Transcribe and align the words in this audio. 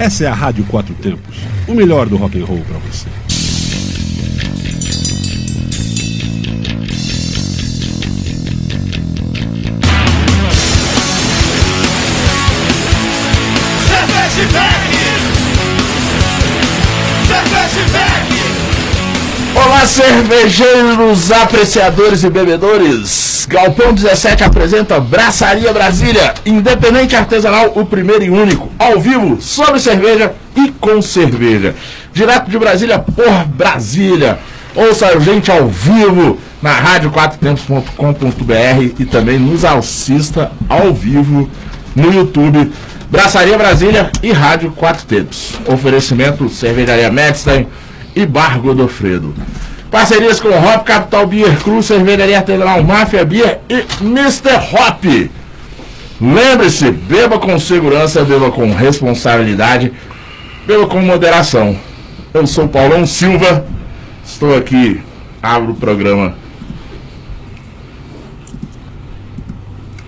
Essa 0.00 0.24
é 0.24 0.28
a 0.28 0.32
Rádio 0.32 0.64
Quatro 0.64 0.94
Tempos, 0.94 1.36
o 1.68 1.74
melhor 1.74 2.08
do 2.08 2.16
rock 2.16 2.40
and 2.40 2.46
roll 2.46 2.64
para 2.66 2.78
você. 2.78 3.06
Olá, 19.54 19.86
cervejeiros, 19.86 21.30
apreciadores 21.30 22.24
e 22.24 22.30
bebedores. 22.30 23.19
Galpão 23.50 23.92
17 23.92 24.44
apresenta 24.44 25.00
Braçaria 25.00 25.72
Brasília, 25.72 26.34
independente 26.46 27.16
artesanal, 27.16 27.72
o 27.74 27.84
primeiro 27.84 28.22
e 28.22 28.30
único, 28.30 28.70
ao 28.78 29.00
vivo, 29.00 29.42
sobre 29.42 29.80
cerveja 29.80 30.32
e 30.54 30.70
com 30.70 31.02
cerveja. 31.02 31.74
Direto 32.12 32.48
de 32.48 32.56
Brasília 32.56 33.00
por 33.00 33.44
Brasília. 33.46 34.38
Ouça 34.72 35.08
a 35.08 35.18
gente 35.18 35.50
ao 35.50 35.66
vivo 35.66 36.38
na 36.62 36.80
rádio4tempos.com.br 36.80 38.94
e 39.00 39.04
também 39.04 39.40
nos 39.40 39.64
assista 39.64 40.52
ao 40.68 40.94
vivo 40.94 41.50
no 41.96 42.14
YouTube. 42.14 42.70
Braçaria 43.10 43.58
Brasília 43.58 44.12
e 44.22 44.30
Rádio 44.30 44.70
Quatro 44.70 45.04
Tempos. 45.06 45.54
Oferecimento 45.66 46.48
Cervejaria 46.48 47.10
Medstein 47.10 47.66
e 48.14 48.24
Bar 48.24 48.60
Godofredo. 48.60 49.34
Parcerias 49.90 50.38
com 50.38 50.50
Hop, 50.50 50.84
Capital 50.84 51.26
Beer, 51.26 51.58
Cruz, 51.58 51.86
Cervejaria 51.86 52.38
Artesanal, 52.38 52.82
Máfia 52.82 53.24
Beer 53.24 53.60
e 53.68 53.84
Mr. 54.00 54.54
Hop. 54.72 55.04
Lembre-se, 56.20 56.90
beba 56.92 57.38
com 57.38 57.58
segurança, 57.58 58.22
beba 58.22 58.50
com 58.52 58.72
responsabilidade, 58.72 59.92
beba 60.66 60.86
com 60.86 61.00
moderação. 61.00 61.76
Eu 62.32 62.46
sou 62.46 62.68
Paulão 62.68 63.04
Silva, 63.04 63.66
estou 64.24 64.56
aqui, 64.56 65.00
abro 65.42 65.72
o 65.72 65.76
programa. 65.76 66.34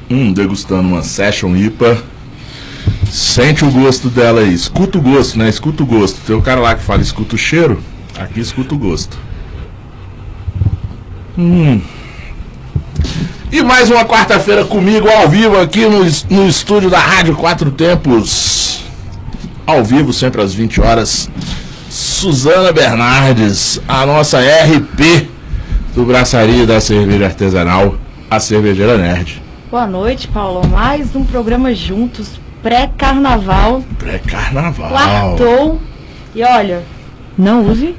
Hum, 0.09 0.33
degustando 0.33 0.87
uma 0.87 1.03
Session 1.03 1.56
IPA. 1.56 1.99
Sente 3.11 3.65
o 3.65 3.71
gosto 3.71 4.09
dela 4.09 4.43
aí. 4.43 4.53
Escuta 4.53 4.99
o 4.99 5.01
gosto, 5.01 5.39
né? 5.39 5.49
Escuta 5.49 5.83
o 5.83 5.87
gosto. 5.87 6.21
Tem 6.27 6.37
o 6.37 6.43
cara 6.43 6.61
lá 6.61 6.75
que 6.75 6.83
fala 6.83 7.01
escuta 7.01 7.34
o 7.34 7.39
cheiro. 7.39 7.83
Aqui 8.19 8.41
escuta 8.41 8.75
o 8.75 8.78
gosto. 8.78 9.19
Hum. 11.38 11.80
E 13.50 13.62
mais 13.62 13.91
uma 13.91 14.05
quarta-feira 14.05 14.64
comigo 14.64 15.08
ao 15.08 15.28
vivo 15.28 15.58
aqui 15.58 15.86
no, 15.86 16.05
no 16.30 16.48
estúdio 16.48 16.91
da 16.91 16.98
Rádio 16.98 17.34
Quatro 17.34 17.70
Tempos. 17.70 18.83
Ao 19.66 19.83
vivo, 19.83 20.12
sempre 20.12 20.42
às 20.42 20.53
20 20.53 20.80
horas. 20.80 21.30
Suzana 21.88 22.72
Bernardes, 22.72 23.80
a 23.86 24.05
nossa 24.05 24.41
RP 24.41 25.28
do 25.94 26.05
Braçaria 26.05 26.66
da 26.66 26.80
Cerveja 26.80 27.27
Artesanal, 27.27 27.97
a 28.30 28.41
Cervejeira 28.41 28.97
Nerd. 28.97 29.42
Boa 29.70 29.86
noite, 29.86 30.28
Paulo. 30.28 30.66
Mais 30.69 31.14
um 31.14 31.25
programa 31.25 31.75
juntos, 31.75 32.28
pré-carnaval. 32.62 33.83
Pré-carnaval. 33.98 34.88
Quartou. 34.91 35.80
E 36.34 36.42
olha, 36.42 36.83
não 37.36 37.66
use 37.66 37.94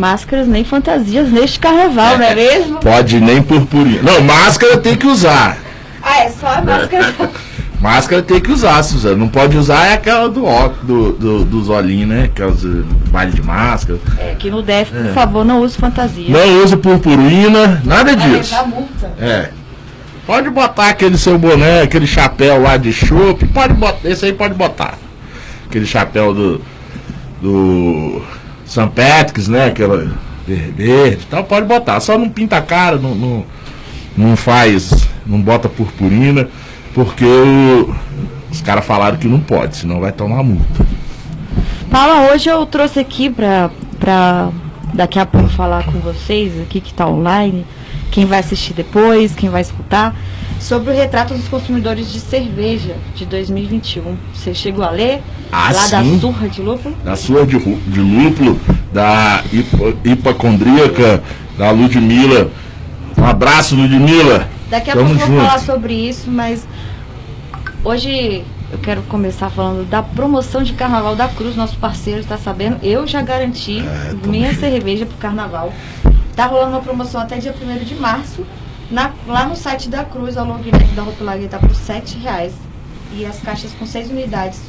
máscaras 0.00 0.48
nem 0.48 0.64
fantasias 0.64 1.30
neste 1.30 1.60
carnaval, 1.60 2.16
não 2.16 2.24
é 2.24 2.34
mesmo? 2.34 2.78
Pode 2.80 3.20
nem 3.20 3.42
purpurina. 3.42 4.00
Não, 4.02 4.22
máscara 4.22 4.78
tem 4.78 4.96
que 4.96 5.06
usar. 5.06 5.58
Ah, 6.02 6.20
é 6.24 6.30
só 6.30 6.46
a 6.46 6.62
máscara. 6.62 7.30
Máscara 7.80 8.20
tem 8.20 8.38
que 8.38 8.52
usar, 8.52 8.82
Suzana. 8.82 9.16
Não 9.16 9.28
pode 9.28 9.56
usar 9.56 9.86
é 9.86 9.94
aquela 9.94 10.28
do 10.28 10.42
do, 10.82 11.12
do, 11.12 11.44
dos 11.46 11.70
olhinhos, 11.70 12.10
né? 12.10 12.24
Aquelas 12.24 12.62
baile 13.10 13.32
de 13.32 13.42
máscara. 13.42 13.98
É, 14.18 14.32
aqui 14.32 14.50
no 14.50 14.60
DF, 14.62 14.92
por 14.92 15.14
favor, 15.14 15.46
não 15.46 15.62
use 15.62 15.78
fantasia. 15.78 16.28
Não 16.28 16.62
use 16.62 16.76
purpurina, 16.76 17.80
nada 17.82 18.14
Vai 18.14 18.28
disso. 18.28 18.52
levar 18.52 18.68
multa. 18.68 19.12
É. 19.18 19.48
Pode 20.26 20.50
botar 20.50 20.90
aquele 20.90 21.16
seu 21.16 21.38
boné, 21.38 21.80
aquele 21.80 22.06
chapéu 22.06 22.60
lá 22.60 22.76
de 22.76 22.92
chope. 22.92 23.46
Pode 23.46 23.72
botar. 23.72 24.06
Esse 24.06 24.26
aí 24.26 24.34
pode 24.34 24.52
botar. 24.52 24.98
Aquele 25.66 25.86
chapéu 25.86 26.34
do. 26.34 26.60
Do. 27.40 28.22
St. 28.70 28.88
Patrick's, 28.94 29.48
né? 29.48 29.66
Aquela 29.66 30.12
verde 30.46 31.22
e 31.22 31.26
tal. 31.28 31.44
Pode 31.44 31.66
botar. 31.66 31.98
Só 32.00 32.16
não 32.16 32.28
pinta 32.28 32.56
a 32.56 32.62
cara, 32.62 32.96
não, 32.96 33.14
não, 33.14 33.44
não 34.16 34.36
faz. 34.36 35.08
Não 35.26 35.40
bota 35.40 35.68
purpurina. 35.68 36.48
Porque 36.94 37.24
o- 37.24 37.94
os 38.50 38.60
caras 38.62 38.84
falaram 38.84 39.16
que 39.16 39.28
não 39.28 39.40
pode, 39.40 39.76
senão 39.76 40.00
vai 40.00 40.12
tomar 40.12 40.42
multa. 40.42 40.86
Paula, 41.90 42.32
hoje 42.32 42.48
eu 42.48 42.64
trouxe 42.66 42.98
aqui 43.00 43.28
pra, 43.30 43.70
pra 43.98 44.48
daqui 44.94 45.18
a 45.18 45.26
pouco 45.26 45.48
falar 45.48 45.84
com 45.84 45.98
vocês, 46.00 46.52
aqui 46.60 46.80
que 46.80 46.92
tá 46.94 47.06
online, 47.06 47.64
quem 48.10 48.26
vai 48.26 48.38
assistir 48.40 48.72
depois, 48.74 49.34
quem 49.34 49.48
vai 49.50 49.60
escutar, 49.60 50.14
sobre 50.60 50.92
o 50.92 50.94
retrato 50.94 51.34
dos 51.34 51.48
consumidores 51.48 52.12
de 52.12 52.20
cerveja 52.20 52.94
de 53.16 53.24
2021. 53.24 54.16
Você 54.34 54.54
chegou 54.54 54.84
a 54.84 54.90
ler? 54.90 55.22
Ah, 55.50 55.72
lá 55.72 55.86
da 55.88 56.02
sim. 56.04 56.20
surra 56.20 56.48
de 56.48 56.60
lúpulo? 56.62 56.94
da 57.02 57.16
sua 57.16 57.44
de, 57.46 57.58
de 57.58 58.00
lúpulo, 58.00 58.60
da 58.92 59.42
hipo, 59.52 59.96
hipocondríaca, 60.04 61.22
da 61.58 61.70
Ludmilla. 61.70 62.50
Um 63.16 63.24
abraço, 63.24 63.74
Ludmilla. 63.74 64.48
Daqui 64.68 64.90
a 64.90 64.94
Tamo 64.94 65.08
pouco 65.08 65.22
eu 65.22 65.26
vou 65.28 65.44
falar 65.44 65.58
sobre 65.58 65.94
isso, 65.94 66.30
mas 66.30 66.64
hoje 67.82 68.44
eu 68.70 68.78
quero 68.78 69.02
começar 69.02 69.50
falando 69.50 69.88
da 69.88 70.02
promoção 70.02 70.62
de 70.62 70.74
carnaval 70.74 71.16
da 71.16 71.26
Cruz, 71.26 71.56
nosso 71.56 71.76
parceiro 71.78 72.20
está 72.20 72.36
sabendo. 72.36 72.76
Eu 72.82 73.06
já 73.06 73.20
garanti 73.22 73.80
É, 73.80 74.14
minha 74.28 74.50
junto. 74.50 74.60
cerveja 74.60 75.06
pro 75.06 75.16
carnaval. 75.16 75.72
Tá 76.36 76.46
rolando 76.46 76.70
uma 76.70 76.80
promoção 76.80 77.20
até 77.20 77.38
dia 77.38 77.52
1 77.52 77.84
de 77.84 77.94
março. 77.96 78.46
Na- 78.90 79.12
lá 79.26 79.46
no 79.46 79.54
site 79.56 79.88
da 79.88 80.04
Cruz, 80.04 80.36
a 80.36 80.42
long 80.42 80.58
neck 80.58 80.94
da 80.94 81.02
Rotularia 81.02 81.48
tá 81.48 81.58
por 81.58 81.74
7 81.74 82.18
reais. 82.18 82.52
E 83.16 83.24
as 83.26 83.40
caixas 83.40 83.72
com 83.78 83.86
6 83.86 84.10
unidades 84.10 84.60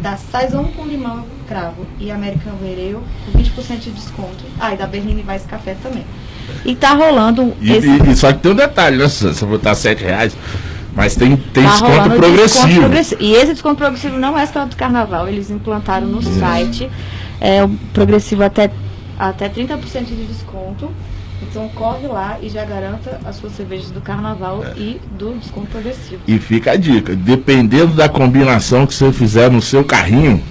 da 0.00 0.16
Saison 0.16 0.64
com 0.76 0.84
limão 0.84 1.24
cravo 1.48 1.86
e 1.98 2.10
American 2.10 2.54
Vereu 2.60 3.02
com 3.24 3.38
20% 3.38 3.78
de 3.80 3.90
desconto. 3.92 4.44
Ah, 4.60 4.74
e 4.74 4.76
da 4.76 4.86
Berline 4.86 5.24
Weiss 5.26 5.44
Café 5.46 5.76
também. 5.82 6.04
E 6.64 6.74
tá 6.74 6.92
rolando 6.94 7.54
E, 7.60 7.72
esse 7.72 7.88
e- 7.88 8.16
só 8.16 8.32
que 8.32 8.40
tem 8.40 8.52
um 8.52 8.56
detalhe, 8.56 8.96
né, 8.96 9.08
Suzana? 9.08 9.34
Você 9.34 9.46
botar 9.46 9.74
7 9.74 10.02
reais, 10.02 10.36
mas 10.94 11.14
tem, 11.14 11.36
tem 11.36 11.64
Tá 11.64 11.70
desconto 11.70 12.10
progressivo. 12.10 12.66
desconto 12.66 12.80
progressivo. 12.80 13.22
E 13.22 13.32
esse 13.34 13.52
desconto 13.52 13.76
progressivo 13.76 14.18
não 14.18 14.36
é 14.38 14.44
só 14.46 14.64
do 14.66 14.76
carnaval, 14.76 15.28
eles 15.28 15.50
implantaram 15.50 16.06
no 16.06 16.20
site. 16.22 16.90
É 17.40 17.62
o 17.64 17.68
progressivo 17.94 18.42
até, 18.44 18.70
até 19.18 19.48
30% 19.48 20.04
de 20.06 20.24
desconto. 20.26 20.90
Então 21.50 21.68
corre 21.70 22.06
lá 22.06 22.38
e 22.40 22.48
já 22.48 22.64
garanta 22.64 23.20
as 23.24 23.36
suas 23.36 23.52
cervejas 23.52 23.90
do 23.90 24.00
carnaval 24.00 24.64
É. 24.64 24.78
e 24.78 25.00
do 25.18 25.34
desconto 25.38 25.66
progressivo. 25.68 26.20
E 26.26 26.38
fica 26.38 26.72
a 26.72 26.76
dica, 26.76 27.14
dependendo 27.14 27.94
da 27.94 28.08
combinação 28.08 28.86
que 28.86 28.94
você 28.94 29.12
fizer 29.12 29.50
no 29.50 29.60
seu 29.60 29.84
carrinho, 29.84 30.42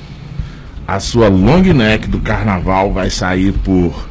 a 0.88 1.00
sua 1.00 1.28
long 1.30 1.62
neck 1.62 2.08
do 2.08 2.20
carnaval 2.20 2.92
vai 2.92 3.10
sair 3.10 3.52
por 3.52 4.08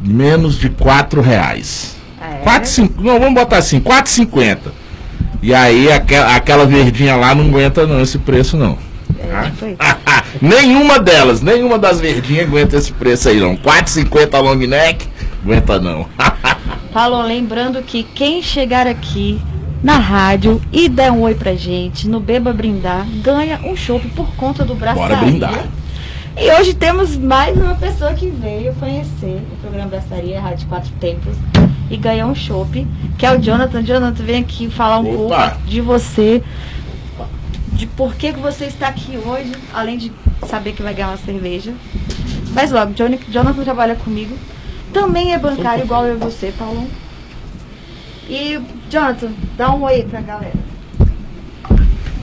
menos 0.00 0.58
de 0.58 0.70
4 0.70 1.20
reais. 1.20 1.96
É. 2.20 2.36
4, 2.42 2.68
cinco, 2.68 3.02
não, 3.02 3.18
vamos 3.18 3.34
botar 3.34 3.58
assim, 3.58 3.80
4,50. 3.80 4.58
E 5.42 5.54
aí 5.54 5.90
aquela, 5.90 6.36
aquela 6.36 6.66
verdinha 6.66 7.16
lá 7.16 7.34
não 7.34 7.46
aguenta 7.48 7.86
não 7.86 8.00
esse 8.00 8.18
preço 8.18 8.56
não. 8.56 8.78
É, 9.18 9.48
isso. 9.48 9.76
nenhuma 10.40 10.98
delas, 10.98 11.40
nenhuma 11.40 11.78
das 11.78 12.00
verdinhas 12.00 12.46
aguenta 12.46 12.76
esse 12.76 12.92
preço 12.92 13.28
aí 13.28 13.40
não. 13.40 13.56
4,50 13.56 14.40
long 14.40 14.56
neck, 14.56 15.08
aguenta 15.42 15.78
não. 15.78 16.06
Falou, 16.92 17.22
lembrando 17.22 17.82
que 17.82 18.02
quem 18.02 18.42
chegar 18.42 18.86
aqui 18.86 19.40
na 19.82 19.96
rádio 19.96 20.60
e 20.72 20.88
der 20.88 21.10
um 21.12 21.20
oi 21.22 21.34
pra 21.34 21.54
gente 21.54 22.08
no 22.08 22.20
Beba 22.20 22.52
Brindar, 22.52 23.06
ganha 23.22 23.60
um 23.64 23.76
chopp 23.76 24.06
por 24.08 24.34
conta 24.34 24.64
do 24.64 24.74
braço. 24.74 24.98
Bora 24.98 25.16
brindar. 25.16 25.66
E 26.36 26.50
hoje 26.52 26.74
temos 26.74 27.16
mais 27.16 27.56
uma 27.56 27.74
pessoa 27.74 28.12
que 28.14 28.28
veio 28.28 28.74
conhecer 28.74 29.42
o 29.52 29.56
programa 29.60 29.88
Braçaria 29.88 30.40
Rádio 30.40 30.68
Quatro 30.68 30.90
Tempos 31.00 31.34
e 31.90 31.96
ganhou 31.96 32.30
um 32.30 32.34
chopp, 32.34 32.86
que 33.18 33.26
é 33.26 33.32
o 33.36 33.40
Jonathan. 33.40 33.82
Jonathan, 33.82 34.22
vem 34.22 34.40
aqui 34.40 34.68
falar 34.70 34.98
um 35.00 35.26
Opa. 35.26 35.50
pouco 35.50 35.66
de 35.66 35.80
você, 35.80 36.42
de 37.72 37.86
por 37.86 38.14
que, 38.14 38.32
que 38.32 38.38
você 38.38 38.66
está 38.66 38.88
aqui 38.88 39.18
hoje, 39.18 39.52
além 39.74 39.96
de 39.98 40.12
saber 40.46 40.72
que 40.72 40.82
vai 40.82 40.94
ganhar 40.94 41.08
uma 41.08 41.16
cerveja. 41.18 41.72
Mas 42.52 42.70
logo, 42.70 42.92
Johnny- 42.94 43.20
Jonathan 43.28 43.62
trabalha 43.64 43.94
comigo, 43.96 44.36
também 44.92 45.32
é 45.32 45.38
bancário 45.38 45.84
igual 45.84 46.06
eu 46.06 46.16
e 46.16 46.18
você, 46.18 46.52
Paulo. 46.56 46.86
E, 48.28 48.60
Jonathan, 48.88 49.32
dá 49.56 49.74
um 49.74 49.82
oi 49.82 50.02
pra 50.04 50.20
galera. 50.20 50.58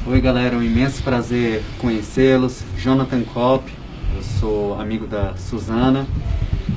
Oi 0.06 0.22
galera, 0.22 0.56
é 0.56 0.58
um 0.58 0.64
imenso 0.64 1.04
prazer 1.04 1.62
conhecê-los. 1.80 2.64
Jonathan 2.78 3.24
Kopp, 3.24 3.69
eu 4.16 4.24
sou 4.40 4.80
amigo 4.80 5.06
da 5.06 5.36
Suzana. 5.36 6.08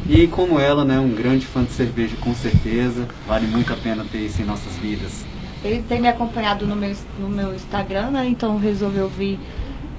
E 0.08 0.26
como 0.26 0.58
ela, 0.58 0.84
né, 0.84 0.98
um 0.98 1.10
grande 1.10 1.46
fã 1.46 1.62
de 1.62 1.70
cerveja 1.70 2.16
com 2.20 2.34
certeza. 2.34 3.06
Vale 3.28 3.46
muito 3.46 3.72
a 3.72 3.76
pena 3.76 4.04
ter 4.10 4.18
isso 4.18 4.42
em 4.42 4.44
nossas 4.44 4.76
vidas. 4.78 5.24
Ele 5.62 5.82
tem 5.82 6.00
me 6.00 6.08
acompanhado 6.08 6.66
no 6.66 6.74
meu, 6.74 6.96
no 7.18 7.28
meu 7.28 7.54
Instagram, 7.54 8.10
né? 8.10 8.26
Então 8.26 8.58
resolveu 8.58 9.08
vir 9.08 9.38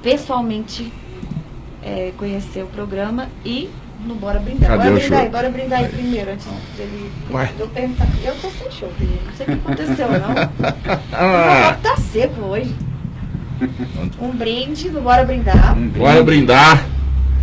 pessoalmente 0.01 0.91
é, 1.81 2.11
conhecer 2.17 2.63
o 2.63 2.67
programa 2.67 3.29
e 3.45 3.69
no 4.05 4.15
Bora 4.15 4.39
Brindar. 4.39 4.69
Cadê 4.69 4.83
bora 4.89 4.99
brindar 4.99 5.19
aí, 5.21 5.29
bora 5.29 5.49
brindar 5.49 5.79
aí 5.79 5.87
primeiro, 5.89 6.31
antes 6.31 6.47
dele 6.77 7.11
Ué. 7.31 7.49
eu 7.59 7.67
perguntar. 7.67 8.07
Eu 8.23 8.33
tô 8.35 8.49
sem 8.49 8.71
show. 8.71 8.91
Não 8.99 9.33
sei 9.35 9.45
o 9.45 9.49
que 9.49 9.53
aconteceu, 9.53 10.07
não. 10.11 10.51
Ah, 11.13 11.61
O 11.71 11.73
copo 11.75 11.81
tá 11.83 11.97
seco 12.01 12.41
hoje. 12.41 12.75
Um 14.19 14.31
brinde 14.31 14.89
no 14.89 15.01
Bora 15.01 15.23
Brindar. 15.23 15.75
bora 15.75 16.23
brindar. 16.23 16.83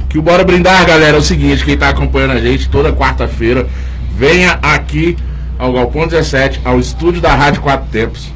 Que 0.09 0.19
o 0.19 0.23
Bora 0.23 0.43
Brindar, 0.43 0.87
galera, 0.87 1.17
é 1.17 1.21
o 1.21 1.23
seguinte, 1.23 1.65
quem 1.65 1.77
tá 1.77 1.91
acompanhando 1.91 2.33
a 2.33 2.41
gente 2.41 2.69
toda 2.71 2.91
quarta-feira, 2.93 3.69
venha 4.15 4.59
aqui 4.63 5.17
ao 5.59 5.71
Galpão 5.73 6.07
17, 6.09 6.63
ao 6.65 6.79
estúdio 6.81 7.21
da 7.21 7.35
Rádio 7.35 7.61
Quatro 7.61 7.87
Tempos, 7.91 8.33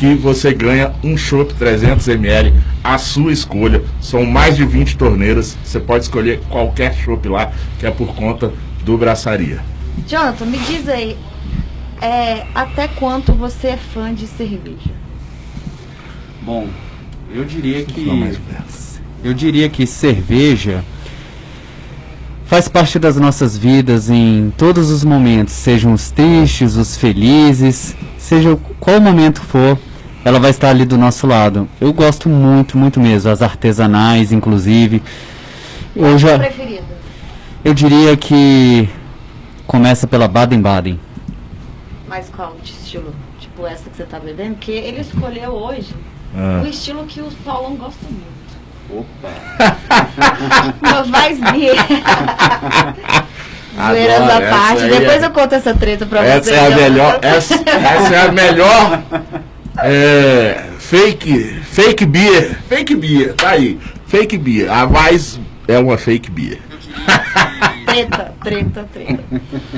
que 0.00 0.14
você 0.14 0.54
ganha 0.54 0.94
um 1.04 1.14
chopp 1.14 1.52
300ml, 1.52 2.54
a 2.82 2.96
sua 2.96 3.32
escolha. 3.32 3.82
São 4.00 4.24
mais 4.24 4.56
de 4.56 4.64
20 4.64 4.96
torneiras, 4.96 5.58
você 5.62 5.78
pode 5.78 6.04
escolher 6.04 6.40
qualquer 6.48 6.94
chopp 6.94 7.28
lá, 7.28 7.52
que 7.78 7.84
é 7.84 7.90
por 7.90 8.14
conta 8.14 8.50
do 8.82 8.96
Braçaria. 8.96 9.62
Jonathan, 10.08 10.46
me 10.46 10.56
diz 10.56 10.88
aí, 10.88 11.18
é, 12.00 12.46
até 12.54 12.88
quanto 12.88 13.34
você 13.34 13.68
é 13.68 13.76
fã 13.76 14.14
de 14.14 14.26
cerveja? 14.26 14.90
Bom, 16.40 16.66
eu 17.30 17.44
diria 17.44 17.84
que 17.84 18.08
eu 19.22 19.34
diria 19.34 19.68
que 19.68 19.86
cerveja 19.86 20.82
faz 22.46 22.68
parte 22.68 22.98
das 22.98 23.16
nossas 23.16 23.54
vidas 23.54 24.08
em 24.08 24.50
todos 24.56 24.88
os 24.90 25.04
momentos, 25.04 25.52
sejam 25.52 25.92
os 25.92 26.10
tristes, 26.10 26.74
os 26.76 26.96
felizes, 26.96 27.94
seja 28.16 28.58
qual 28.80 28.98
momento 28.98 29.42
for, 29.42 29.78
ela 30.24 30.38
vai 30.38 30.50
estar 30.50 30.68
ali 30.70 30.84
do 30.84 30.98
nosso 30.98 31.26
lado. 31.26 31.68
Eu 31.80 31.92
gosto 31.92 32.28
muito, 32.28 32.76
muito 32.76 33.00
mesmo, 33.00 33.30
as 33.30 33.42
artesanais, 33.42 34.32
inclusive. 34.32 35.02
Eu 35.96 36.02
Qual 36.02 36.14
a 36.14 36.18
sua 36.18 36.28
já, 36.30 36.38
preferida? 36.38 36.82
eu 37.64 37.74
diria 37.74 38.16
que 38.16 38.88
começa 39.66 40.06
pela 40.06 40.28
Baden-Baden. 40.28 40.98
Mas 42.08 42.28
qual 42.34 42.56
de 42.62 42.70
estilo? 42.72 43.14
Tipo 43.38 43.66
essa 43.66 43.88
que 43.88 43.96
você 43.96 44.04
tá 44.04 44.18
bebendo? 44.18 44.54
Porque 44.56 44.72
ele 44.72 45.00
escolheu 45.00 45.50
hoje 45.52 45.94
Ah. 46.36 46.62
o 46.64 46.66
estilo 46.68 47.04
que 47.04 47.20
o 47.20 47.28
Paulão 47.44 47.74
gosta 47.76 48.04
muito. 48.08 48.40
Opa! 48.90 49.76
Mas 50.80 51.06
mais 51.08 51.38
beer. 51.52 51.76
Zoeiras 53.86 54.22
à 54.28 54.40
parte. 54.50 54.82
aí 54.82 54.90
Depois 54.90 55.22
é- 55.22 55.26
eu 55.26 55.30
conto 55.30 55.54
essa 55.54 55.74
treta 55.74 56.04
pra 56.06 56.24
Essa 56.24 56.42
vocês. 56.44 56.56
é 56.56 56.60
a 56.60 56.64
Jonathan. 56.70 56.82
melhor, 56.90 57.18
essa, 57.22 57.54
essa 57.54 58.14
é 58.14 58.26
a 58.28 58.32
melhor 58.32 59.02
é, 59.78 60.64
fake, 60.78 61.60
fake 61.62 62.06
beer, 62.06 62.58
fake 62.68 62.94
beer, 62.94 63.34
tá 63.34 63.50
aí, 63.50 63.78
fake 64.06 64.36
beer. 64.38 64.70
A 64.70 64.86
mais 64.86 65.40
é 65.68 65.78
uma 65.78 65.96
fake 65.96 66.30
beer. 66.30 66.58
Treta, 67.86 68.32
treta, 68.44 68.88
treta. 68.92 69.24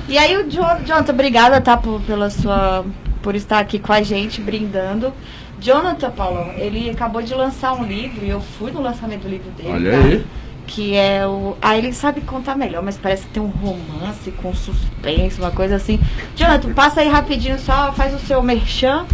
E 0.07 0.19
aí 0.19 0.37
o 0.37 0.51
Jo- 0.51 0.85
Jonathan, 0.85 1.13
obrigada, 1.13 1.61
tá, 1.63 1.79
por, 1.79 1.99
pela 2.03 2.29
sua, 2.29 2.85
por 3.23 3.35
estar 3.35 3.59
aqui 3.59 3.79
com 3.79 3.93
a 3.93 4.03
gente, 4.03 4.41
brindando. 4.41 5.13
Jonathan, 5.59 6.11
Paulão, 6.11 6.53
ele 6.59 6.91
acabou 6.91 7.23
de 7.23 7.33
lançar 7.35 7.73
um 7.73 7.85
livro 7.85 8.25
e 8.25 8.29
eu 8.29 8.41
fui 8.41 8.71
no 8.71 8.83
lançamento 8.83 9.23
do 9.23 9.29
livro 9.29 9.51
dele. 9.53 9.71
Olha 9.71 9.93
tá? 9.93 9.97
aí. 9.99 10.27
Que 10.67 10.95
é 10.95 11.27
o. 11.27 11.57
Ah, 11.61 11.77
ele 11.77 11.93
sabe 11.93 12.21
contar 12.21 12.57
melhor, 12.57 12.83
mas 12.83 12.97
parece 12.97 13.25
que 13.27 13.31
tem 13.31 13.43
um 13.43 13.49
romance 13.49 14.31
com 14.43 14.55
suspense, 14.55 15.39
uma 15.39 15.51
coisa 15.51 15.77
assim. 15.77 16.01
Jonathan, 16.35 16.73
passa 16.73 17.01
aí 17.01 17.09
rapidinho 17.09 17.59
só, 17.59 17.93
faz 17.93 18.15
o 18.15 18.19
seu 18.19 18.43
merchan 18.43 19.05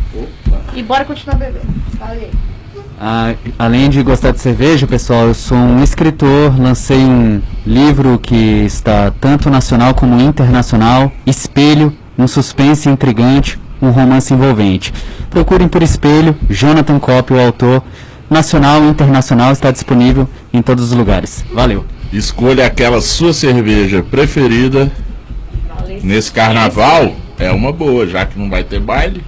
e 0.74 0.82
bora 0.82 1.04
continuar 1.04 1.36
bebendo. 1.36 1.66
Fala 1.98 2.12
aí. 2.12 2.30
Ah, 3.00 3.34
além 3.56 3.88
de 3.88 4.02
gostar 4.02 4.32
de 4.32 4.40
cerveja, 4.40 4.84
pessoal, 4.84 5.28
eu 5.28 5.34
sou 5.34 5.56
um 5.56 5.82
escritor, 5.82 6.60
lancei 6.60 6.98
um 6.98 7.40
livro 7.64 8.18
que 8.18 8.34
está 8.34 9.12
tanto 9.20 9.48
nacional 9.48 9.94
como 9.94 10.20
internacional, 10.20 11.12
Espelho, 11.24 11.96
um 12.18 12.26
suspense 12.26 12.88
intrigante, 12.88 13.56
um 13.80 13.90
romance 13.90 14.34
envolvente. 14.34 14.92
Procurem 15.30 15.68
por 15.68 15.80
Espelho, 15.80 16.36
Jonathan 16.50 16.98
Cop, 16.98 17.32
o 17.32 17.40
autor, 17.40 17.84
nacional 18.30 18.84
e 18.84 18.88
internacional, 18.88 19.52
está 19.52 19.70
disponível 19.70 20.28
em 20.52 20.62
todos 20.62 20.90
os 20.90 20.92
lugares. 20.92 21.44
Valeu! 21.52 21.84
Escolha 22.12 22.66
aquela 22.66 23.00
sua 23.00 23.32
cerveja 23.32 24.02
preferida 24.02 24.90
nesse 26.02 26.32
carnaval. 26.32 27.14
É 27.38 27.50
uma 27.50 27.72
boa, 27.72 28.06
já 28.06 28.24
que 28.26 28.38
não 28.38 28.48
vai 28.48 28.64
ter 28.64 28.80
baile. 28.80 29.22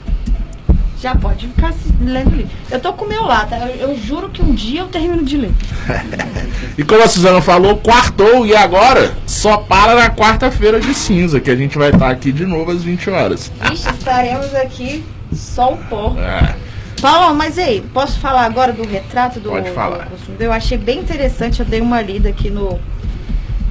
Já 1.00 1.14
pode 1.14 1.46
ficar 1.46 1.72
se 1.72 1.90
lendo 2.02 2.36
livro. 2.36 2.50
Eu 2.70 2.78
tô 2.78 2.92
com 2.92 3.06
o 3.06 3.08
meu 3.08 3.22
lá, 3.22 3.46
tá? 3.46 3.58
Eu, 3.58 3.88
eu 3.88 3.98
juro 3.98 4.28
que 4.28 4.42
um 4.42 4.54
dia 4.54 4.80
eu 4.80 4.86
termino 4.88 5.24
de 5.24 5.36
ler. 5.36 5.52
E 6.76 6.84
como 6.84 7.02
a 7.02 7.08
Suzana 7.08 7.42
falou, 7.42 7.76
quartou 7.76 8.46
e 8.46 8.54
agora 8.54 9.12
só 9.26 9.58
para 9.58 9.94
na 9.94 10.10
quarta-feira 10.10 10.80
de 10.80 10.94
cinza, 10.94 11.40
que 11.40 11.50
a 11.50 11.56
gente 11.56 11.76
vai 11.76 11.90
estar 11.90 12.08
aqui 12.10 12.32
de 12.32 12.46
novo 12.46 12.70
às 12.70 12.82
20 12.82 13.10
horas. 13.10 13.52
Vixe, 13.62 13.88
estaremos 13.90 14.54
aqui 14.54 15.04
só 15.32 15.74
o 15.74 15.76
pó. 15.76 16.14
É. 16.18 16.54
Paulo, 17.00 17.34
mas 17.36 17.58
aí, 17.58 17.80
posso 17.94 18.18
falar 18.18 18.44
agora 18.44 18.72
do 18.72 18.82
retrato 18.86 19.40
do, 19.40 19.50
Pode 19.50 19.70
falar. 19.70 20.08
do? 20.08 20.42
Eu 20.42 20.52
achei 20.52 20.76
bem 20.78 20.98
interessante, 21.00 21.60
eu 21.60 21.66
dei 21.66 21.80
uma 21.80 22.00
lida 22.02 22.28
aqui 22.28 22.50
no 22.50 22.78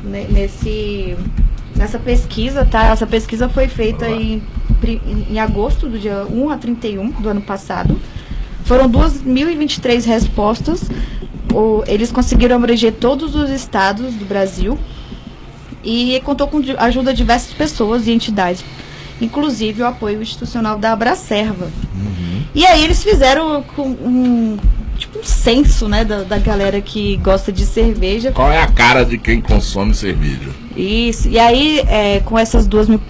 ne- 0.03 0.25
nesse 0.29 1.15
nessa 1.75 1.97
pesquisa, 1.99 2.65
tá? 2.65 2.85
Essa 2.87 3.07
pesquisa 3.07 3.47
foi 3.47 3.67
feita 3.67 4.09
em, 4.09 4.41
em 5.29 5.39
agosto, 5.39 5.87
do 5.87 5.97
dia 5.97 6.25
1 6.29 6.49
a 6.49 6.57
31 6.57 7.09
do 7.11 7.29
ano 7.29 7.41
passado. 7.41 7.97
Foram 8.65 8.89
2.023 8.89 10.05
respostas. 10.05 10.89
O- 11.53 11.83
eles 11.87 12.11
conseguiram 12.11 12.55
abranger 12.57 12.93
todos 12.93 13.33
os 13.35 13.49
estados 13.49 14.13
do 14.15 14.25
Brasil 14.25 14.77
e 15.83 16.21
contou 16.25 16.47
com 16.47 16.59
di- 16.59 16.75
ajuda 16.77 17.11
de 17.13 17.17
diversas 17.17 17.53
pessoas 17.53 18.07
e 18.07 18.11
entidades, 18.11 18.63
inclusive 19.21 19.81
o 19.81 19.87
apoio 19.87 20.21
institucional 20.21 20.77
da 20.77 20.91
Abracerva. 20.91 21.69
E 22.53 22.65
aí 22.65 22.83
eles 22.83 23.03
fizeram 23.03 23.63
com 23.75 23.83
um 23.83 24.57
tipo 24.97 25.19
um 25.19 25.23
censo, 25.23 25.87
né, 25.87 26.03
da, 26.03 26.23
da 26.23 26.37
galera 26.37 26.81
que 26.81 27.15
gosta 27.17 27.51
de 27.51 27.65
cerveja. 27.65 28.31
Qual 28.31 28.51
é 28.51 28.61
a 28.61 28.67
cara 28.67 29.03
de 29.05 29.17
quem 29.17 29.41
consome 29.41 29.93
cerveja? 29.95 30.49
Isso. 30.75 31.29
E 31.29 31.39
aí, 31.39 31.79
é, 31.87 32.19
com 32.19 32.37
essas 32.37 32.67
duas 32.67 32.87
mil, 32.87 33.01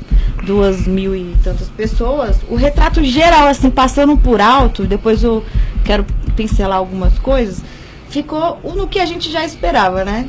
duas 0.43 0.87
mil 0.87 1.15
e 1.15 1.35
tantas 1.43 1.67
pessoas, 1.69 2.37
o 2.47 2.55
retrato 2.55 3.03
geral, 3.03 3.47
assim, 3.47 3.69
passando 3.69 4.15
por 4.17 4.39
alto, 4.39 4.85
depois 4.85 5.23
eu 5.23 5.43
quero 5.83 6.05
pincelar 6.35 6.77
algumas 6.77 7.17
coisas, 7.19 7.61
ficou 8.09 8.59
no 8.75 8.87
que 8.87 8.99
a 8.99 9.05
gente 9.05 9.31
já 9.31 9.43
esperava, 9.43 10.05
né? 10.05 10.27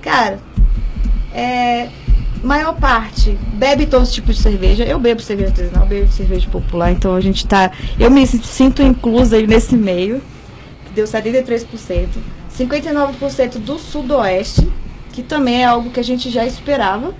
Cara, 0.00 0.40
é, 1.32 1.88
maior 2.42 2.74
parte 2.74 3.38
bebe 3.54 3.86
todos 3.86 4.08
os 4.08 4.14
tipos 4.14 4.36
de 4.36 4.42
cerveja. 4.42 4.84
Eu 4.84 4.98
bebo 4.98 5.20
cerveja 5.20 5.50
artesanal, 5.50 5.86
bebo 5.86 6.10
cerveja 6.10 6.48
popular, 6.50 6.90
então 6.92 7.14
a 7.14 7.20
gente 7.20 7.46
tá. 7.46 7.70
Eu 7.98 8.10
me 8.10 8.26
sinto 8.26 8.82
inclusa 8.82 9.36
aí 9.36 9.46
nesse 9.46 9.76
meio, 9.76 10.22
que 10.86 10.92
deu 10.92 11.06
73%. 11.06 12.08
59% 12.56 13.58
do 13.58 13.78
sudoeste, 13.78 14.68
que 15.12 15.22
também 15.22 15.62
é 15.62 15.64
algo 15.64 15.90
que 15.90 16.00
a 16.00 16.04
gente 16.04 16.30
já 16.30 16.44
esperava. 16.44 17.14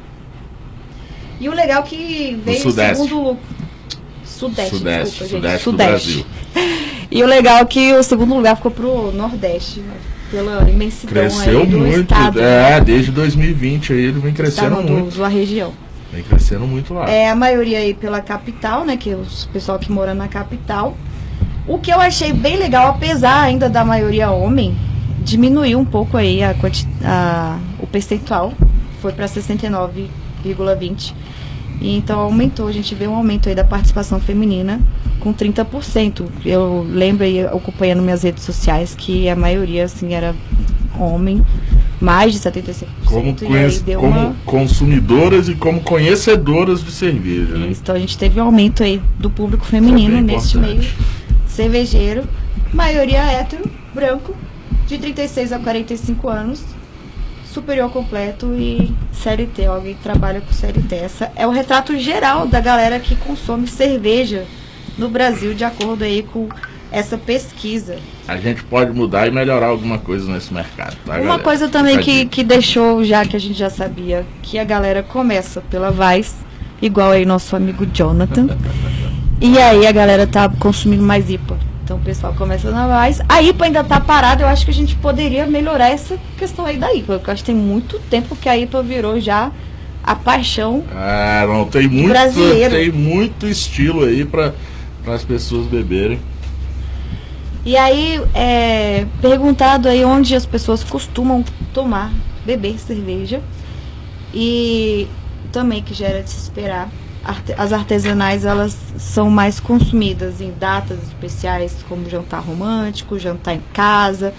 E 1.41 1.49
o 1.49 1.55
legal 1.55 1.83
é 1.83 1.87
que 1.87 2.41
veio 2.45 2.59
em 2.59 2.61
Sudeste. 2.61 3.03
segundo. 3.03 3.39
Sudeste, 4.25 4.77
Sudeste, 4.77 5.25
desculpa, 5.25 5.49
gente. 5.49 5.63
Sudeste 5.63 5.65
do 5.65 5.77
Brasil. 5.77 6.27
E 7.15 7.23
o 7.23 7.27
legal 7.27 7.59
é 7.59 7.65
que 7.67 7.93
o 7.93 8.03
segundo 8.03 8.35
lugar 8.35 8.57
ficou 8.57 8.71
pro 8.71 9.13
Nordeste? 9.13 9.83
Pela 10.33 10.69
imensidão 10.69 11.13
Cresceu 11.15 11.61
aí 11.61 11.67
do 11.67 11.79
muito, 11.79 12.01
estado. 12.13 12.41
é, 12.41 12.71
né? 12.71 12.81
desde 12.81 13.13
2020 13.13 13.93
aí 13.93 13.99
ele 14.01 14.19
vem 14.19 14.33
crescendo 14.33 14.71
Estado 14.71 14.87
do- 14.89 14.93
muito. 14.93 15.19
da 15.19 15.29
região. 15.29 15.73
Vem 16.13 16.23
crescendo 16.25 16.67
muito 16.67 16.93
lá. 16.95 17.09
É 17.09 17.31
a 17.31 17.37
maioria 17.37 17.79
aí 17.79 17.95
pela 17.95 18.21
capital, 18.21 18.85
né? 18.85 18.97
Que 18.97 19.11
é 19.11 19.15
o 19.15 19.25
pessoal 19.53 19.79
que 19.79 19.93
mora 19.93 20.13
na 20.15 20.27
capital. 20.29 20.97
O 21.67 21.79
que 21.79 21.91
eu 21.93 22.01
achei 22.01 22.33
bem 22.33 22.57
legal, 22.57 22.89
apesar 22.89 23.41
ainda 23.43 23.69
da 23.71 23.85
maioria 23.85 24.31
homem, 24.31 24.75
diminuiu 25.21 25.79
um 25.79 25.85
pouco 25.85 26.17
aí 26.17 26.43
a, 26.43 26.55
a- 27.05 27.59
o 27.79 27.87
percentual. 27.87 28.53
Foi 29.01 29.13
para 29.13 29.27
69,20. 29.27 31.15
E 31.83 31.97
então 31.97 32.21
aumentou, 32.21 32.69
a 32.69 32.73
gente 32.73 32.95
vê 32.95 33.07
um 33.09 33.15
aumento 33.15 33.49
aí 33.49 33.55
da 33.55 33.65
participação 33.65 34.21
feminina 34.21 34.81
com 35.21 35.33
30%. 35.35 36.25
Eu 36.45 36.87
lembro 36.89 37.25
aí, 37.25 37.41
acompanhando 37.45 38.03
minhas 38.03 38.23
redes 38.23 38.45
sociais, 38.45 38.95
que 38.97 39.29
a 39.29 39.35
maioria, 39.37 39.85
assim, 39.85 40.15
era 40.15 40.35
homem, 40.99 41.45
mais 42.01 42.33
de 42.33 42.39
75%. 42.41 42.87
Como, 43.05 43.35
conhece- 43.35 43.83
como 43.95 44.07
uma... 44.07 44.37
consumidoras 44.45 45.49
e 45.49 45.55
como 45.55 45.81
conhecedoras 45.81 46.85
de 46.85 46.91
cerveja. 46.93 47.57
Né? 47.59 47.69
Então 47.71 47.95
a 47.95 47.99
gente 47.99 48.17
teve 48.19 48.41
um 48.41 48.45
aumento 48.45 48.83
aí 48.83 49.01
do 49.19 49.29
público 49.31 49.65
feminino 49.65 50.15
bem 50.15 50.23
neste 50.23 50.57
importante. 50.57 50.81
meio 50.81 50.93
cervejeiro. 51.47 52.25
Maioria 52.73 53.21
hétero, 53.21 53.65
branco, 53.95 54.35
de 54.87 54.99
36 54.99 55.53
a 55.53 55.59
45 55.59 56.29
anos, 56.29 56.63
superior 57.53 57.91
completo 57.91 58.55
e 58.55 58.93
CLT, 59.13 59.67
alguém 59.67 59.95
que 59.95 60.03
trabalha 60.03 60.41
com 60.41 60.53
CLT. 60.53 60.95
Essa 60.95 61.33
é 61.37 61.47
o 61.47 61.51
retrato 61.51 61.97
geral 61.99 62.47
da 62.47 62.61
galera 62.61 62.99
que 62.99 63.15
consome 63.15 63.69
cerveja 63.69 64.45
no 64.97 65.09
Brasil, 65.09 65.55
de 65.55 65.65
acordo 65.65 66.03
aí 66.03 66.23
com 66.23 66.49
essa 66.91 67.17
pesquisa. 67.17 67.97
A 68.27 68.37
gente 68.37 68.63
pode 68.65 68.93
mudar 68.93 69.27
e 69.27 69.31
melhorar 69.31 69.67
alguma 69.67 69.99
coisa 69.99 70.31
nesse 70.31 70.53
mercado, 70.53 70.97
tá, 71.05 71.15
Uma 71.15 71.19
galera? 71.19 71.43
coisa 71.43 71.69
também 71.69 71.99
que, 71.99 72.27
que 72.27 72.43
deixou, 72.43 73.05
já 73.05 73.25
que 73.25 73.37
a 73.37 73.41
gente 73.41 73.55
já 73.55 73.71
sabia, 73.71 74.25
que 74.43 74.59
a 74.59 74.65
galera 74.65 75.03
começa 75.03 75.61
pela 75.61 75.91
Vice, 75.91 76.35
igual 76.81 77.11
aí 77.11 77.25
nosso 77.25 77.55
amigo 77.55 77.87
Jonathan. 77.87 78.49
e 79.41 79.59
aí 79.59 79.87
a 79.87 79.93
galera 79.93 80.27
tá 80.27 80.49
consumindo 80.49 81.03
mais 81.03 81.29
IPA. 81.31 81.72
Então 81.85 81.97
o 81.97 82.01
pessoal 82.01 82.33
começa 82.35 82.71
na 82.71 83.07
Vice. 83.07 83.23
A 83.29 83.43
IPA 83.43 83.65
ainda 83.65 83.85
tá 83.85 84.01
parada, 84.01 84.43
eu 84.43 84.49
acho 84.49 84.65
que 84.65 84.71
a 84.71 84.75
gente 84.75 84.95
poderia 84.97 85.47
melhorar 85.47 85.89
essa 85.89 86.19
questão 86.39 86.65
aí 86.65 86.77
da 86.77 86.93
IPA, 86.95 87.15
porque 87.15 87.31
eu 87.31 87.35
acho 87.35 87.43
que 87.43 87.53
tem 87.53 87.61
muito 87.61 87.99
tempo 88.11 88.37
que 88.37 88.49
a 88.49 88.57
IPA 88.57 88.83
virou 88.83 89.21
já 89.21 89.51
a 90.03 90.15
paixão. 90.15 90.85
Ah, 90.93 91.45
não, 91.47 91.65
tem 91.67 91.89
muito, 91.89 92.09
Brasileiro. 92.09 92.75
tem 92.75 92.91
muito 92.91 93.47
estilo 93.47 94.05
aí 94.05 94.25
para 94.25 94.53
as 95.07 95.25
pessoas 95.25 95.67
beberem. 95.67 96.21
E 97.65 97.77
aí, 97.77 98.21
é, 98.35 99.07
perguntado 99.21 99.89
aí 99.89 100.05
onde 100.05 100.35
as 100.35 100.45
pessoas 100.45 100.83
costumam 100.83 101.45
tomar, 101.73 102.13
beber 102.45 102.79
cerveja. 102.79 103.41
E 104.35 105.07
também 105.53 105.83
que 105.83 105.95
já 105.95 106.07
era 106.07 106.23
de 106.23 106.31
se 106.31 106.39
esperar. 106.39 106.89
As 107.57 107.73
artesanais, 107.73 108.45
elas 108.45 108.77
são 108.99 109.31
mais 109.31 109.61
consumidas 109.61 110.41
em 110.41 110.53
datas 110.53 110.99
especiais, 111.03 111.85
como 111.89 112.09
jantar 112.09 112.41
romântico, 112.41 113.19
jantar 113.19 113.55
em 113.55 113.63
casa. 113.73 114.35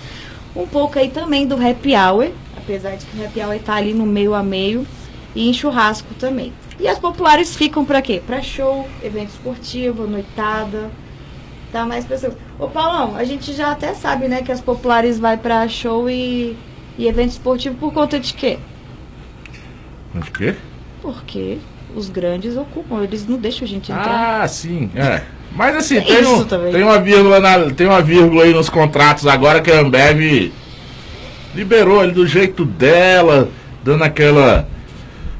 Um 0.55 0.67
pouco 0.67 0.99
aí 0.99 1.09
também 1.09 1.47
do 1.47 1.55
happy 1.55 1.95
hour, 1.95 2.31
apesar 2.57 2.95
de 2.95 3.05
que 3.05 3.17
o 3.17 3.25
happy 3.25 3.41
hour 3.41 3.59
tá 3.59 3.75
ali 3.75 3.93
no 3.93 4.05
meio 4.05 4.33
a 4.33 4.43
meio. 4.43 4.85
E 5.35 5.49
em 5.49 5.53
churrasco 5.53 6.13
também. 6.15 6.53
E 6.79 6.87
as 6.87 6.99
populares 6.99 7.55
ficam 7.55 7.83
para 7.83 8.01
quê? 8.01 8.21
Para 8.25 8.41
show, 8.41 8.87
evento 9.01 9.29
esportivo, 9.29 10.05
noitada, 10.05 10.91
Tá 11.73 11.87
mais 11.87 12.05
pessoas. 12.05 12.35
Ô 12.59 12.67
Paulão, 12.67 13.15
a 13.15 13.23
gente 13.23 13.51
já 13.51 13.71
até 13.71 13.95
sabe, 13.95 14.27
né, 14.27 14.43
que 14.43 14.51
as 14.51 14.61
populares 14.61 15.17
vai 15.17 15.37
pra 15.37 15.67
show 15.67 16.07
e, 16.07 16.55
e 16.99 17.07
evento 17.07 17.31
esportivo 17.31 17.75
por 17.77 17.91
conta 17.91 18.19
de 18.19 18.31
quê? 18.31 18.59
Mas 20.13 20.29
quê? 20.29 20.55
Porque 21.01 21.57
os 21.95 22.09
grandes 22.09 22.55
ocupam, 22.57 23.03
eles 23.03 23.27
não 23.27 23.37
deixam 23.37 23.65
a 23.65 23.67
gente 23.69 23.91
entrar. 23.91 24.41
Ah, 24.43 24.47
sim, 24.47 24.89
é. 24.95 25.21
Mas 25.55 25.75
assim, 25.75 26.01
Tem 26.01 26.15
tem, 26.15 26.25
um- 26.25 26.43
tem 26.45 26.83
uma 26.83 26.99
vírgula 26.99 27.39
na- 27.39 27.69
tem 27.71 27.85
uma 27.87 28.01
vírgula 28.01 28.43
aí 28.43 28.53
nos 28.53 28.69
contratos 28.69 29.27
agora 29.27 29.61
que 29.61 29.71
a 29.71 29.79
Ambev 29.81 30.51
liberou 31.55 31.99
ali 31.99 32.11
do 32.11 32.25
jeito 32.25 32.65
dela, 32.65 33.49
dando 33.83 34.03
aquela 34.03 34.67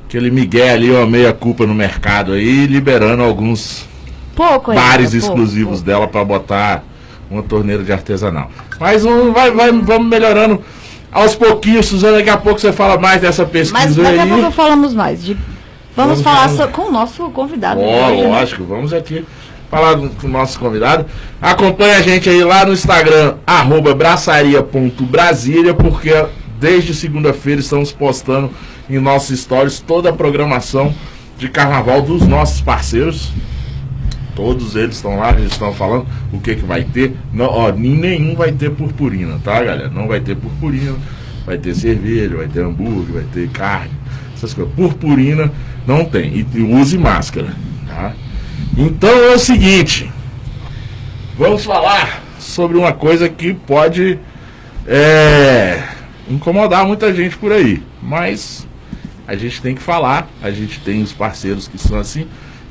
aquele 0.07 0.29
migué 0.29 0.72
ali, 0.72 0.91
uma 0.91 1.07
meia 1.07 1.33
culpa 1.33 1.65
no 1.65 1.74
mercado 1.74 2.33
aí, 2.33 2.67
liberando 2.67 3.24
alguns 3.24 3.88
pouco 4.36 4.69
ainda, 4.72 4.83
bares 4.83 5.10
pouco, 5.12 5.25
exclusivos 5.25 5.79
pouco. 5.79 5.86
dela 5.86 6.07
para 6.07 6.24
botar 6.24 6.83
uma 7.31 7.41
torneira 7.41 7.83
de 7.83 7.91
artesanal. 7.91 8.51
Mas 8.79 9.03
um, 9.03 9.31
vai, 9.33 9.50
vai, 9.50 9.72
vamos 9.72 10.07
melhorando 10.07 10.62
aos 11.12 11.33
pouquinhos, 11.36 11.88
Suzana, 11.88 12.17
daqui 12.17 12.29
a 12.29 12.38
pouco 12.38 12.60
você 12.60 12.72
fala 12.72 13.00
mais 13.00 13.22
dessa 13.22 13.43
pesquisa 13.45 13.74
Mas 13.86 13.95
daqui 13.95 14.19
a 14.19 14.24
aí. 14.24 14.29
pouco 14.29 14.51
falamos 14.51 14.93
mais. 14.93 15.24
De... 15.24 15.36
Vamos, 15.96 16.22
Vamos 16.22 16.22
falar 16.22 16.50
so- 16.50 16.68
com 16.70 16.84
o 16.84 16.92
nosso 16.92 17.30
convidado. 17.30 17.80
Ó, 17.82 17.84
de 17.84 18.14
hoje, 18.14 18.22
né? 18.24 18.28
lógico, 18.28 18.64
vamos 18.64 18.94
aqui 18.94 19.24
falar 19.70 19.96
com 19.98 20.28
o 20.28 20.30
nosso 20.30 20.60
convidado. 20.60 21.06
Acompanhe 21.42 21.94
a 21.94 22.02
gente 22.02 22.30
aí 22.30 22.44
lá 22.44 22.66
no 22.66 22.74
Instagram, 22.74 23.36
arroba 23.46 23.94
braçaria.brasília, 23.94 25.74
porque 25.74 26.26
desde 26.60 26.94
segunda-feira 26.94 27.60
estamos 27.62 27.92
postando 27.92 28.50
em 28.90 29.00
nossos 29.00 29.40
stories 29.40 29.80
toda 29.80 30.10
a 30.10 30.14
programação 30.14 30.94
de 31.38 31.48
carnaval 31.50 32.02
dos 32.02 32.28
nossos 32.28 32.62
parceiros. 32.62 33.32
Todos 34.36 34.76
eles 34.76 34.96
estão 34.96 35.18
lá, 35.20 35.32
eles 35.32 35.52
estão 35.52 35.72
falando 35.74 36.08
o 36.32 36.40
que, 36.40 36.56
que 36.56 36.66
vai 36.66 36.84
ter. 36.84 37.16
Não, 37.32 37.46
ó, 37.46 37.72
nenhum 37.72 38.36
vai 38.36 38.52
ter 38.52 38.72
purpurina, 38.72 39.40
tá, 39.44 39.62
galera? 39.64 39.90
Não 39.90 40.08
vai 40.08 40.20
ter 40.22 40.36
purpurina, 40.36 40.96
vai 41.46 41.58
ter 41.58 41.76
cerveja, 41.76 42.36
vai 42.38 42.48
ter 42.48 42.62
hambúrguer, 42.62 43.14
vai 43.14 43.24
ter 43.32 43.48
carne, 43.50 43.92
essas 44.44 44.54
coisas. 44.54 44.74
Purpurina 44.74 45.52
não 45.88 46.06
tem. 46.06 46.46
E, 46.54 46.62
use 46.62 46.98
máscara, 46.98 47.54
tá? 47.88 48.14
Então 48.78 49.10
é 49.10 49.36
o 49.36 49.40
seguinte, 49.40 50.12
vamos 51.38 51.64
falar 51.64 52.24
sobre 52.40 52.78
uma 52.78 52.92
coisa 52.92 53.30
que 53.30 53.54
pode 53.54 54.20
é, 54.88 55.82
incomodar 56.30 56.86
muita 56.86 57.14
gente 57.14 57.38
por 57.38 57.52
aí. 57.52 57.82
Mas 58.02 58.68
a 59.28 59.36
gente 59.36 59.62
tem 59.62 59.76
que 59.76 59.82
falar, 59.82 60.28
a 60.42 60.52
gente 60.52 60.80
tem 60.80 61.02
os 61.02 61.14
parceiros 61.14 61.68
que 61.68 61.78
são 61.78 61.98
assim, 61.98 62.28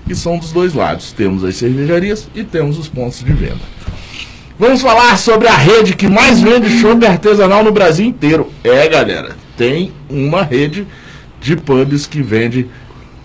que 0.07 0.15
são 0.15 0.39
dos 0.39 0.53
dois 0.53 0.75
lados. 0.75 1.13
Temos 1.13 1.45
as 1.45 1.57
cervejarias 1.57 2.29
e 2.35 2.45
temos 2.45 2.79
os 2.79 2.89
pontos 2.89 3.21
de 3.21 3.33
venda. 3.33 3.61
Vamos 4.59 4.83
falar 4.83 5.17
sobre 5.19 5.49
a 5.49 5.57
rede 5.57 5.97
que 5.97 6.07
mais 6.07 6.41
vende 6.41 6.81
chopp 6.81 7.05
artesanal 7.07 7.65
no 7.65 7.73
Brasil 7.73 8.07
inteiro. 8.07 8.53
É, 8.63 8.87
galera, 8.89 9.37
tem 9.57 9.93
uma 10.09 10.43
rede 10.43 10.87
de 11.43 11.57
pubs 11.57 12.07
que 12.07 12.23
vende 12.23 12.69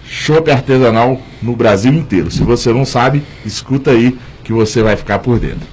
chopp 0.03 0.50
artesanal 0.50 1.21
no 1.41 1.55
Brasil 1.55 1.93
inteiro. 1.93 2.31
Se 2.31 2.43
você 2.43 2.74
não 2.74 2.83
sabe, 2.83 3.24
escuta 3.45 3.91
aí 3.91 4.17
que 4.43 4.51
você 4.51 4.81
vai 4.81 4.95
ficar 4.95 5.19
por 5.19 5.39
dentro. 5.39 5.67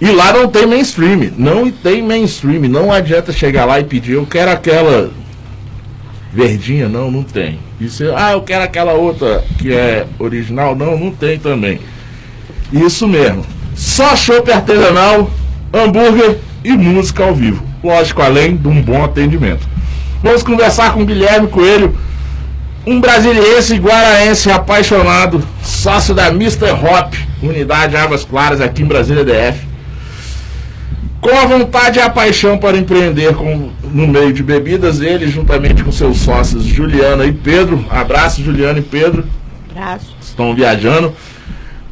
E 0.00 0.10
lá 0.10 0.32
não 0.32 0.48
tem 0.48 0.66
mainstream, 0.66 1.32
não 1.36 1.70
tem 1.70 2.02
mainstream, 2.02 2.62
não 2.68 2.92
adianta 2.92 3.32
chegar 3.32 3.64
lá 3.64 3.80
e 3.80 3.84
pedir, 3.84 4.12
eu 4.12 4.26
quero 4.26 4.50
aquela 4.50 5.10
verdinha, 6.32 6.88
não, 6.88 7.10
não 7.10 7.22
tem. 7.22 7.58
E 7.80 7.88
você, 7.88 8.12
ah, 8.14 8.32
eu 8.32 8.42
quero 8.42 8.64
aquela 8.64 8.92
outra 8.92 9.44
que 9.58 9.72
é 9.72 10.06
original, 10.18 10.74
não, 10.74 10.96
não 10.96 11.10
tem 11.10 11.38
também. 11.38 11.80
Isso 12.72 13.08
mesmo. 13.08 13.44
Só 13.74 14.14
chopp 14.14 14.50
artesanal, 14.50 15.30
hambúrguer 15.72 16.38
e 16.64 16.72
música 16.72 17.24
ao 17.24 17.34
vivo. 17.34 17.64
Lógico, 17.82 18.22
além 18.22 18.56
de 18.56 18.68
um 18.68 18.80
bom 18.80 19.04
atendimento. 19.04 19.66
Vamos 20.22 20.42
conversar 20.42 20.92
com 20.92 21.02
o 21.02 21.06
Guilherme 21.06 21.48
Coelho, 21.48 21.96
um 22.86 23.00
brasiliense 23.00 23.74
e 23.74 23.78
guaraense 23.78 24.50
apaixonado, 24.50 25.42
sócio 25.62 26.14
da 26.14 26.28
Mr. 26.28 26.70
Hop, 26.72 27.14
unidade 27.42 27.96
Águas 27.96 28.24
Claras 28.24 28.60
aqui 28.60 28.82
em 28.82 28.86
Brasília 28.86 29.24
DF. 29.24 29.66
Com 31.20 31.30
a 31.36 31.46
vontade 31.46 31.98
e 31.98 32.02
a 32.02 32.08
paixão 32.10 32.58
para 32.58 32.76
empreender 32.76 33.34
com- 33.34 33.70
no 33.92 34.06
meio 34.06 34.32
de 34.32 34.42
bebidas, 34.42 35.00
ele, 35.00 35.28
juntamente 35.28 35.82
com 35.82 35.90
seus 35.92 36.18
sócios 36.18 36.64
Juliana 36.64 37.24
e 37.24 37.32
Pedro, 37.32 37.84
abraço 37.90 38.42
Juliana 38.42 38.78
e 38.78 38.82
Pedro, 38.82 39.24
Braço. 39.74 40.14
estão 40.20 40.54
viajando, 40.54 41.12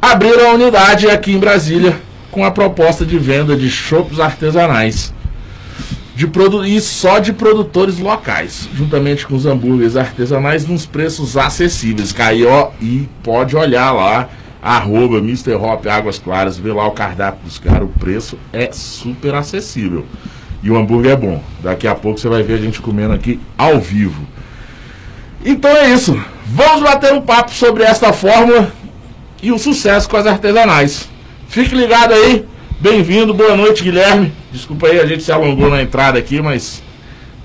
abriram 0.00 0.50
a 0.50 0.54
unidade 0.54 1.08
aqui 1.10 1.32
em 1.32 1.38
Brasília 1.38 1.96
com 2.30 2.44
a 2.44 2.50
proposta 2.50 3.04
de 3.04 3.18
venda 3.18 3.56
de 3.56 3.68
chopps 3.70 4.20
artesanais. 4.20 5.12
De 6.16 6.26
e 6.66 6.80
só 6.80 7.18
de 7.18 7.30
produtores 7.30 7.98
locais, 7.98 8.70
juntamente 8.72 9.26
com 9.26 9.34
os 9.34 9.44
hambúrgueres 9.44 9.96
artesanais, 9.96 10.66
nos 10.66 10.86
preços 10.86 11.36
acessíveis. 11.36 12.10
Cai, 12.10 12.42
ó, 12.42 12.70
e 12.80 13.06
pode 13.22 13.54
olhar 13.54 13.92
lá, 13.92 14.30
arroba 14.62 15.18
Mr. 15.18 15.56
Hop 15.56 15.86
Águas 15.86 16.18
Claras, 16.18 16.56
vê 16.56 16.72
lá 16.72 16.86
o 16.86 16.92
cardápio 16.92 17.44
dos 17.44 17.58
caras, 17.58 17.82
o 17.82 17.98
preço 18.00 18.38
é 18.50 18.72
super 18.72 19.34
acessível. 19.34 20.06
E 20.62 20.70
o 20.70 20.76
hambúrguer 20.78 21.12
é 21.12 21.16
bom. 21.16 21.42
Daqui 21.62 21.86
a 21.86 21.94
pouco 21.94 22.18
você 22.18 22.30
vai 22.30 22.42
ver 22.42 22.54
a 22.54 22.62
gente 22.62 22.80
comendo 22.80 23.12
aqui 23.12 23.38
ao 23.58 23.78
vivo. 23.78 24.26
Então 25.44 25.70
é 25.70 25.92
isso. 25.92 26.18
Vamos 26.46 26.82
bater 26.82 27.12
um 27.12 27.20
papo 27.20 27.52
sobre 27.52 27.82
esta 27.82 28.10
fórmula 28.14 28.72
e 29.42 29.52
o 29.52 29.58
sucesso 29.58 30.08
com 30.08 30.16
as 30.16 30.26
artesanais. 30.26 31.10
Fique 31.46 31.74
ligado 31.74 32.14
aí. 32.14 32.46
Bem-vindo, 32.80 33.32
boa 33.32 33.56
noite, 33.56 33.82
Guilherme. 33.82 34.32
Desculpa 34.52 34.88
aí, 34.88 35.00
a 35.00 35.06
gente 35.06 35.22
se 35.22 35.32
alongou 35.32 35.70
na 35.70 35.82
entrada 35.82 36.18
aqui, 36.18 36.40
mas 36.42 36.82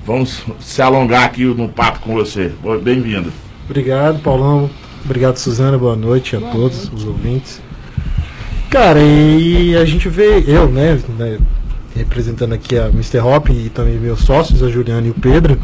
vamos 0.05 0.43
se 0.59 0.81
alongar 0.81 1.23
aqui 1.23 1.45
no 1.45 1.69
papo 1.69 1.99
com 2.01 2.13
você. 2.13 2.51
Boa- 2.61 2.77
Bem-vindo. 2.77 3.31
Obrigado, 3.65 4.19
Paulão. 4.19 4.69
Obrigado, 5.05 5.37
Suzana. 5.37 5.77
Boa 5.77 5.95
noite 5.95 6.35
a 6.35 6.39
todos 6.41 6.91
os 6.93 7.05
ouvintes. 7.05 7.61
Cara, 8.69 8.99
e 9.01 9.75
a 9.75 9.85
gente 9.85 10.07
vê, 10.09 10.43
eu, 10.47 10.67
né, 10.69 10.99
né, 11.17 11.37
representando 11.95 12.53
aqui 12.53 12.77
a 12.77 12.87
Mr. 12.87 13.19
Hop 13.19 13.49
e 13.49 13.69
também 13.69 13.95
meus 13.97 14.21
sócios, 14.21 14.61
a 14.63 14.69
Juliana 14.69 15.07
e 15.07 15.11
o 15.11 15.13
Pedro, 15.13 15.59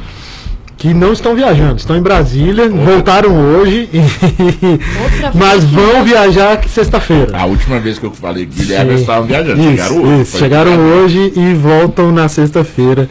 que 0.78 0.94
não 0.94 1.12
estão 1.12 1.36
viajando, 1.36 1.78
estão 1.78 1.98
em 1.98 2.02
Brasília, 2.02 2.70
voltaram 2.70 3.36
hoje, 3.36 3.90
e- 3.92 4.00
Outra 4.00 5.32
mas 5.36 5.64
vão 5.64 6.04
viajar 6.04 6.64
sexta-feira. 6.68 7.36
A 7.36 7.46
última 7.46 7.80
vez 7.80 7.98
que 7.98 8.06
eu 8.06 8.12
falei 8.12 8.46
que 8.46 8.60
Guilherme, 8.62 8.84
Sim. 8.86 8.90
eles 8.92 9.02
estavam 9.02 9.28
viajando. 9.28 9.60
Isso, 9.60 9.68
chegaram 9.76 10.04
hoje. 10.04 10.22
isso, 10.22 10.38
chegaram 10.38 10.72
viajando. 10.72 10.94
hoje 11.04 11.34
e 11.36 11.54
voltam 11.56 12.12
na 12.12 12.28
sexta-feira. 12.30 13.10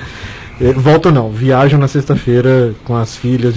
Eh, 0.60 0.72
Voltam 0.74 1.12
não, 1.12 1.30
viajam 1.30 1.78
na 1.78 1.86
sexta-feira 1.88 2.72
com 2.84 2.96
as 2.96 3.14
filhas, 3.16 3.54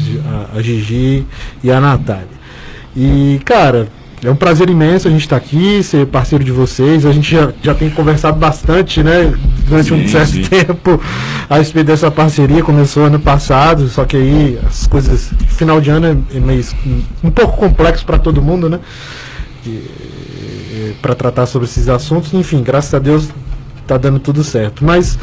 a 0.55 0.61
Gigi 0.61 1.23
e 1.63 1.71
a 1.71 1.79
Natália. 1.79 2.27
E, 2.95 3.39
cara, 3.45 3.87
é 4.23 4.29
um 4.29 4.35
prazer 4.35 4.69
imenso 4.69 5.07
a 5.07 5.11
gente 5.11 5.21
estar 5.21 5.37
aqui, 5.37 5.81
ser 5.81 6.05
parceiro 6.07 6.43
de 6.43 6.51
vocês. 6.51 7.05
A 7.05 7.11
gente 7.11 7.31
já, 7.31 7.51
já 7.63 7.73
tem 7.73 7.89
conversado 7.89 8.37
bastante, 8.37 9.01
né, 9.01 9.33
durante 9.67 9.93
um 9.93 9.99
Sim, 10.01 10.07
certo 10.07 10.31
sim. 10.31 10.41
tempo 10.43 11.01
a 11.49 11.57
respeito 11.57 11.87
dessa 11.87 12.11
parceria. 12.11 12.61
Começou 12.63 13.05
ano 13.05 13.19
passado, 13.19 13.87
só 13.87 14.03
que 14.05 14.17
aí 14.17 14.59
as 14.67 14.87
coisas. 14.87 15.31
Final 15.47 15.79
de 15.79 15.89
ano 15.89 16.07
é- 16.31 16.37
é 16.37 16.39
meio 16.39 16.63
um 17.23 17.31
pouco 17.31 17.55
complexo 17.57 18.05
para 18.05 18.17
todo 18.19 18.41
mundo, 18.41 18.69
né? 18.69 18.79
Para 21.01 21.15
tratar 21.15 21.45
sobre 21.45 21.67
esses 21.67 21.87
assuntos. 21.87 22.33
Enfim, 22.33 22.61
graças 22.63 22.93
a 22.93 22.99
Deus 22.99 23.29
tá 23.87 23.97
dando 23.97 24.19
tudo 24.19 24.43
certo. 24.43 24.83
Mas, 24.85 25.17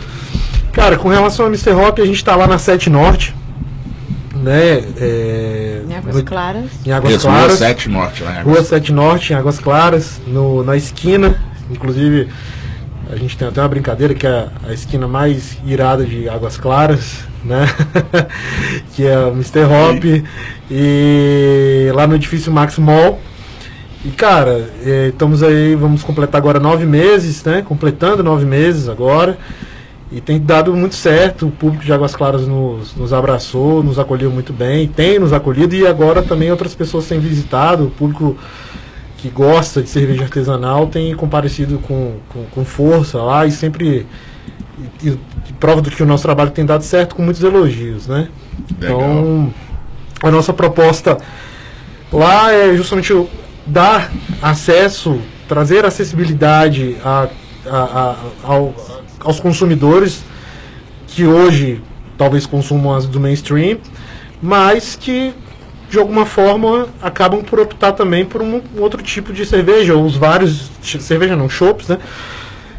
cara, 0.72 0.96
com 0.96 1.08
relação 1.08 1.46
ao 1.46 1.50
Mr. 1.52 1.72
Hop, 1.72 1.98
a 2.00 2.04
gente 2.04 2.24
tá 2.24 2.34
lá 2.34 2.46
na 2.46 2.58
7 2.58 2.90
Norte, 2.90 3.34
né? 4.34 4.82
É, 4.98 5.45
Em 5.96 5.98
Águas 5.98 6.16
no- 6.16 6.24
Claras. 6.24 6.70
Em 6.84 6.92
Águas 6.92 7.12
Isso, 7.14 7.26
Rua 7.28 7.36
Claras. 7.38 7.58
7 7.58 7.88
Norte, 7.88 8.22
lá 8.22 8.30
em 8.30 8.42
Rua 8.42 8.52
Águas 8.54 8.66
7 8.68 8.92
Norte, 8.92 9.32
em 9.32 9.36
Águas 9.36 9.58
Claras, 9.58 10.20
no, 10.26 10.62
na 10.62 10.76
esquina. 10.76 11.36
Inclusive, 11.70 12.28
a 13.10 13.16
gente 13.16 13.36
tem 13.36 13.48
até 13.48 13.60
uma 13.60 13.68
brincadeira 13.68 14.14
que 14.14 14.26
é 14.26 14.48
a 14.68 14.72
esquina 14.72 15.06
mais 15.08 15.56
irada 15.64 16.04
de 16.04 16.28
Águas 16.28 16.56
Claras, 16.56 17.20
né? 17.44 17.66
que 18.94 19.06
é 19.06 19.18
o 19.18 19.32
Mr. 19.32 19.64
Hop. 19.64 20.04
E 20.70 21.90
lá 21.94 22.06
no 22.06 22.14
edifício 22.14 22.52
Max 22.52 22.78
Mall. 22.78 23.20
E 24.04 24.10
cara, 24.10 24.70
eh, 24.84 25.08
estamos 25.08 25.42
aí, 25.42 25.74
vamos 25.74 26.02
completar 26.04 26.40
agora 26.40 26.60
nove 26.60 26.86
meses, 26.86 27.42
né? 27.42 27.62
Completando 27.66 28.22
nove 28.22 28.44
meses 28.44 28.88
agora. 28.88 29.36
E 30.10 30.20
tem 30.20 30.38
dado 30.40 30.72
muito 30.74 30.94
certo, 30.94 31.46
o 31.48 31.50
público 31.50 31.84
de 31.84 31.92
Águas 31.92 32.14
Claras 32.14 32.46
nos, 32.46 32.94
nos 32.94 33.12
abraçou, 33.12 33.82
nos 33.82 33.98
acolheu 33.98 34.30
muito 34.30 34.52
bem, 34.52 34.86
tem 34.86 35.18
nos 35.18 35.32
acolhido 35.32 35.74
e 35.74 35.84
agora 35.86 36.22
também 36.22 36.48
outras 36.50 36.74
pessoas 36.76 37.06
têm 37.06 37.18
visitado, 37.18 37.86
o 37.86 37.90
público 37.90 38.36
que 39.18 39.28
gosta 39.28 39.82
de 39.82 39.88
cerveja 39.88 40.22
artesanal 40.22 40.86
tem 40.86 41.12
comparecido 41.16 41.78
com, 41.78 42.18
com, 42.28 42.44
com 42.44 42.64
força 42.64 43.20
lá 43.20 43.46
e 43.46 43.50
sempre 43.50 44.06
e, 45.02 45.08
e 45.08 45.52
prova 45.58 45.80
do 45.80 45.90
que 45.90 46.02
o 46.02 46.06
nosso 46.06 46.22
trabalho 46.22 46.50
tem 46.50 46.64
dado 46.64 46.82
certo 46.84 47.16
com 47.16 47.22
muitos 47.22 47.42
elogios, 47.42 48.06
né? 48.06 48.28
Legal. 48.80 49.00
Então, 49.00 49.54
a 50.22 50.30
nossa 50.30 50.52
proposta 50.52 51.18
lá 52.12 52.52
é 52.52 52.76
justamente 52.76 53.12
dar 53.66 54.12
acesso, 54.40 55.18
trazer 55.48 55.84
acessibilidade 55.84 56.96
a, 57.04 57.28
a- 57.68 57.76
a- 57.76 58.16
ao- 58.44 58.74
aos 59.26 59.40
consumidores 59.40 60.22
que 61.08 61.26
hoje 61.26 61.82
talvez 62.16 62.46
consumam 62.46 62.94
as 62.94 63.06
do 63.06 63.20
mainstream, 63.20 63.78
mas 64.40 64.96
que 64.96 65.34
de 65.90 65.98
alguma 65.98 66.24
forma 66.24 66.88
acabam 67.02 67.42
por 67.42 67.60
optar 67.60 67.92
também 67.92 68.24
por 68.24 68.40
um 68.40 68.60
outro 68.78 69.02
tipo 69.02 69.32
de 69.32 69.44
cerveja, 69.44 69.94
ou 69.94 70.04
os 70.04 70.16
vários 70.16 70.70
cerveja 70.82 71.36
não, 71.36 71.48
chopps, 71.48 71.88
né? 71.88 71.98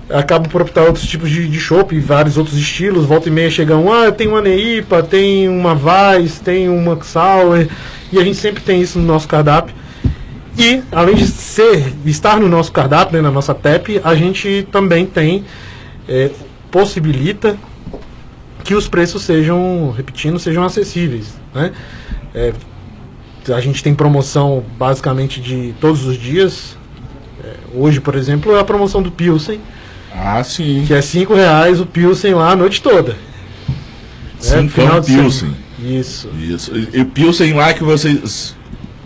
acabam 0.10 0.50
por 0.50 0.62
optar 0.62 0.84
outros 0.84 1.06
tipos 1.06 1.30
de, 1.30 1.48
de 1.48 1.60
chopp 1.60 1.94
e 1.94 2.00
vários 2.00 2.38
outros 2.38 2.58
estilos. 2.58 3.06
Volta 3.06 3.28
e 3.28 3.32
meia 3.32 3.50
chega 3.50 3.76
um, 3.76 3.92
ah, 3.92 4.12
tenho 4.12 4.32
uma 4.32 4.42
Neipa, 4.42 5.04
tem 5.04 5.50
uma 5.50 5.74
Weiss, 5.74 6.40
tem 6.40 6.70
uma 6.70 6.98
Sour, 7.04 7.68
e 8.12 8.18
a 8.18 8.24
gente 8.24 8.38
sempre 8.38 8.64
tem 8.64 8.82
isso 8.82 8.98
no 9.00 9.06
nosso 9.06 9.28
cardápio. 9.28 9.76
E, 10.58 10.82
além 10.92 11.16
de 11.16 11.28
ser, 11.28 11.94
estar 12.06 12.40
no 12.40 12.48
nosso 12.48 12.72
cardápio, 12.72 13.18
né, 13.18 13.22
na 13.22 13.30
nossa 13.30 13.54
TEP, 13.54 14.02
a 14.04 14.16
gente 14.16 14.68
também 14.72 15.06
tem, 15.06 15.46
é, 16.08 16.32
possibilita 16.72 17.58
que 18.64 18.74
os 18.76 18.88
preços 18.88 19.24
sejam, 19.24 19.92
repetindo, 19.96 20.38
sejam 20.40 20.64
acessíveis. 20.64 21.34
Né? 21.54 21.72
É, 22.36 22.54
a 23.54 23.62
gente 23.62 23.82
tem 23.82 23.96
promoção 23.96 24.64
basicamente 24.78 25.40
de 25.40 25.74
todos 25.80 26.06
os 26.06 26.18
dias. 26.18 26.78
É, 27.44 27.54
hoje, 27.74 28.02
por 28.02 28.16
exemplo, 28.16 28.56
é 28.56 28.60
a 28.60 28.64
promoção 28.64 29.02
do 29.02 29.10
Pilsen, 29.12 29.60
Ah, 30.14 30.44
sim. 30.44 30.84
que 30.86 30.94
é 30.94 31.02
5 31.02 31.34
reais 31.34 31.80
o 31.80 31.86
Pilsen 31.86 32.34
lá 32.34 32.52
a 32.52 32.56
noite 32.56 32.82
toda. 32.82 33.16
Cincão 34.40 34.70
final 34.70 35.00
de 35.00 35.08
Pilsen. 35.14 35.32
semana. 35.50 36.00
Isso. 36.00 36.30
Isso. 36.40 36.72
E, 36.76 37.02
e 37.02 37.06
Pilsen 37.06 37.54
lá 37.54 37.74
que 37.74 37.84
vocês. 37.84 38.56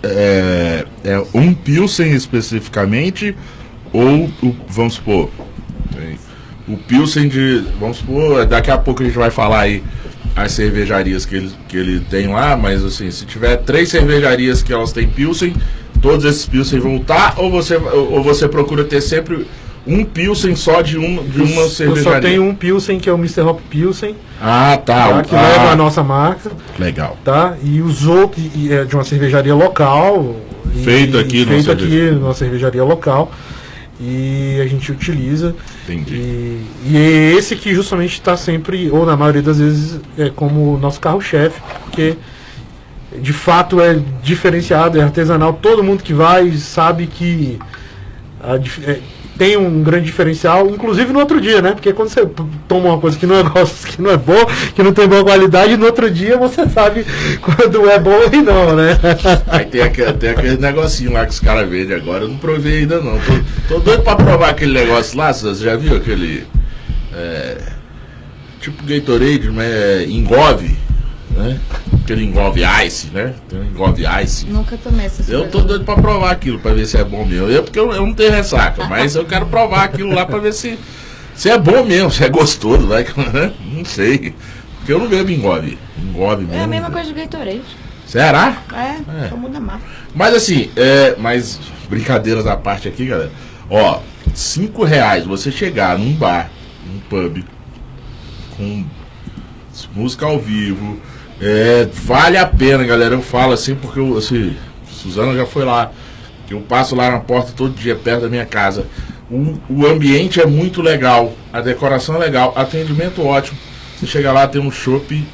É, 0.03 0.86
é 1.03 1.24
um 1.34 1.53
Pilsen 1.53 2.12
especificamente? 2.13 3.36
Ou, 3.93 4.29
vamos 4.67 4.96
supor. 4.96 5.29
O 6.72 6.78
Pilsen 6.78 7.28
de. 7.28 7.63
Vamos 7.80 7.98
supor, 7.98 8.46
daqui 8.46 8.72
a 8.72 8.78
pouco 8.78 9.01
a 9.04 9.06
gente 9.06 9.18
vai 9.18 9.30
falar 9.32 9.62
aí 9.62 9.84
as 10.36 10.51
cervejarias 10.54 11.25
que 11.25 11.36
ele, 11.36 11.51
que 11.68 11.75
ele 11.78 12.00
tem 12.10 12.28
lá, 12.28 12.56
mas 12.56 12.84
assim, 12.86 13.12
se 13.12 13.26
tiver 13.26 13.58
três 13.58 13.89
cervejarias 13.89 14.63
que 14.63 14.72
elas 14.72 14.93
têm 14.93 15.08
Pilsen, 15.08 15.54
todos 16.02 16.24
esses 16.24 16.45
Pilsen 16.45 16.80
vão 16.80 16.95
estar, 16.98 17.36
ou 17.38 17.52
você, 17.52 17.76
ou 17.76 18.24
você 18.24 18.48
procura 18.48 18.84
ter 18.86 19.02
sempre 19.02 19.45
um 19.86 20.06
Pilsen 20.06 20.56
só 20.56 20.82
de, 20.82 20.98
um, 20.98 21.22
de 21.24 21.41
uma 21.41 21.62
Eu 21.63 21.69
cervejaria? 21.69 22.13
só 22.13 22.19
tenho 22.22 22.43
um 22.43 22.56
Pilsen, 22.56 23.00
que 23.00 23.10
é 23.10 23.12
o 23.12 23.17
Mr. 23.17 23.41
Hop 23.41 23.60
Pilsen, 23.69 24.15
Ah, 24.39 24.78
tá. 24.86 25.10
tá, 25.15 25.22
que 25.24 25.36
ah, 25.36 25.41
leva 25.41 25.72
a 25.72 25.76
nossa 25.76 26.02
marca. 26.04 26.50
Legal. 26.80 27.17
tá? 27.26 27.58
E 27.63 27.82
os 27.82 28.06
outros 28.08 28.41
e 28.56 28.72
é 28.72 28.86
de 28.86 28.95
uma 28.95 29.04
cervejaria 29.04 29.54
local. 29.56 30.38
e- 30.74 30.84
Feito 30.84 31.17
aqui 31.17 31.39
numa 31.39 31.56
feito 31.56 31.72
aqui 31.72 31.82
cervejaria. 31.82 32.12
numa 32.13 32.34
cervejaria 32.34 32.84
local. 32.86 33.32
E 34.00 34.60
a 34.62 34.67
gente 34.67 34.91
utiliza. 34.91 35.54
Entendi. 35.84 36.15
E, 36.15 36.67
e 36.86 36.98
é 36.98 37.32
esse 37.34 37.56
que 37.56 37.74
justamente 37.74 38.13
está 38.13 38.38
sempre, 38.38 38.89
ou 38.89 39.06
na 39.06 39.17
maioria 39.17 39.41
das 39.41 39.60
vezes, 39.60 40.00
é 40.17 40.30
como 40.30 40.78
nosso 40.78 41.00
carro-chefe, 41.00 41.62
porque 41.84 42.15
de 43.20 43.34
fato 43.34 43.82
é 43.82 44.00
diferenciado, 44.24 45.00
é 45.00 45.04
artesanal. 45.04 45.54
Todo 45.54 45.84
mundo 45.84 46.04
que 46.04 46.13
vai 46.13 46.52
sabe 46.54 47.08
que 47.08 47.60
a 48.41 48.56
é, 48.89 49.00
tem 49.38 49.58
um 49.58 49.82
grande 49.82 50.06
diferencial, 50.06 50.70
inclusive 50.70 51.12
no 51.12 51.20
outro 51.20 51.39
dia, 51.41 51.62
né? 51.62 51.72
Porque 51.72 51.94
quando 51.94 52.10
você 52.10 52.26
toma 52.67 52.89
uma 52.89 52.98
coisa 53.00 53.17
que 53.17 53.26
não 53.26 53.36
é 53.36 53.44
gosto, 53.48 53.88
que 53.88 54.02
não 54.02 54.12
é 54.12 54.17
boa, 54.17 54.46
que 54.76 54.84
não 54.84 54.94
tem 54.94 55.08
boa 55.08 55.24
qualidade, 55.24 55.78
no 55.78 55.86
outro 55.86 56.10
dia 56.10 56.38
você 56.38 56.67
sabe 56.67 57.06
quando 57.41 57.89
é 57.89 58.00
bom 58.00 58.20
e 58.32 58.38
não, 58.38 58.76
né? 58.76 58.98
Aí 59.48 59.65
tem 59.65 59.82
aquele, 59.82 60.13
tem 60.13 60.30
aquele 60.30 60.58
negocinho 60.58 61.13
lá 61.13 61.26
que 61.26 61.32
os 61.32 61.39
caras 61.39 61.70
vendem 61.70 61.96
agora, 61.96 62.24
eu 62.24 62.30
não 62.30 62.38
provei 62.38 62.80
ainda 62.80 63.00
não. 63.00 63.17
Tô, 63.20 63.76
tô 63.76 63.80
doido 63.80 64.04
pra 64.04 64.15
provar 64.15 64.50
aquele 64.50 64.74
negócio 64.74 65.17
lá, 65.17 65.34
você 65.34 65.54
já 65.56 65.76
viu 65.76 65.96
aquele. 65.96 66.46
é, 67.13 67.58
tipo 68.62 68.84
Gatorade, 68.86 69.50
mas 69.50 69.65
é 69.65 70.06
engove, 70.08 70.78
né? 71.36 71.60
Aquele 72.04 72.24
engove 72.26 72.62
ice, 72.86 73.08
né? 73.08 73.34
Um 73.54 73.63
engove 73.63 74.04
ice. 74.24 74.46
Nunca 74.48 74.78
tomei 74.78 75.06
essas 75.06 75.30
Eu 75.30 75.50
tô 75.50 75.62
doido 75.62 75.84
pra 75.86 75.96
provar 75.96 76.32
aquilo, 76.32 76.60
pra 76.60 76.74
ver 76.74 76.86
se 76.86 76.98
é 76.98 77.04
bom 77.04 77.26
mesmo. 77.26 77.48
Eu, 77.48 77.63
porque 77.63 77.80
eu, 77.80 77.91
eu 77.94 78.06
não 78.06 78.13
tenho 78.13 78.32
ressaca, 78.32 78.86
mas 78.86 79.15
eu 79.15 79.26
quero 79.26 79.46
provar 79.46 79.84
aquilo 79.86 80.13
lá 80.13 80.26
pra 80.26 80.39
ver 80.39 80.54
se, 80.54 80.78
se 81.36 81.50
é 81.50 81.58
bom 81.58 81.84
mesmo, 81.84 82.12
se 82.12 82.24
é 82.24 82.30
gostoso, 82.30 82.88
né? 82.88 83.06
Não 83.74 83.86
sei. 83.86 84.36
Porque 84.78 84.91
eu 84.94 85.00
não 85.00 85.08
bebo 85.08 85.30
engove. 85.32 85.78
Engove 85.98 86.44
mesmo. 86.44 86.56
É 86.60 86.63
a 86.63 86.67
mesma 86.67 86.89
coisa 86.91 87.10
do 87.10 87.15
Gatorade. 87.15 87.62
Será? 88.08 88.58
É, 88.74 89.26
É. 89.26 89.30
só 89.30 89.38
muda 89.38 89.60
marca. 89.60 89.86
Mas 90.13 90.36
assim, 90.36 90.70
é, 90.76 91.15
mas 91.17 91.60
brincadeiras 91.89 92.46
à 92.46 92.58
parte 92.58 92.88
aqui, 92.88 93.06
galera. 93.06 93.32
Ó, 93.70 94.02
cinco 94.34 94.84
reais 94.84 95.24
você 95.26 95.50
chegar 95.52 95.98
num 95.98 96.12
bar, 96.13 96.50
num 96.86 97.00
pub, 97.10 97.44
com 98.58 98.84
música 99.96 100.26
ao 100.26 100.39
vivo, 100.39 101.00
é, 101.41 101.89
vale 101.91 102.38
a 102.38 102.45
pena, 102.45 102.84
galera. 102.84 103.15
Eu 103.15 103.21
falo 103.21 103.54
assim 103.54 103.75
porque 103.75 103.99
eu, 103.99 104.17
assim, 104.17 104.56
Suzana 104.86 105.36
já 105.36 105.45
foi 105.45 105.65
lá. 105.65 105.91
Eu 106.49 106.62
passo 106.62 106.95
lá 106.95 107.10
na 107.10 107.19
porta 107.19 107.54
todo 107.56 107.73
dia, 107.73 107.95
perto 107.95 108.23
da 108.23 108.30
minha 108.30 108.45
casa. 108.45 108.86
O, 109.30 109.58
o 109.69 109.88
ambiente 109.88 110.41
é 110.41 110.45
muito 110.45 110.82
legal, 110.82 111.34
a 111.54 111.62
decoração 111.62 112.15
é 112.15 112.19
legal, 112.19 112.54
atendimento 112.58 113.25
ótimo. 113.25 113.58
Você 113.95 114.06
chega 114.06 114.34
lá, 114.34 114.45
tem 114.45 114.62
um 114.62 114.69
chopp 114.69 115.25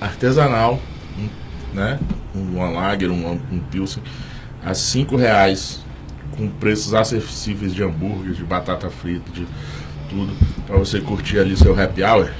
artesanal, 0.00 0.80
né? 1.74 1.98
Um 2.34 2.72
lager, 2.72 3.10
um, 3.10 3.38
um 3.52 3.58
pilsen, 3.70 4.02
a 4.64 4.72
cinco 4.72 5.16
reais, 5.16 5.80
com 6.36 6.48
preços 6.48 6.94
acessíveis 6.94 7.74
de 7.74 7.82
hambúrguer, 7.82 8.32
de 8.32 8.42
batata 8.42 8.88
frita, 8.88 9.30
de 9.30 9.46
tudo, 10.08 10.32
para 10.66 10.78
você 10.78 11.00
curtir 11.00 11.38
ali 11.38 11.54
seu 11.54 11.78
happy 11.78 12.02
hour. 12.02 12.30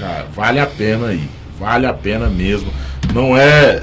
Cara, 0.00 0.26
vale 0.34 0.58
a 0.58 0.66
pena 0.66 1.08
aí, 1.08 1.28
vale 1.60 1.86
a 1.86 1.92
pena 1.92 2.28
mesmo. 2.28 2.72
Não 3.14 3.36
é, 3.36 3.82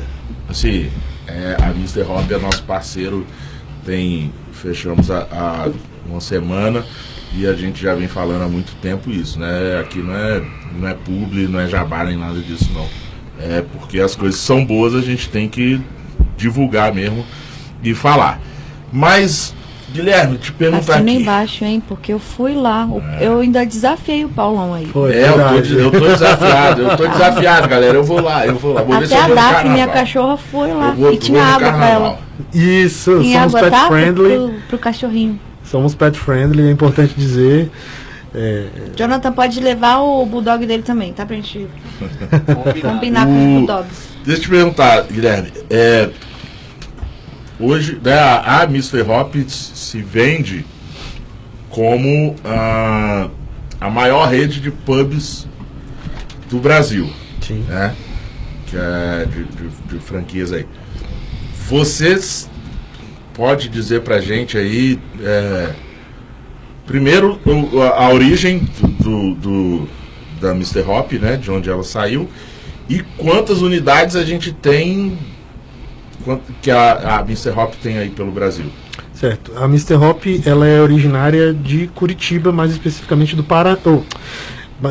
assim, 0.50 0.90
é, 1.28 1.56
a 1.62 1.70
Mr. 1.70 2.02
Hop 2.02 2.30
é 2.32 2.38
nosso 2.40 2.64
parceiro, 2.64 3.26
tem, 3.86 4.34
fechamos 4.52 5.10
a 5.12 5.70
uma 6.10 6.20
semana 6.20 6.84
e 7.34 7.46
a 7.46 7.54
gente 7.54 7.82
já 7.82 7.94
vem 7.94 8.08
falando 8.08 8.44
há 8.44 8.48
muito 8.48 8.74
tempo 8.82 9.12
isso, 9.12 9.40
né? 9.40 9.80
Aqui 9.80 10.00
não 10.00 10.16
é, 10.16 10.44
não 10.78 10.88
é 10.88 10.94
publi, 10.94 11.48
não 11.48 11.60
é 11.60 11.68
jabá 11.68 12.04
nem 12.04 12.18
nada 12.18 12.40
disso 12.40 12.70
não. 12.74 12.88
É 13.40 13.62
porque 13.62 14.00
as 14.00 14.16
coisas 14.16 14.40
são 14.40 14.66
boas, 14.66 14.96
a 14.96 15.02
gente 15.02 15.30
tem 15.30 15.48
que 15.48 15.80
divulgar 16.36 16.94
mesmo 16.94 17.26
e 17.84 17.94
falar. 17.94 18.40
Mas, 18.92 19.54
Guilherme, 20.02 20.38
te 20.38 20.52
perguntar 20.52 20.94
Assina 20.96 21.12
aqui. 21.12 21.22
embaixo, 21.22 21.66
hein? 21.66 21.84
Porque 21.88 22.14
eu 22.14 22.20
fui 22.20 22.54
lá. 22.56 22.86
O- 22.86 23.02
Eu 23.20 23.40
ainda 23.40 23.66
desafiei 23.66 24.24
o 24.26 24.30
Paulão 24.30 24.74
aí. 24.74 24.86
Foi, 24.88 25.14
É, 25.14 25.28
eu 25.30 25.34
tô, 25.34 25.74
eu 25.74 25.92
tô 25.92 26.08
desafiado, 26.08 26.82
eu 26.84 26.98
tô 26.98 27.08
desafiado, 27.10 27.68
galera. 27.68 27.96
Eu 27.98 28.04
vou 28.04 28.22
lá, 28.22 28.46
eu 28.46 28.56
vou 28.56 28.74
lá. 28.74 28.82
Vou 28.84 28.96
Até 28.96 29.18
a 29.20 29.28
Daphne, 29.28 29.70
minha 29.72 29.88
cachorra, 29.88 30.38
foi 30.38 30.72
lá. 30.74 30.92
Vou- 30.92 31.12
e 31.14 31.18
tinha 31.18 31.44
água 31.44 31.72
pra 31.74 31.90
ela. 31.90 32.20
Isso, 32.54 33.12
somos 33.24 33.36
água, 33.36 33.60
pet 33.62 33.72
tá? 33.72 33.88
friendly. 33.88 34.36
Pro, 34.36 34.54
pro 34.70 34.78
cachorrinho. 34.78 35.40
Somos 35.64 35.94
pet 35.96 36.18
friendly, 36.18 36.68
é 36.68 36.72
importante 36.72 37.14
dizer. 37.18 37.70
É, 38.36 38.66
Jonathan 38.96 39.32
pode 39.32 39.60
levar 39.60 40.00
o 40.00 40.26
bulldog 40.26 40.66
dele 40.66 40.84
também, 40.84 41.12
tá? 41.14 41.26
Pra 41.26 41.36
gente 41.36 41.68
combinar 42.82 43.26
com 43.26 43.32
O- 43.32 43.38
os 43.38 43.54
bulldogs. 43.68 44.08
Deixa 44.26 44.40
eu 44.42 44.44
te 44.44 44.50
perguntar, 44.50 45.04
Guilherme. 45.04 45.52
É, 45.70 46.10
hoje, 47.60 48.00
né, 48.04 48.14
a, 48.18 48.62
a 48.62 48.64
Mr. 48.66 49.02
Hop 49.02 49.36
se 49.48 50.02
vende 50.02 50.66
como 51.70 52.36
a, 52.44 53.30
a 53.80 53.90
maior 53.90 54.28
rede 54.30 54.60
de 54.62 54.72
pubs 54.72 55.48
do 56.50 56.60
Brasil, 56.60 57.10
Sim. 57.42 57.66
né? 57.68 57.96
Que 58.68 58.76
é 58.78 59.26
de, 59.26 59.44
de, 59.44 59.70
de 59.96 60.00
franquias 60.00 60.52
aí. 60.52 60.66
Vocês 61.70 62.50
pode 63.34 63.70
dizer 63.70 64.02
pra 64.02 64.20
gente 64.20 64.58
aí, 64.58 65.00
é, 65.22 65.70
primeiro 66.86 67.40
o- 67.46 67.82
a, 67.82 68.06
a 68.06 68.10
origem 68.14 68.68
do, 69.00 69.36
do- 69.36 69.90
da 70.42 70.52
Mr. 70.52 70.82
Hop, 70.88 71.12
né? 71.14 71.36
De 71.38 71.50
onde 71.52 71.70
ela 71.70 71.84
saiu 71.84 72.30
e 72.90 73.02
quantas 73.18 73.62
unidades 73.62 74.16
a 74.16 74.24
gente 74.24 74.52
tem 74.54 75.18
quant- 76.28 76.42
que 76.62 76.70
a, 76.70 77.18
a 77.18 77.22
Mr. 77.22 77.52
Hop 77.58 77.74
tem 77.82 77.98
aí 77.98 78.10
pelo 78.10 78.32
Brasil. 78.32 78.66
Certo. 79.14 79.52
A 79.56 79.66
Mr. 79.66 79.96
Hop, 79.96 80.24
ela 80.46 80.68
é 80.68 80.80
originária 80.80 81.54
de 81.54 81.88
Curitiba, 81.96 82.52
mais 82.52 82.72
especificamente 82.72 83.36
do 83.36 83.44
Paraná, 83.44 83.78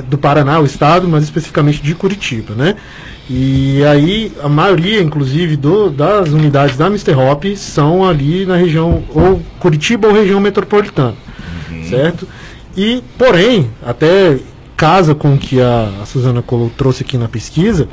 do 0.09 0.19
Paraná, 0.19 0.59
o 0.59 0.65
estado, 0.65 1.09
mais 1.09 1.23
especificamente 1.25 1.81
de 1.81 1.95
Curitiba, 1.95 2.55
né? 2.55 2.75
E 3.31 3.85
aí 3.85 4.33
a 4.43 4.49
maioria, 4.49 5.01
inclusive, 5.03 5.57
do, 5.57 5.91
das 5.91 6.31
unidades 6.31 6.77
da 6.77 6.87
Mr. 6.87 7.15
Hop 7.15 7.45
são 7.57 8.05
ali 8.09 8.45
na 8.47 8.57
região 8.57 9.05
ou 9.15 9.41
Curitiba 9.61 10.09
ou 10.09 10.15
região 10.15 10.41
metropolitana, 10.41 11.15
certo? 11.89 12.27
E 12.77 13.03
porém, 13.17 13.71
até 13.85 14.39
casa 14.77 15.15
com 15.15 15.35
o 15.35 15.39
que 15.39 15.61
a, 15.61 15.91
a 16.03 16.07
Suzana 16.07 16.43
Colo 16.43 16.71
trouxe 16.77 17.03
aqui 17.03 17.17
na 17.17 17.29
pesquisa, 17.29 17.89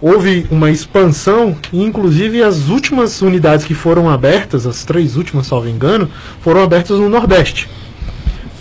houve 0.00 0.46
uma 0.50 0.70
expansão 0.70 1.56
e 1.72 1.82
inclusive 1.82 2.42
as 2.42 2.68
últimas 2.68 3.20
unidades 3.22 3.64
que 3.64 3.74
foram 3.74 4.08
abertas, 4.08 4.66
as 4.66 4.84
três 4.84 5.16
últimas, 5.16 5.46
salvo 5.46 5.68
engano, 5.68 6.08
foram 6.40 6.62
abertas 6.62 6.98
no 6.98 7.08
Nordeste. 7.08 7.68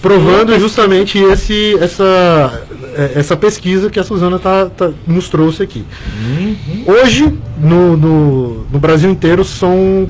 Provando 0.01 0.57
justamente 0.59 1.17
esse, 1.17 1.75
essa, 1.81 2.63
eh, 2.95 3.11
essa 3.15 3.35
pesquisa 3.35 3.89
que 3.89 3.99
a 3.99 4.03
Suzana 4.03 4.37
tá, 4.37 4.67
tá- 4.67 4.91
nos 5.07 5.27
trouxe 5.27 5.63
aqui. 5.63 5.83
Hoje, 6.85 7.33
no, 7.59 7.97
no, 7.97 8.65
no 8.71 8.79
Brasil 8.79 9.09
inteiro, 9.09 9.43
são 9.43 10.07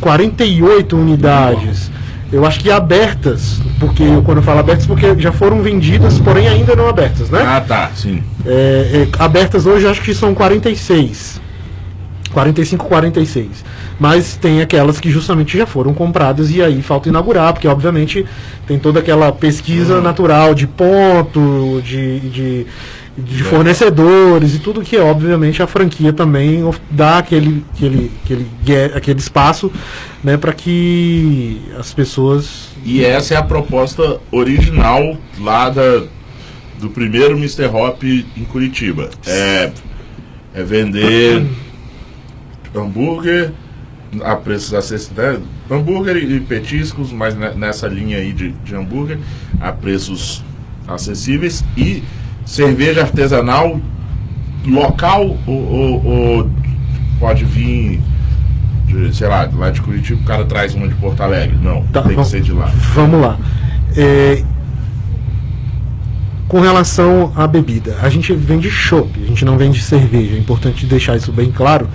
48 0.00 0.96
unidades. 0.96 1.90
Eu 2.32 2.44
acho 2.44 2.58
que 2.58 2.70
abertas, 2.70 3.60
porque 3.78 4.02
eu, 4.02 4.22
quando 4.22 4.38
eu 4.38 4.42
falo 4.42 4.58
abertas, 4.58 4.84
porque 4.84 5.16
já 5.18 5.30
foram 5.30 5.62
vendidas, 5.62 6.18
porém 6.18 6.48
ainda 6.48 6.74
não 6.74 6.88
abertas, 6.88 7.30
né? 7.30 7.42
Ah, 7.46 7.60
tá, 7.60 7.90
sim. 7.94 8.22
É, 8.44 9.08
é, 9.08 9.08
abertas 9.22 9.64
hoje 9.64 9.86
acho 9.86 10.02
que 10.02 10.12
são 10.12 10.34
46. 10.34 11.40
45, 12.32 12.84
46. 12.84 13.64
Mas 13.98 14.36
tem 14.36 14.60
aquelas 14.60 15.00
que 15.00 15.10
justamente 15.10 15.56
já 15.56 15.64
foram 15.64 15.94
compradas 15.94 16.50
e 16.50 16.60
aí 16.60 16.82
falta 16.82 17.08
inaugurar, 17.08 17.52
porque 17.52 17.66
obviamente 17.66 18.26
tem 18.66 18.78
toda 18.78 19.00
aquela 19.00 19.32
pesquisa 19.32 20.00
natural 20.02 20.54
de 20.54 20.66
ponto, 20.66 21.80
de, 21.82 22.20
de, 22.20 22.66
de 23.18 23.42
fornecedores 23.44 24.54
e 24.54 24.58
tudo 24.58 24.82
que 24.82 24.96
obviamente 24.98 25.62
a 25.62 25.66
franquia 25.66 26.12
também 26.12 26.62
dá 26.90 27.18
aquele, 27.18 27.64
aquele, 27.74 28.10
aquele, 28.22 28.46
aquele 28.94 29.18
espaço 29.18 29.72
né, 30.22 30.36
para 30.36 30.52
que 30.52 31.60
as 31.78 31.94
pessoas. 31.94 32.68
E 32.84 33.04
essa 33.04 33.34
é 33.34 33.36
a 33.36 33.42
proposta 33.42 34.20
original 34.30 35.16
lá 35.40 35.70
da, 35.70 36.04
do 36.78 36.90
primeiro 36.90 37.36
Mr. 37.38 37.66
Hop 37.66 38.02
em 38.04 38.44
Curitiba. 38.44 39.08
É, 39.26 39.72
é 40.54 40.62
vender 40.62 41.46
hambúrguer 42.74 43.52
a 44.22 44.36
preços 44.36 44.74
acessíveis. 44.74 45.38
Né? 45.38 45.46
Hambúrguer 45.70 46.16
e 46.16 46.40
petiscos, 46.40 47.12
mas 47.12 47.34
ne- 47.34 47.54
nessa 47.54 47.88
linha 47.88 48.18
aí 48.18 48.32
de, 48.32 48.50
de 48.52 48.74
hambúrguer, 48.74 49.18
a 49.60 49.72
preços 49.72 50.44
acessíveis. 50.86 51.64
E 51.76 52.02
cerveja 52.46 53.02
artesanal 53.02 53.78
local 54.66 55.36
ou, 55.46 55.54
ou- 55.54 56.06
ou 56.06 56.50
pode 57.20 57.44
vir, 57.44 58.00
de, 58.86 59.14
sei 59.14 59.28
lá, 59.28 59.48
lá 59.52 59.70
de 59.70 59.82
Curitiba, 59.82 60.20
o 60.20 60.24
cara 60.24 60.44
traz 60.46 60.74
uma 60.74 60.88
de 60.88 60.94
Porto 60.94 61.20
Alegre. 61.22 61.58
Não, 61.62 61.82
Tá, 61.92 62.02
tem 62.02 62.16
que 62.16 62.24
ser 62.24 62.40
de 62.40 62.52
lá. 62.52 62.66
Vamos 62.94 63.20
lá. 63.20 63.36
É, 63.96 64.42
com 66.48 66.60
relação 66.60 67.32
à 67.34 67.46
bebida, 67.46 67.96
a 68.00 68.08
gente 68.08 68.32
vende 68.32 68.70
chopp, 68.70 69.10
a 69.22 69.26
gente 69.26 69.44
não 69.44 69.58
vende 69.58 69.82
cerveja. 69.82 70.36
É 70.36 70.38
importante 70.38 70.86
deixar 70.86 71.16
isso 71.16 71.32
bem 71.32 71.50
claro, 71.50 71.88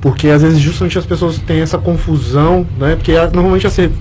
porque 0.00 0.28
às 0.28 0.42
vezes 0.42 0.58
justamente 0.58 0.98
as 0.98 1.06
pessoas 1.06 1.38
têm 1.38 1.60
essa 1.60 1.78
confusão, 1.78 2.66
né? 2.78 2.96
Porque 2.96 3.12
a- 3.12 3.30
normalmente 3.30 3.66
a, 3.66 3.70
cer- 3.70 3.92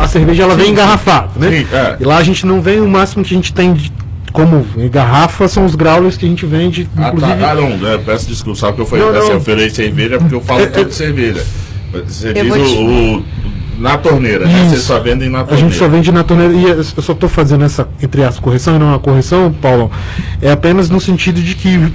a 0.00 0.08
cerveja 0.08 0.42
ela 0.42 0.56
vem 0.56 0.70
engarrafada, 0.72 1.30
né? 1.36 1.50
Sim, 1.60 1.66
é. 1.72 1.96
E 2.00 2.04
lá 2.04 2.16
a 2.18 2.22
gente 2.24 2.44
não 2.44 2.60
vem 2.60 2.80
o 2.80 2.88
máximo 2.88 3.24
que 3.24 3.32
a 3.32 3.36
gente 3.36 3.52
tem 3.54 3.72
de, 3.72 3.92
como 4.36 4.66
em 4.76 4.88
garrafa 4.88 5.48
são 5.48 5.64
os 5.64 5.74
growlers 5.74 6.16
que 6.16 6.26
a 6.26 6.28
gente 6.28 6.44
vende, 6.46 6.88
Ah, 6.96 7.08
inclusive. 7.08 7.38
tá. 7.40 7.50
Ah, 7.50 7.54
não, 7.54 7.70
né, 7.76 7.98
peço 8.04 8.26
desculpa, 8.28 8.58
sabe 8.60 8.74
que 8.76 8.82
eu 8.82 8.86
falei, 8.86 9.04
Não, 9.04 9.12
assim, 9.16 9.28
não. 9.28 9.34
eu 9.34 9.40
falei 9.40 9.70
cerveja 9.70 10.18
porque 10.18 10.34
eu 10.34 10.40
falo 10.40 10.60
É, 10.60 10.66
tudo 10.66 10.80
é- 10.80 10.84
de 10.84 10.94
cerveja. 10.94 11.44
Você 12.06 12.28
Eu 12.28 12.34
diz 12.44 12.52
o, 12.52 12.58
te- 12.64 12.76
o- 12.78 13.24
na 13.78 13.96
torneira, 13.98 14.46
né? 14.46 14.66
Vocês 14.68 14.82
só 14.82 14.98
vendem 14.98 15.28
na 15.28 15.40
A 15.40 15.44
torneira. 15.44 15.68
gente 15.68 15.78
só 15.78 15.88
vende 15.88 16.10
na 16.12 16.22
torneira. 16.24 16.52
E 16.54 16.64
eu 16.64 16.82
só 16.84 17.12
estou 17.12 17.28
fazendo 17.28 17.64
essa, 17.64 17.88
entre 18.02 18.22
as 18.24 18.38
correção 18.38 18.76
e 18.76 18.78
não 18.78 18.94
a 18.94 18.98
correção, 18.98 19.52
Paulo, 19.60 19.90
é 20.42 20.50
apenas 20.50 20.88
no 20.90 21.00
sentido 21.00 21.40
de 21.42 21.54
que 21.54 21.92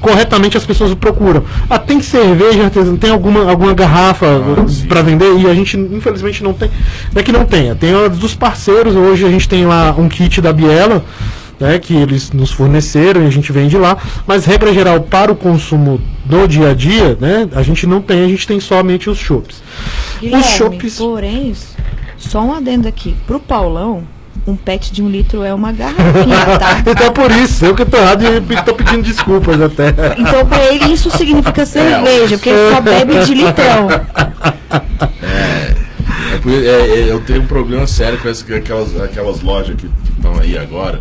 corretamente 0.00 0.56
as 0.56 0.64
pessoas 0.64 0.94
procuram. 0.94 1.42
Ah, 1.68 1.78
tem 1.78 2.00
cerveja 2.02 2.64
artesanal, 2.64 2.96
tem 2.98 3.10
alguma, 3.10 3.50
alguma 3.50 3.72
garrafa 3.74 4.26
Ah, 4.26 4.86
para 4.88 5.02
vender 5.02 5.36
e 5.38 5.46
a 5.48 5.54
gente 5.54 5.76
infelizmente 5.76 6.42
não 6.44 6.52
tem. 6.52 6.70
Não 7.12 7.20
é 7.20 7.22
que 7.24 7.32
não 7.32 7.44
tenha, 7.44 7.74
tem 7.74 7.94
a 7.94 8.08
dos 8.08 8.34
parceiros. 8.34 8.94
Hoje 8.94 9.24
a 9.24 9.30
gente 9.30 9.48
tem 9.48 9.64
lá 9.66 9.94
um 9.98 10.08
kit 10.08 10.40
da 10.40 10.52
Biela. 10.52 11.04
Né, 11.58 11.78
que 11.78 11.94
eles 11.96 12.32
nos 12.32 12.52
forneceram 12.52 13.22
e 13.22 13.26
a 13.26 13.30
gente 13.30 13.50
vende 13.50 13.78
lá, 13.78 13.96
mas 14.26 14.44
regra 14.44 14.74
geral 14.74 15.00
para 15.00 15.32
o 15.32 15.34
consumo 15.34 15.98
do 16.26 16.46
dia 16.46 16.72
a 16.72 16.74
dia, 16.74 17.16
né, 17.18 17.48
a 17.54 17.62
gente 17.62 17.86
não 17.86 18.02
tem, 18.02 18.22
a 18.22 18.28
gente 18.28 18.46
tem 18.46 18.60
somente 18.60 19.08
os 19.08 19.16
chopps. 19.18 19.62
Guilherme, 20.20 20.44
Os 20.44 20.50
chopps 20.50 20.96
porém, 20.98 21.54
só 22.18 22.42
um 22.42 22.52
adendo 22.52 22.86
aqui. 22.86 23.16
Pro 23.26 23.40
Paulão, 23.40 24.02
um 24.46 24.54
pet 24.54 24.92
de 24.92 25.02
um 25.02 25.08
litro 25.08 25.42
é 25.42 25.54
uma 25.54 25.72
garrafinha, 25.72 26.44
tá? 26.58 26.82
Então 26.86 27.12
por 27.12 27.30
isso, 27.30 27.64
eu 27.64 27.74
que 27.74 27.84
tô 27.84 27.96
errado 27.96 28.22
e 28.24 28.62
tô 28.62 28.74
pedindo 28.74 29.02
desculpas 29.02 29.60
até. 29.60 29.88
Então 30.18 30.44
pra 30.46 30.62
ele 30.66 30.92
isso 30.92 31.10
significa 31.10 31.64
cerveja, 31.64 32.36
porque 32.36 32.50
ele 32.50 32.70
só 32.74 32.80
bebe 32.80 33.24
de 33.24 33.34
litrão. 33.34 33.88
É 36.46 36.48
é- 36.48 37.00
é- 37.00 37.10
eu 37.10 37.20
tenho 37.20 37.42
um 37.42 37.46
problema 37.46 37.86
sério 37.86 38.18
com 38.18 38.28
essa- 38.28 38.54
aquelas, 38.54 39.00
aquelas 39.00 39.40
lojas 39.42 39.74
que 39.76 39.88
estão 40.14 40.38
aí 40.38 40.56
agora, 40.56 41.00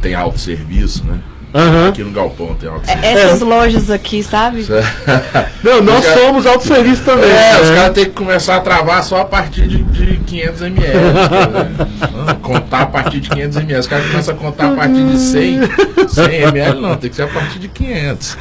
tem 0.00 0.14
autosserviço, 0.14 1.04
né? 1.04 1.18
Aham. 1.52 1.88
Aqui 1.88 2.04
no 2.04 2.12
Galpão 2.12 2.54
tem 2.54 2.68
autosserviço. 2.68 3.06
Essas 3.18 3.40
lojas 3.40 3.90
aqui, 3.90 4.22
sabe? 4.22 4.64
Não, 5.64 5.82
nós 5.82 6.06
cara- 6.06 6.20
somos 6.20 6.46
autosserviço 6.46 7.02
também. 7.02 7.28
É, 7.28 7.32
né? 7.54 7.60
os 7.60 7.70
caras 7.70 7.92
têm 7.92 8.04
que 8.04 8.10
começar 8.12 8.54
a 8.56 8.60
travar 8.60 9.02
só 9.02 9.20
a 9.22 9.24
partir 9.24 9.66
de, 9.66 9.82
de 9.82 10.16
500 10.18 10.62
ml. 10.62 10.94
né? 10.94 12.36
Contar 12.40 12.82
a 12.82 12.86
partir 12.86 13.18
de 13.18 13.28
500 13.30 13.56
ml. 13.56 13.80
Os 13.80 13.86
caras 13.88 14.06
começam 14.06 14.34
a 14.34 14.36
contar 14.38 14.66
a 14.68 14.76
partir 14.76 15.04
de 15.04 15.18
100, 15.18 15.60
100 16.08 16.42
ml. 16.42 16.80
Não, 16.80 16.96
tem 16.96 17.10
que 17.10 17.16
ser 17.16 17.22
a 17.22 17.26
partir 17.28 17.58
de 17.58 17.66
500. 17.68 18.36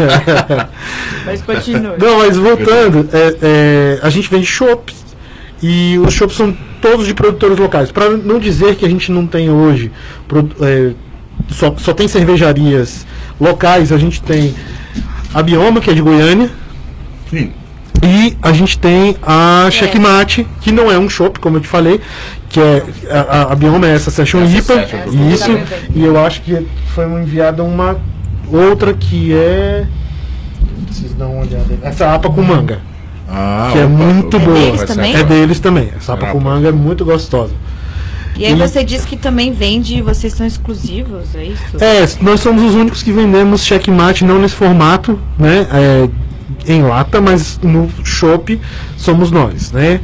Mas 1.26 1.42
continue. 1.42 1.98
Não, 1.98 2.20
mas 2.20 2.38
voltando, 2.38 3.10
é, 3.12 3.36
é, 3.42 4.00
a 4.04 4.10
gente 4.12 4.30
vende 4.30 4.46
chopps 4.46 4.96
e 5.64 5.98
os 6.00 6.14
chopps 6.14 6.38
são 6.38 6.56
todos 6.82 7.06
de 7.08 7.14
produtores 7.16 7.58
locais. 7.58 7.92
Para 7.92 8.10
não 8.12 8.38
dizer 8.40 8.76
que 8.76 8.86
a 8.86 8.90
gente 8.90 9.12
não 9.12 9.26
tem 9.28 9.50
hoje, 9.50 9.92
produ- 10.28 10.56
é, 10.64 10.92
só, 11.52 11.74
só 11.78 11.94
tem 11.94 12.08
cervejarias 12.08 13.06
locais, 13.40 13.92
a 13.92 13.98
gente 13.98 14.22
tem 14.22 14.54
a 15.34 15.42
Bioma, 15.42 15.82
que 15.82 15.90
é 15.90 15.94
de 15.94 16.02
Goiânia, 16.02 16.50
Sim. 17.30 17.52
E 18.02 18.38
a 18.42 18.54
gente 18.54 18.80
tem 18.80 19.18
a 19.22 19.68
Checkmate, 19.70 20.48
que 20.62 20.72
não 20.72 20.90
é 20.90 20.98
um 20.98 21.10
chopp, 21.10 21.38
como 21.40 21.58
eu 21.58 21.62
te 21.62 21.68
falei, 21.68 22.00
que 22.48 22.60
é 22.60 22.84
a, 23.10 23.52
a, 23.52 23.56
Bioma 23.56 23.88
é 23.88 23.94
essa 23.94 24.10
Session 24.10 24.42
Essa 24.42 24.58
IPA, 24.58 24.88
Session 24.88 25.30
isso, 25.34 25.60
e 25.94 26.04
eu 26.04 26.18
acho 26.26 26.42
que 26.42 26.66
foi 26.96 27.06
enviada 27.06 27.62
uma 27.62 27.98
outra 28.50 28.94
que 28.94 29.34
é 29.34 29.86
preciso 30.86 31.16
dar 31.16 31.28
uma 31.28 31.42
olhada. 31.42 31.78
Essa 31.82 32.16
APA 32.16 32.30
com 32.30 32.42
manga, 32.42 32.80
Ah, 33.28 33.70
que 33.72 33.80
é 33.80 33.86
opa, 33.86 33.94
muito 33.94 34.38
opa, 34.38 34.46
boa. 34.46 34.58
deles 34.58 34.84
também? 34.84 35.16
É 35.16 35.24
deles 35.24 35.60
também. 35.60 35.90
Essa 35.98 36.14
APA 36.14 36.28
Ah, 36.28 36.32
com 36.32 36.40
manga 36.40 36.70
é 36.70 36.72
muito 36.72 37.04
gostosa. 37.04 37.54
E 38.38 38.46
aí 38.46 38.56
você 38.56 38.84
disse 38.84 39.06
que 39.06 39.18
também 39.18 39.52
vende, 39.52 40.02
vocês 40.02 40.34
são 40.34 40.46
exclusivos, 40.46 41.36
é 41.36 41.46
isso? 41.46 41.84
É, 41.84 42.08
nós 42.22 42.40
somos 42.40 42.64
os 42.64 42.76
únicos 42.76 43.04
que 43.04 43.12
vendemos 43.12 43.66
checkmate 43.66 44.24
não 44.24 44.40
nesse 44.40 44.56
formato, 44.56 45.20
né? 45.38 45.68
é, 45.72 46.10
em 46.68 46.82
lata, 46.84 47.20
mas 47.20 47.60
no 47.62 47.90
shop 48.04 48.60
somos 48.98 49.32
nós, 49.32 49.72
né? 49.72 50.00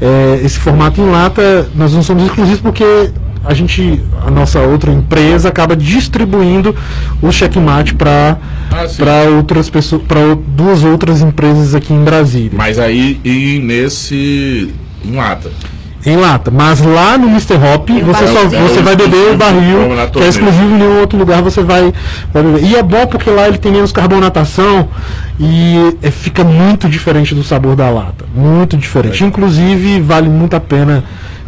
É, 0.00 0.40
esse 0.44 0.58
formato 0.58 1.00
em 1.00 1.08
lata 1.08 1.68
nós 1.74 1.92
não 1.92 2.02
somos 2.02 2.24
exclusivos 2.24 2.60
porque 2.60 3.10
a 3.44 3.52
gente, 3.52 4.02
a 4.26 4.30
nossa 4.30 4.60
outra 4.60 4.90
empresa 4.90 5.48
acaba 5.48 5.76
distribuindo 5.76 6.74
o 7.20 7.30
checkmate 7.30 7.94
para 7.94 8.38
Ah, 8.70 8.86
para 8.96 9.30
outras 9.30 9.68
pessoas, 9.68 10.02
para 10.02 10.34
duas 10.34 10.82
outras 10.82 11.20
empresas 11.20 11.74
aqui 11.74 11.92
em 11.92 12.02
Brasília. 12.02 12.52
Mas 12.54 12.78
aí 12.78 13.20
e 13.22 13.60
nesse. 13.60 14.72
em 15.04 15.14
lata. 15.14 15.50
Em 16.06 16.16
lata. 16.16 16.50
Mas 16.50 16.80
lá 16.80 17.16
no 17.16 17.28
Mr. 17.28 17.54
Hop, 17.54 17.88
você, 17.88 18.26
só, 18.28 18.44
você 18.46 18.82
vai 18.82 18.94
beber 18.96 19.32
o 19.32 19.36
barril, 19.36 19.78
que 20.12 20.18
é 20.22 20.28
exclusivo 20.28 20.64
em 20.74 20.78
nenhum 20.78 21.00
outro 21.00 21.18
lugar 21.18 21.40
você 21.42 21.62
vai, 21.62 21.92
vai 22.32 22.42
beber. 22.42 22.64
E 22.64 22.76
é 22.76 22.82
bom 22.82 23.06
porque 23.06 23.30
lá 23.30 23.48
ele 23.48 23.58
tem 23.58 23.72
menos 23.72 23.90
carbonatação 23.92 24.88
e 25.40 25.96
é, 26.02 26.10
fica 26.10 26.44
muito 26.44 26.88
diferente 26.88 27.34
do 27.34 27.42
sabor 27.42 27.74
da 27.74 27.88
lata. 27.90 28.24
Muito 28.34 28.76
diferente. 28.76 29.24
Inclusive, 29.24 30.00
vale 30.00 30.28
muito 30.28 30.54
a 30.54 30.60
pena 30.60 31.02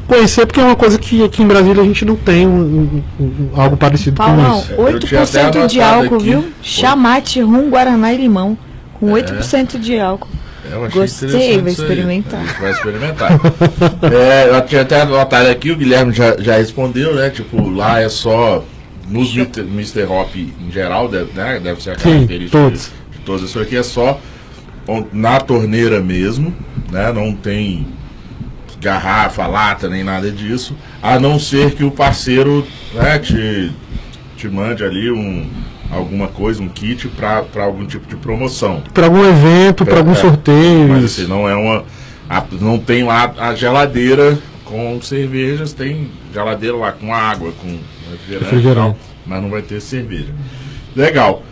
conhecer, 0.06 0.46
porque 0.46 0.60
é 0.60 0.64
uma 0.64 0.76
coisa 0.76 0.98
que 0.98 1.22
aqui 1.24 1.42
em 1.42 1.46
Brasília 1.46 1.82
a 1.82 1.84
gente 1.84 2.04
não 2.04 2.14
tem 2.14 2.46
um- 2.46 3.02
um- 3.18 3.24
um- 3.24 3.60
algo 3.60 3.76
parecido 3.76 4.16
Paulão, 4.16 4.62
com 4.62 4.88
isso. 4.88 4.90
Eu 4.94 4.98
tinha 5.00 5.22
até 5.22 5.44
8% 5.46 5.66
de 5.68 5.80
álcool, 5.80 6.14
aqui. 6.16 6.24
viu? 6.24 6.44
Chamate, 6.62 7.40
rum, 7.42 7.68
guaraná 7.70 8.12
e 8.12 8.16
limão. 8.18 8.56
Com 8.94 9.10
8% 9.10 9.78
de 9.78 9.98
álcool. 9.98 10.28
Eu 10.70 10.84
achei 10.84 11.00
Gostei, 11.00 11.28
interessante 11.28 11.60
vou 11.60 11.68
isso 11.68 11.82
aí. 11.82 11.88
experimentar. 11.88 12.44
Vai 12.60 12.70
experimentar. 12.72 13.40
É, 14.12 14.50
eu 14.50 14.66
tinha 14.66 14.82
até 14.82 15.00
anotado 15.00 15.48
aqui, 15.48 15.70
o 15.70 15.76
Guilherme 15.76 16.12
já, 16.12 16.36
já 16.38 16.56
respondeu, 16.56 17.14
né? 17.14 17.30
Tipo, 17.30 17.68
lá 17.68 18.00
é 18.00 18.08
só. 18.08 18.64
Nos 19.08 19.36
Mr. 19.36 20.02
Hop 20.02 20.34
em 20.34 20.72
geral, 20.72 21.08
deve, 21.08 21.32
né? 21.32 21.60
deve 21.62 21.80
ser 21.80 21.90
a 21.90 21.94
Sim, 21.98 22.02
característica 22.02 22.58
todos. 22.58 22.90
de, 23.12 23.18
de 23.18 23.24
todos. 23.24 23.48
Isso 23.48 23.60
aqui 23.60 23.76
é 23.76 23.82
só 23.84 24.20
na 25.12 25.40
torneira 25.40 26.00
mesmo, 26.00 26.54
né? 26.90 27.12
Não 27.12 27.32
tem 27.32 27.86
garrafa, 28.80 29.46
lata, 29.46 29.88
nem 29.88 30.04
nada 30.04 30.30
disso. 30.30 30.76
A 31.02 31.18
não 31.18 31.38
ser 31.38 31.72
que 31.74 31.84
o 31.84 31.90
parceiro 31.90 32.66
né, 32.94 33.18
te, 33.18 33.72
te 34.36 34.48
mande 34.48 34.84
ali 34.84 35.10
um, 35.10 35.48
alguma 35.90 36.28
coisa, 36.28 36.62
um 36.62 36.68
kit 36.68 37.08
para 37.08 37.44
algum 37.62 37.86
tipo 37.86 38.06
de 38.06 38.16
promoção. 38.16 38.82
Para 38.92 39.06
algum 39.06 39.24
evento, 39.24 39.84
para 39.84 39.96
É, 39.96 39.98
algum 39.98 40.12
é. 40.12 40.16
sorteio. 40.16 40.88
Mas 40.88 41.04
assim, 41.04 41.26
não 41.26 41.48
é 41.48 41.54
uma. 41.54 41.84
a- 42.28 42.44
não 42.60 42.78
tem 42.78 43.04
lá 43.04 43.32
a 43.38 43.54
geladeira 43.54 44.38
com 44.64 45.00
cervejas, 45.00 45.72
tem 45.72 46.10
geladeira 46.32 46.76
lá 46.76 46.90
com 46.92 47.14
água, 47.14 47.52
com 47.62 47.78
refrigerante, 48.10 48.96
mas 49.24 49.40
não 49.42 49.48
vai 49.50 49.62
ter 49.62 49.80
cerveja. 49.80 50.32
Legal. 50.94 51.42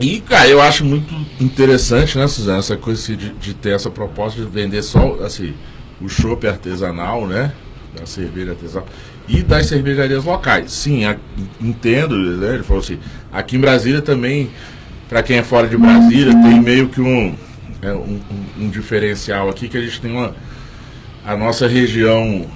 E, 0.00 0.20
cara, 0.20 0.48
eu 0.48 0.60
acho 0.60 0.84
muito 0.84 1.14
interessante, 1.40 2.16
né, 2.18 2.26
Suzana, 2.26 2.58
essa 2.58 2.76
coisa 2.76 3.00
assim, 3.00 3.14
de, 3.16 3.30
de 3.34 3.54
ter 3.54 3.74
essa 3.74 3.90
proposta 3.90 4.40
de 4.40 4.46
vender 4.48 4.82
só, 4.82 5.18
assim, 5.22 5.52
o 6.00 6.08
chopp 6.08 6.46
artesanal, 6.46 7.26
né, 7.26 7.52
da 7.94 8.06
cerveja 8.06 8.52
artesanal, 8.52 8.88
e 9.28 9.42
das 9.42 9.66
cervejarias 9.66 10.24
locais. 10.24 10.72
Sim, 10.72 11.04
a- 11.04 11.16
entendo, 11.60 12.16
né, 12.16 12.54
ele 12.54 12.62
falou 12.62 12.82
assim, 12.82 12.98
aqui 13.32 13.56
em 13.56 13.60
Brasília 13.60 14.02
também, 14.02 14.50
para 15.08 15.22
quem 15.22 15.36
é 15.38 15.42
fora 15.42 15.68
de 15.68 15.76
Brasília, 15.76 16.32
tem 16.42 16.60
meio 16.60 16.88
que 16.88 17.00
um, 17.00 17.34
é, 17.80 17.92
um, 17.92 18.20
um- 18.60 18.68
diferencial 18.70 19.48
aqui, 19.48 19.68
que 19.68 19.76
a 19.76 19.80
gente 19.80 20.00
tem 20.00 20.10
uma, 20.10 20.34
a 21.24 21.36
nossa 21.36 21.66
região, 21.68 22.46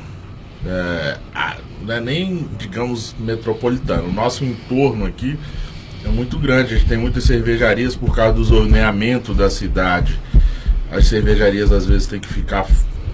é, 0.67 1.19
a- 1.35 1.57
não 1.87 1.95
é 1.95 2.01
nem, 2.01 2.49
digamos, 2.59 3.15
metropolitana, 3.19 4.03
o 4.03 4.13
nosso 4.13 4.45
entorno 4.45 5.07
aqui 5.07 5.39
é 6.05 6.09
muito 6.09 6.39
grande, 6.39 6.75
a 6.75 6.79
gente 6.79 6.89
tem 6.89 6.99
muitas 6.99 7.25
cervejarias 7.25 7.95
por 7.97 8.15
causa 8.15 8.33
do 8.35 8.45
zoneamento 8.45 9.35
da 9.35 9.51
cidade. 9.51 10.19
As 10.91 11.07
cervejarias 11.09 11.73
às 11.73 11.85
vezes 11.85 12.07
têm 12.07 12.21
que 12.21 12.29
ficar 12.29 12.65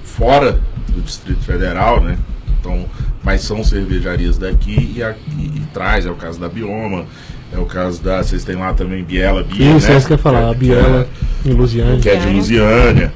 fora 0.04 0.60
do 0.88 1.00
Distrito 1.00 1.40
Federal, 1.42 2.02
né? 2.02 2.18
Então, 2.60 2.86
mas 3.22 3.42
são 3.42 3.62
cervejarias 3.64 4.38
daqui 4.38 4.94
e, 4.96 5.02
aqui, 5.02 5.52
e 5.56 5.60
traz, 5.72 6.06
é 6.06 6.10
o 6.10 6.14
caso 6.14 6.40
da 6.40 6.48
Bioma, 6.48 7.06
é 7.52 7.58
o 7.58 7.64
caso 7.66 8.02
da. 8.02 8.22
Vocês 8.22 8.44
têm 8.44 8.56
lá 8.56 8.72
também 8.74 9.02
Biela 9.04 9.42
Bia, 9.44 9.76
Isso, 9.76 9.88
né? 9.88 9.94
é 9.94 9.98
isso 9.98 10.06
que 10.06 10.12
eu 10.12 10.16
ia 10.16 10.22
falar. 10.22 10.48
A 10.50 10.54
Biela 10.54 11.08
em 11.44 11.52
Lusiane. 11.52 12.00
que 12.00 12.08
é 12.08 12.16
de 12.16 12.28
Lusiânia. 12.28 13.12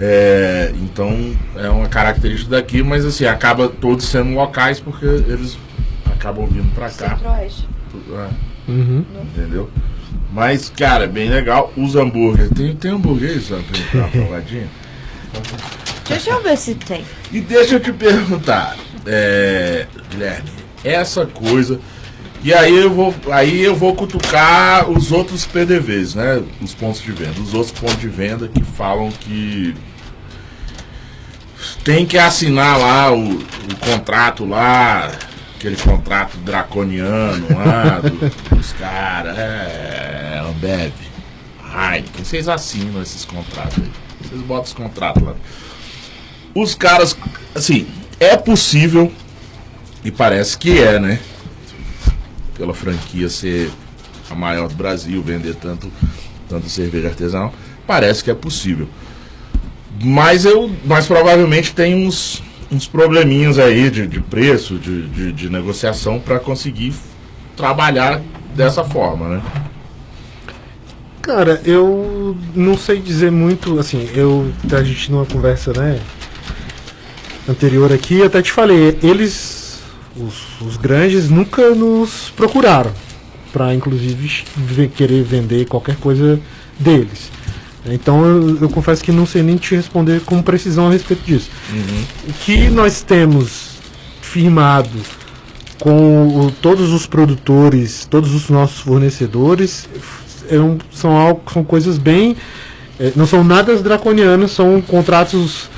É, 0.00 0.72
então 0.82 1.16
é 1.56 1.68
uma 1.68 1.86
característica 1.88 2.50
daqui, 2.50 2.82
mas 2.82 3.04
assim, 3.04 3.24
acaba 3.26 3.68
todos 3.68 4.06
sendo 4.06 4.34
locais 4.34 4.80
porque 4.80 5.04
eles 5.06 5.56
acabam 6.06 6.46
vindo 6.46 6.72
pra 6.74 6.88
cá. 6.90 7.10
Centro-Oeste. 7.16 7.68
É, 8.14 8.28
Uhum. 8.70 9.04
entendeu? 9.36 9.68
Mas, 10.32 10.70
cara, 10.70 11.06
bem 11.06 11.28
legal. 11.28 11.72
Os 11.76 11.94
hambúrgueres. 11.94 12.50
Tem, 12.52 12.74
tem 12.74 12.90
pra 13.90 13.98
uma 14.00 14.08
provadinha? 14.08 14.66
Deixa 16.08 16.30
eu 16.30 16.42
ver 16.42 16.56
se 16.56 16.74
tem. 16.74 17.04
E 17.32 17.40
deixa 17.40 17.74
eu 17.74 17.80
te 17.80 17.92
perguntar, 17.92 18.76
é, 19.06 19.86
Guilherme, 20.10 20.50
essa 20.84 21.26
coisa. 21.26 21.80
E 22.44 22.52
aí 22.52 22.76
eu 22.76 22.90
vou, 22.90 23.14
aí 23.30 23.60
eu 23.62 23.74
vou 23.76 23.94
cutucar 23.94 24.90
os 24.90 25.12
outros 25.12 25.46
PDVs, 25.46 26.14
né? 26.16 26.42
Os 26.60 26.74
pontos 26.74 27.00
de 27.00 27.12
venda, 27.12 27.40
os 27.40 27.54
outros 27.54 27.72
pontos 27.78 28.00
de 28.00 28.08
venda 28.08 28.48
que 28.48 28.62
falam 28.64 29.10
que 29.12 29.74
tem 31.84 32.04
que 32.06 32.18
assinar 32.18 32.78
lá 32.78 33.12
o, 33.12 33.34
o 33.38 33.76
contrato 33.80 34.44
lá, 34.44 35.10
aquele 35.56 35.76
contrato 35.76 36.36
draconiano 36.38 37.46
lá 37.56 38.00
do- 38.00 38.56
dos 38.56 38.72
caras, 38.72 39.36
é, 39.38 40.42
Ambev, 40.48 40.92
Heineken, 41.72 42.24
vocês 42.24 42.48
assinam 42.48 43.00
esses 43.00 43.24
contratos 43.24 43.78
aí. 43.78 43.90
Vocês 44.20 44.40
botam 44.42 44.64
os 44.64 44.72
contratos 44.72 45.22
lá. 45.22 45.34
Os 46.54 46.74
caras, 46.74 47.16
assim, 47.54 47.86
é 48.22 48.36
possível, 48.36 49.10
e 50.04 50.10
parece 50.10 50.56
que 50.56 50.78
é, 50.78 50.98
né? 50.98 51.18
Pela 52.56 52.74
franquia 52.74 53.28
ser 53.28 53.70
a 54.30 54.34
maior 54.34 54.68
do 54.68 54.74
Brasil, 54.74 55.22
vender 55.22 55.54
tanto, 55.56 55.90
tanto 56.48 56.68
cerveja 56.68 57.08
artesanal, 57.08 57.52
parece 57.86 58.22
que 58.22 58.30
é 58.30 58.34
possível. 58.34 58.88
Mas 60.02 60.44
eu, 60.44 60.70
mas 60.84 61.06
provavelmente 61.06 61.74
tem 61.74 62.06
uns, 62.06 62.42
uns 62.70 62.86
probleminhas 62.86 63.58
aí 63.58 63.90
de, 63.90 64.06
de 64.06 64.20
preço, 64.20 64.78
de, 64.78 65.08
de, 65.08 65.32
de 65.32 65.50
negociação 65.50 66.18
para 66.18 66.38
conseguir 66.38 66.94
trabalhar 67.56 68.20
dessa 68.54 68.82
forma, 68.82 69.28
né? 69.28 69.42
Cara, 71.20 71.60
eu 71.64 72.36
não 72.54 72.76
sei 72.76 72.98
dizer 72.98 73.30
muito, 73.30 73.78
assim, 73.78 74.08
eu 74.14 74.52
a 74.72 74.82
gente 74.82 75.12
numa 75.12 75.24
conversa, 75.24 75.72
né, 75.72 76.00
anterior 77.48 77.92
aqui, 77.92 78.18
eu 78.18 78.26
até 78.26 78.40
te 78.42 78.52
falei, 78.52 78.98
eles, 79.02 79.78
os, 80.16 80.60
os 80.66 80.76
grandes, 80.76 81.28
nunca 81.28 81.70
nos 81.74 82.30
procuraram 82.36 82.92
para 83.52 83.74
inclusive 83.74 84.44
ve- 84.56 84.88
querer 84.88 85.22
vender 85.22 85.66
qualquer 85.66 85.96
coisa 85.96 86.40
deles. 86.78 87.30
Então 87.84 88.24
eu, 88.24 88.58
eu 88.62 88.68
confesso 88.70 89.02
que 89.02 89.10
não 89.12 89.26
sei 89.26 89.42
nem 89.42 89.56
te 89.56 89.74
responder 89.74 90.20
com 90.20 90.40
precisão 90.40 90.86
a 90.86 90.90
respeito 90.92 91.22
disso. 91.24 91.50
O 92.28 92.32
que 92.44 92.68
nós 92.70 93.02
temos 93.02 93.72
firmado 94.20 94.98
com 95.80 96.46
o- 96.46 96.50
todos 96.62 96.92
os 96.92 97.06
produtores, 97.06 98.06
todos 98.08 98.32
os 98.34 98.48
nossos 98.48 98.78
fornecedores, 98.80 99.88
é 100.48 100.58
um- 100.58 100.78
são, 100.92 101.16
algo, 101.16 101.42
são 101.52 101.64
coisas 101.64 101.98
bem. 101.98 102.36
é, 103.00 103.10
não 103.16 103.26
são 103.26 103.42
nada 103.42 103.74
draconianos, 103.78 104.52
são 104.52 104.80
contratos 104.80 105.68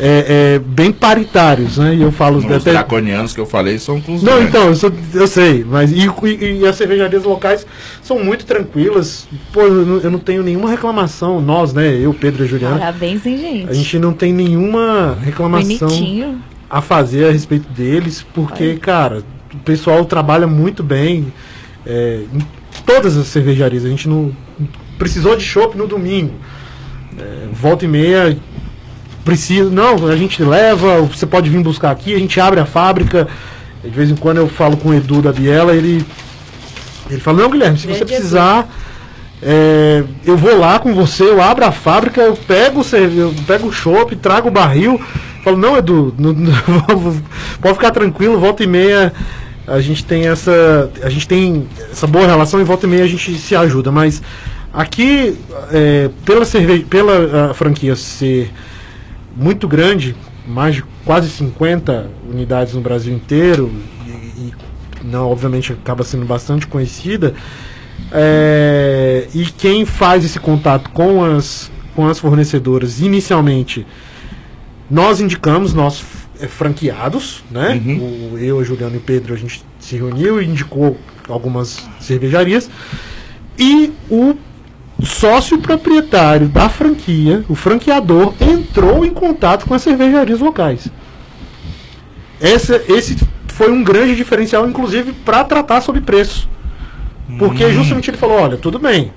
é, 0.00 0.54
é, 0.54 0.58
bem 0.58 0.90
paritários, 0.92 1.76
né? 1.78 1.94
E 1.94 2.02
eu 2.02 2.10
falo 2.10 2.38
Os 2.38 2.44
até. 2.46 2.72
draconianos 2.72 3.32
que 3.34 3.40
eu 3.40 3.46
falei 3.46 3.78
são 3.78 4.00
com 4.00 4.14
os 4.14 4.22
Não, 4.22 4.32
grandes. 4.34 4.48
então, 4.48 4.68
eu, 4.68 4.74
sou- 4.74 4.92
eu 5.14 5.26
sei, 5.26 5.64
mas 5.68 5.92
e, 5.92 6.06
e- 6.06 6.60
e 6.60 6.66
as 6.66 6.76
cervejarias 6.76 7.24
locais 7.24 7.66
são 8.02 8.18
muito 8.24 8.44
tranquilas. 8.46 9.28
Pô, 9.52 9.60
eu 9.62 9.86
não, 9.86 9.98
eu 9.98 10.10
não 10.10 10.18
tenho 10.18 10.42
nenhuma 10.42 10.70
reclamação. 10.70 11.40
Nós, 11.40 11.72
né? 11.72 11.94
Eu, 11.94 12.12
Pedro 12.14 12.42
e 12.42 12.46
a 12.46 12.48
Juliana, 12.48 12.78
Parabéns, 12.78 13.24
hein, 13.26 13.38
gente? 13.38 13.68
a 13.70 13.72
gente 13.74 13.98
não 13.98 14.12
tem 14.12 14.32
nenhuma 14.32 15.16
reclamação 15.22 15.88
Bonitinho. 15.88 16.40
a 16.70 16.80
fazer 16.80 17.26
a 17.28 17.30
respeito 17.32 17.68
deles, 17.70 18.24
porque, 18.34 18.74
cara, 18.76 19.22
o 19.54 19.58
pessoal 19.58 20.04
trabalha 20.06 20.46
muito 20.46 20.82
bem 20.82 21.32
é, 21.86 22.22
em 22.32 22.38
todas 22.86 23.16
as 23.16 23.26
cervejarias. 23.26 23.84
A 23.84 23.88
gente 23.88 24.08
não 24.08 24.32
precisou 24.98 25.36
de 25.36 25.44
chopp 25.44 25.76
no 25.76 25.86
domingo. 25.86 26.32
É, 27.18 27.46
volta 27.52 27.84
e 27.84 27.88
meia 27.88 28.36
precisa, 29.24 29.70
não, 29.70 30.06
a 30.08 30.16
gente 30.16 30.42
leva, 30.42 31.00
você 31.02 31.26
pode 31.26 31.48
vir 31.48 31.60
buscar 31.62 31.90
aqui, 31.90 32.14
a 32.14 32.18
gente 32.18 32.38
abre 32.40 32.60
a 32.60 32.66
fábrica. 32.66 33.28
De 33.82 33.90
vez 33.90 34.10
em 34.10 34.16
quando 34.16 34.36
eu 34.38 34.48
falo 34.48 34.76
com 34.76 34.90
o 34.90 34.94
Edu 34.94 35.20
da 35.20 35.32
Biela, 35.32 35.74
ele 35.74 36.04
ele 37.10 37.20
fala, 37.20 37.42
não, 37.42 37.50
Guilherme, 37.50 37.76
se 37.76 37.86
você 37.86 38.04
precisar, 38.04 38.68
é, 39.42 40.04
eu 40.24 40.36
vou 40.36 40.56
lá 40.56 40.78
com 40.78 40.94
você, 40.94 41.24
eu 41.24 41.42
abro 41.42 41.64
a 41.64 41.72
fábrica, 41.72 42.20
eu 42.22 42.36
pego 42.36 42.82
eu 43.16 43.34
pego 43.46 43.68
o 43.68 43.72
chopp, 43.72 44.14
trago 44.16 44.48
o 44.48 44.52
barril. 44.52 45.00
Falo, 45.42 45.56
não, 45.56 45.76
Edu, 45.76 46.14
não- 46.18 46.32
não- 46.32 47.22
pode 47.60 47.74
ficar 47.74 47.90
tranquilo, 47.90 48.38
volta 48.38 48.62
e 48.62 48.66
meia 48.66 49.12
a 49.66 49.80
gente 49.80 50.04
tem 50.04 50.26
essa. 50.26 50.90
A 51.02 51.08
gente 51.08 51.26
tem 51.28 51.66
essa 51.90 52.06
boa 52.06 52.26
relação 52.26 52.60
e 52.60 52.64
volta 52.64 52.86
e 52.86 52.88
meia 52.88 53.04
a 53.04 53.08
gente 53.08 53.34
se 53.38 53.54
ajuda. 53.54 53.92
Mas 53.92 54.22
aqui, 54.72 55.38
é, 55.70 56.10
pela, 56.24 56.44
cerve 56.44 56.80
pela 56.84 57.54
franquia 57.54 57.94
ser 57.94 58.50
muito 59.36 59.66
grande, 59.66 60.14
mais 60.46 60.76
de 60.76 60.84
quase 61.04 61.30
50 61.30 62.10
unidades 62.28 62.74
no 62.74 62.80
Brasil 62.80 63.14
inteiro, 63.14 63.72
e, 64.06 64.10
e 64.10 64.54
não, 65.04 65.30
obviamente 65.30 65.72
acaba 65.72 66.04
sendo 66.04 66.24
bastante 66.24 66.66
conhecida. 66.66 67.34
é, 68.12 69.28
e 69.34 69.44
quem 69.46 69.84
faz 69.84 70.24
esse 70.24 70.38
contato 70.38 70.90
com 70.90 71.24
as, 71.24 71.70
com 71.94 72.06
as 72.06 72.18
fornecedoras 72.18 73.00
inicialmente, 73.00 73.86
nós 74.90 75.20
indicamos, 75.20 75.72
nós 75.72 76.04
é, 76.40 76.46
franqueados, 76.46 77.42
né? 77.50 77.80
O, 77.98 78.38
eu, 78.38 78.56
o 78.56 78.64
Juliano 78.64 78.96
e 78.96 78.98
o 78.98 79.00
Pedro, 79.00 79.32
a 79.32 79.36
gente 79.36 79.64
se 79.78 79.96
reuniu 79.96 80.42
e 80.42 80.46
indicou 80.46 80.98
algumas 81.28 81.88
cervejarias. 82.00 82.68
E 83.58 83.92
o 84.10 84.36
sócio 85.06 85.58
proprietário 85.58 86.48
da 86.48 86.68
franquia, 86.68 87.44
o 87.48 87.54
franqueador, 87.54 88.34
entrou 88.40 89.04
em 89.04 89.10
contato 89.10 89.66
com 89.66 89.74
as 89.74 89.82
cervejarias 89.82 90.40
locais. 90.40 90.88
Esse, 92.40 92.74
esse 92.88 93.16
foi 93.48 93.70
um 93.70 93.82
grande 93.84 94.16
diferencial, 94.16 94.68
inclusive, 94.68 95.12
para 95.12 95.44
tratar 95.44 95.80
sobre 95.80 96.00
preço. 96.00 96.48
Porque 97.38 97.64
justamente 97.72 98.10
ele 98.10 98.16
falou: 98.16 98.38
olha, 98.40 98.56
tudo 98.56 98.78
bem, 98.78 99.12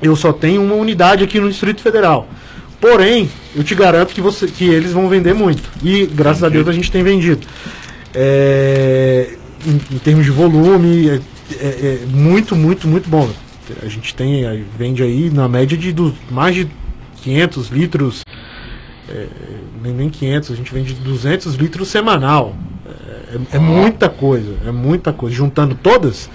eu 0.00 0.14
só 0.16 0.32
tenho 0.32 0.62
uma 0.62 0.74
unidade 0.74 1.24
aqui 1.24 1.38
no 1.40 1.48
Distrito 1.48 1.80
Federal. 1.82 2.28
Porém, 2.80 3.28
eu 3.54 3.64
te 3.64 3.74
garanto 3.74 4.14
que, 4.14 4.20
você, 4.20 4.46
que 4.46 4.64
eles 4.64 4.92
vão 4.92 5.08
vender 5.08 5.34
muito. 5.34 5.68
E 5.82 6.06
graças 6.06 6.44
a 6.44 6.48
Deus 6.48 6.68
a 6.68 6.72
gente 6.72 6.90
tem 6.90 7.02
vendido. 7.02 7.46
É, 8.14 9.34
em, 9.66 9.94
em 9.96 9.98
termos 9.98 10.24
de 10.24 10.30
volume, 10.30 11.08
é, 11.08 11.20
é- 11.60 11.98
é 12.02 12.06
muito, 12.08 12.54
muito, 12.54 12.86
muito 12.86 13.08
bom. 13.08 13.28
A 13.82 13.88
gente 13.88 14.14
tem, 14.14 14.46
aí, 14.46 14.64
vende 14.78 15.02
aí 15.02 15.30
na 15.30 15.48
média 15.48 15.76
de 15.76 15.94
mais 16.30 16.54
de 16.54 16.68
500 17.22 17.68
litros, 17.68 18.24
é, 19.08 19.26
nem, 19.82 19.92
nem 19.92 20.10
500, 20.10 20.50
a 20.50 20.54
gente 20.54 20.72
vende 20.72 20.94
200 20.94 21.54
litros 21.54 21.88
semanal. 21.88 22.54
É, 23.52 23.56
é 23.56 23.58
muita 23.58 24.08
coisa, 24.08 24.54
é 24.66 24.70
muita 24.70 25.12
coisa. 25.12 25.34
Juntando 25.34 25.74
todas, 25.74 26.30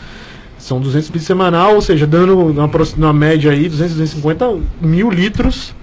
são 0.58 0.80
200 0.80 1.08
litros 1.08 1.26
semanal, 1.26 1.76
ou 1.76 1.82
seja, 1.82 2.06
dando 2.06 2.38
uma, 2.38 2.70
uma 2.98 3.14
média 3.14 3.52
aí, 3.52 3.68
200, 3.68 3.94
250 3.96 4.60
mil 4.82 5.10
litros 5.10 5.74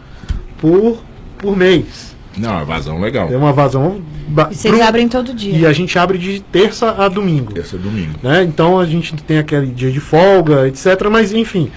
por, 0.61 1.02
por 1.38 1.56
mês. 1.56 2.16
Não, 2.37 2.61
é 2.61 2.64
vazão 2.64 3.00
legal. 3.00 3.28
É 3.32 3.37
uma 3.37 3.52
vazão. 3.52 4.00
E 4.28 4.54
vocês 4.54 4.74
pro- 4.74 4.84
abrem 4.84 5.08
todo 5.08 5.32
dia. 5.34 5.56
E 5.56 5.66
a 5.66 5.72
gente 5.72 5.98
abre 5.98 6.18
de 6.18 6.40
terça 6.40 6.90
a 6.98 7.08
domingo. 7.08 7.52
Terça 7.54 7.76
e 7.76 7.78
domingo. 7.78 8.12
né? 8.22 8.42
Então 8.44 8.78
a 8.78 8.84
gente 8.86 9.14
tem 9.22 9.38
aquele 9.38 9.66
dia 9.68 9.90
de 9.90 10.00
folga, 10.00 10.66
etc. 10.68 10.86
Mas 11.10 11.32
enfim, 11.32 11.70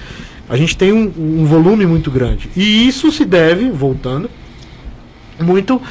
a 0.50 0.58
gente 0.58 0.76
tem 0.76 0.92
um, 0.92 1.12
um 1.18 1.46
volume 1.46 1.86
muito 1.86 2.12
grande. 2.12 2.50
E 2.56 2.88
isso 2.88 3.12
se 3.12 3.24
deve, 3.26 3.70
voltando, 3.72 4.30
muito 5.40 5.82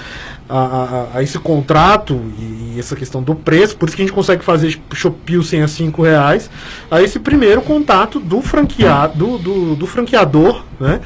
a, 0.48 0.58
a- 0.58 1.06
a 1.18 1.22
esse 1.22 1.38
contrato 1.38 2.20
e, 2.38 2.78
essa 2.78 2.94
questão 2.96 3.22
do 3.22 3.34
preço. 3.34 3.76
Por 3.76 3.88
isso 3.88 3.96
que 3.96 4.02
a 4.02 4.06
gente 4.06 4.14
consegue 4.14 4.42
fazer 4.44 4.78
Shopilsen 4.94 5.62
a 5.62 5.68
5 5.68 6.02
reais. 6.02 6.50
A 6.90 7.02
esse 7.02 7.18
primeiro 7.18 7.60
contato 7.62 8.18
do 8.20 8.40
franqueado, 8.40 9.16
do, 9.18 9.38
do, 9.38 9.76
do 9.76 9.86
franqueador, 9.86 10.62
né? 10.78 11.00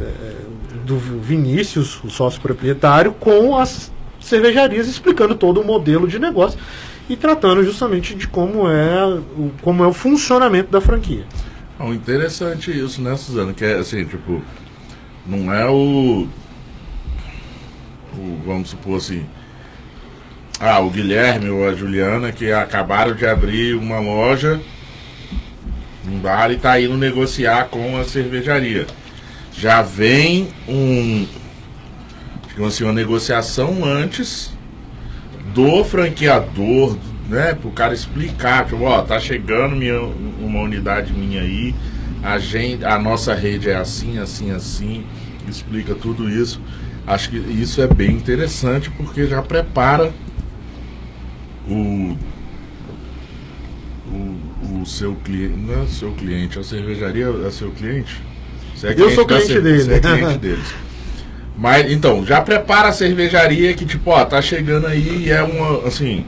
É, 0.00 0.34
do 0.84 0.98
Vinícius, 0.98 2.02
o 2.04 2.10
sócio 2.10 2.40
proprietário, 2.42 3.12
com 3.12 3.56
as 3.56 3.90
cervejarias, 4.24 4.88
explicando 4.88 5.34
todo 5.34 5.60
o 5.60 5.64
modelo 5.64 6.08
de 6.08 6.18
negócio 6.18 6.58
e 7.08 7.16
tratando 7.16 7.62
justamente 7.62 8.14
de 8.14 8.26
como 8.26 8.68
é 8.68 9.04
o, 9.04 9.50
como 9.60 9.84
é 9.84 9.86
o 9.86 9.92
funcionamento 9.92 10.70
da 10.70 10.80
franquia. 10.80 11.24
Não, 11.78 11.92
interessante 11.92 12.70
isso, 12.70 13.02
né, 13.02 13.16
Suzana? 13.16 13.52
Que 13.52 13.64
é 13.64 13.74
assim, 13.74 14.04
tipo, 14.04 14.40
não 15.26 15.52
é 15.52 15.68
o. 15.68 16.26
o 18.16 18.38
vamos 18.46 18.70
supor 18.70 18.98
assim. 18.98 19.26
Ah, 20.60 20.78
o 20.80 20.88
Guilherme 20.88 21.50
ou 21.50 21.68
a 21.68 21.74
Juliana 21.74 22.30
que 22.30 22.52
acabaram 22.52 23.14
de 23.14 23.26
abrir 23.26 23.74
uma 23.74 23.98
loja, 23.98 24.60
um 26.06 26.18
bar 26.18 26.50
e 26.52 26.56
tá 26.56 26.80
indo 26.80 26.96
negociar 26.96 27.64
com 27.64 27.98
a 27.98 28.04
cervejaria. 28.04 28.86
Já 29.52 29.82
vem 29.82 30.48
um. 30.68 31.26
Digamos 32.54 32.74
assim, 32.74 32.84
uma 32.84 32.92
negociação 32.92 33.84
antes 33.84 34.52
do 35.52 35.82
franqueador, 35.84 36.96
né? 37.28 37.54
Pro 37.54 37.70
cara 37.70 37.92
explicar, 37.94 38.64
tipo, 38.66 38.82
ó, 38.84 39.02
tá 39.02 39.18
chegando 39.18 39.74
minha, 39.74 40.00
uma 40.00 40.60
unidade 40.60 41.12
minha 41.12 41.42
aí, 41.42 41.74
a, 42.22 42.38
gente, 42.38 42.84
a 42.84 42.98
nossa 42.98 43.34
rede 43.34 43.68
é 43.70 43.74
assim, 43.76 44.18
assim, 44.18 44.50
assim, 44.52 45.04
explica 45.48 45.94
tudo 45.94 46.30
isso. 46.30 46.60
Acho 47.06 47.30
que 47.30 47.36
isso 47.36 47.82
é 47.82 47.86
bem 47.86 48.12
interessante 48.12 48.88
porque 48.90 49.26
já 49.26 49.42
prepara 49.42 50.12
o, 51.68 52.16
o, 54.06 54.80
o 54.82 54.86
seu 54.86 55.14
cliente, 55.16 55.54
não 55.56 55.82
é 55.82 55.86
seu 55.86 56.12
cliente, 56.12 56.58
a 56.58 56.62
cervejaria 56.64 57.26
é 57.46 57.50
seu 57.50 57.70
cliente? 57.72 58.22
É 58.82 58.92
Eu 59.00 59.10
sou 59.10 59.24
da 59.26 59.34
cliente 59.36 59.46
cerve- 59.52 59.60
dele. 59.62 59.82
você 59.82 59.92
é 59.94 60.00
cliente 60.00 60.38
deles. 60.38 60.74
Mas 61.56 61.90
então, 61.90 62.24
já 62.26 62.40
prepara 62.40 62.88
a 62.88 62.92
cervejaria 62.92 63.74
que, 63.74 63.84
tipo, 63.84 64.10
ó, 64.10 64.24
tá 64.24 64.42
chegando 64.42 64.86
aí 64.86 65.26
e 65.26 65.30
é 65.30 65.42
uma, 65.42 65.86
assim, 65.86 66.24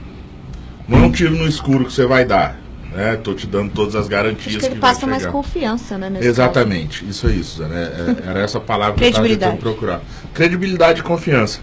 não 0.89 0.99
é 0.99 1.03
um 1.03 1.13
tiro 1.13 1.35
no 1.35 1.47
escuro 1.49 1.85
que 1.85 1.93
você 1.93 2.07
vai 2.07 2.25
dar. 2.25 2.61
Né? 2.93 3.19
Tô 3.23 3.35
te 3.35 3.47
dando 3.47 3.73
todas 3.73 3.95
as 3.95 4.09
garantias 4.09 4.57
Acho 4.57 4.59
que 4.59 4.67
ele 4.67 4.81
vai 4.81 4.95
passa 4.95 5.07
mais 5.07 5.27
confiança, 5.27 5.99
né? 5.99 6.09
nesse 6.09 6.27
Exatamente, 6.27 7.05
isso 7.07 7.27
aí, 7.27 7.43
Suzana. 7.43 7.75
É- 7.75 7.81
é- 7.81 8.31
era 8.31 8.41
essa 8.41 8.59
palavra 8.59 8.95
que 8.95 9.05
eu 9.05 9.09
estava 9.09 9.29
tentando 9.29 9.59
procurar. 9.59 10.01
Credibilidade 10.33 11.01
e 11.01 11.03
confiança. 11.03 11.61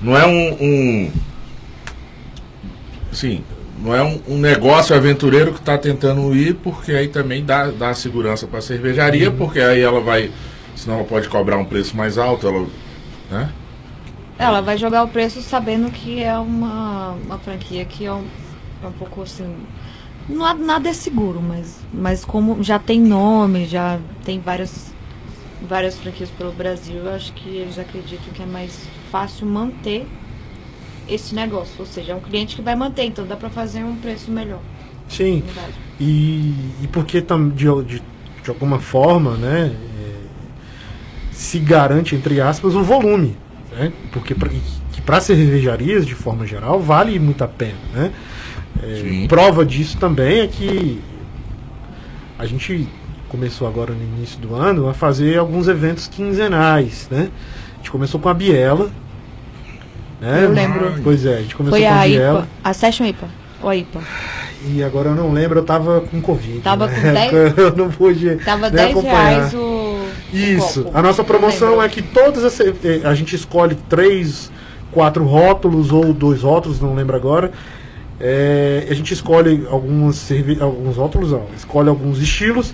Não 0.00 0.16
é 0.16 0.26
um. 0.26 0.56
um 0.60 1.10
sim, 3.12 3.44
não 3.82 3.94
é 3.94 4.02
um, 4.02 4.20
um 4.28 4.38
negócio 4.38 4.96
aventureiro 4.96 5.52
que 5.52 5.58
está 5.58 5.76
tentando 5.76 6.34
ir, 6.34 6.54
porque 6.54 6.92
aí 6.92 7.08
também 7.08 7.44
dá, 7.44 7.66
dá 7.66 7.92
segurança 7.92 8.46
para 8.46 8.60
a 8.60 8.62
cervejaria, 8.62 9.30
porque 9.30 9.60
aí 9.60 9.80
ela 9.80 10.00
vai. 10.00 10.30
Senão 10.74 10.98
ela 10.98 11.04
pode 11.04 11.28
cobrar 11.28 11.58
um 11.58 11.64
preço 11.64 11.96
mais 11.96 12.16
alto, 12.16 12.46
ela. 12.46 12.66
Né? 13.32 13.50
Ela 14.38 14.60
vai 14.60 14.76
jogar 14.76 15.04
o 15.04 15.08
preço 15.08 15.40
sabendo 15.40 15.90
que 15.90 16.22
é 16.22 16.36
uma, 16.36 17.12
uma 17.24 17.38
franquia 17.38 17.84
que 17.84 18.04
é 18.04 18.12
um, 18.12 18.24
é 18.82 18.86
um 18.86 18.92
pouco 18.92 19.22
assim. 19.22 19.56
Não, 20.28 20.56
nada 20.58 20.88
é 20.88 20.92
seguro, 20.92 21.40
mas, 21.40 21.80
mas 21.92 22.24
como 22.24 22.62
já 22.62 22.78
tem 22.78 23.00
nome, 23.00 23.66
já 23.66 23.98
tem 24.24 24.38
várias, 24.38 24.92
várias 25.68 25.98
franquias 25.98 26.30
pelo 26.30 26.52
Brasil, 26.52 26.96
eu 26.96 27.14
acho 27.14 27.32
que 27.32 27.48
eles 27.48 27.78
acreditam 27.78 28.32
que 28.32 28.42
é 28.42 28.46
mais 28.46 28.86
fácil 29.10 29.46
manter 29.46 30.06
esse 31.08 31.34
negócio. 31.34 31.74
Ou 31.78 31.86
seja, 31.86 32.12
é 32.12 32.14
um 32.14 32.20
cliente 32.20 32.54
que 32.54 32.62
vai 32.62 32.76
manter, 32.76 33.04
então 33.04 33.26
dá 33.26 33.36
pra 33.36 33.50
fazer 33.50 33.82
um 33.82 33.96
preço 33.96 34.30
melhor. 34.30 34.60
Sim, 35.08 35.42
e, 36.00 36.54
e 36.82 36.88
porque 36.90 37.20
de, 37.20 37.84
de, 37.84 38.02
de 38.42 38.50
alguma 38.50 38.78
forma, 38.78 39.36
né, 39.36 39.74
se 41.42 41.58
garante, 41.58 42.14
entre 42.14 42.40
aspas, 42.40 42.74
o 42.74 42.82
volume. 42.82 43.36
Né? 43.72 43.92
Porque 44.12 44.34
pra, 44.34 44.48
que 44.92 45.00
para 45.02 45.20
cervejarias, 45.20 46.06
de 46.06 46.14
forma 46.14 46.46
geral, 46.46 46.80
vale 46.80 47.18
muito 47.18 47.42
a 47.42 47.48
pena. 47.48 47.74
Né? 47.92 48.10
É, 48.82 49.26
prova 49.28 49.64
disso 49.64 49.98
também 49.98 50.40
é 50.40 50.46
que 50.46 51.00
a 52.38 52.46
gente 52.46 52.88
começou 53.28 53.66
agora 53.66 53.92
no 53.92 54.02
início 54.02 54.38
do 54.38 54.54
ano 54.54 54.88
a 54.88 54.94
fazer 54.94 55.38
alguns 55.38 55.68
eventos 55.68 56.06
quinzenais. 56.06 57.08
Né? 57.10 57.28
A 57.74 57.76
gente 57.78 57.90
começou 57.90 58.20
com 58.20 58.28
a 58.28 58.34
Biela. 58.34 58.90
Né? 60.20 60.44
Eu 60.44 60.52
lembro. 60.52 60.94
Pois 61.02 61.26
é, 61.26 61.38
a 61.38 61.40
gente 61.40 61.56
começou 61.56 61.78
Foi 61.78 61.86
com 61.88 61.94
a 61.94 62.00
a 62.02 62.06
Biela. 62.06 62.40
IPA, 62.40 62.48
a 62.64 62.72
Session 62.72 63.06
IPA. 63.06 63.28
Ou 63.62 63.68
a 63.68 63.76
IPA. 63.76 64.00
E 64.64 64.82
agora 64.84 65.08
eu 65.08 65.14
não 65.16 65.32
lembro, 65.32 65.58
eu 65.58 65.64
tava 65.64 66.02
com 66.02 66.20
Covid. 66.20 66.60
Tava 66.60 66.86
na 66.86 66.92
com 66.92 67.06
época, 67.08 67.60
Eu 67.60 67.76
não 67.76 67.90
pude 67.90 68.36
Tava 68.36 68.68
nem 68.70 68.76
10 68.76 68.90
acompanhar. 68.90 69.28
reais 69.28 69.54
o. 69.54 69.71
Isso. 70.32 70.86
A 70.94 71.02
nossa 71.02 71.22
promoção 71.22 71.82
é 71.82 71.88
que 71.88 72.02
todas 72.02 72.44
as. 72.44 72.58
eh, 72.60 72.74
A 73.04 73.14
gente 73.14 73.34
escolhe 73.36 73.74
três, 73.88 74.50
quatro 74.90 75.24
rótulos 75.24 75.92
ou 75.92 76.12
dois 76.12 76.42
rótulos, 76.42 76.80
não 76.80 76.94
lembro 76.94 77.14
agora. 77.16 77.50
É, 78.20 78.86
a 78.88 78.94
gente 78.94 79.12
escolhe 79.12 79.66
cerve 80.12 80.56
alguns 80.60 80.96
rótulos, 80.96 81.32
não, 81.32 81.46
escolhe 81.56 81.88
alguns 81.88 82.20
estilos. 82.20 82.72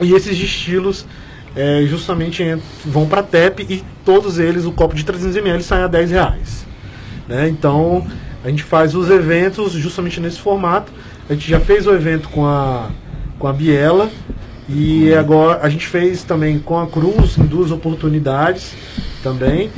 E 0.00 0.12
esses 0.12 0.38
estilos 0.38 1.06
é, 1.54 1.84
justamente 1.86 2.42
ent- 2.42 2.62
vão 2.84 3.06
para 3.06 3.22
TEP 3.22 3.60
e 3.68 3.82
todos 4.04 4.38
eles, 4.38 4.66
o 4.66 4.72
copo 4.72 4.94
de 4.94 5.04
300ml 5.04 5.62
sai 5.62 5.82
a 5.82 5.86
10 5.86 6.10
reais. 6.10 6.66
Né? 7.26 7.48
Então 7.48 8.06
a 8.44 8.48
gente 8.50 8.62
faz 8.62 8.94
os 8.94 9.08
eventos 9.10 9.72
justamente 9.72 10.20
nesse 10.20 10.38
formato. 10.38 10.92
A 11.30 11.32
gente 11.32 11.48
já 11.50 11.58
fez 11.58 11.86
o 11.86 11.92
evento 11.94 12.28
com 12.28 12.44
a, 12.44 12.90
com 13.38 13.48
a 13.48 13.52
Biela 13.54 14.10
e 14.68 15.14
agora 15.14 15.60
a 15.62 15.68
gente 15.68 15.86
fez 15.86 16.22
também 16.22 16.58
com 16.58 16.78
a 16.78 16.86
Cruz 16.86 17.38
em 17.38 17.44
duas 17.44 17.70
oportunidades 17.70 18.74
também. 19.22 19.70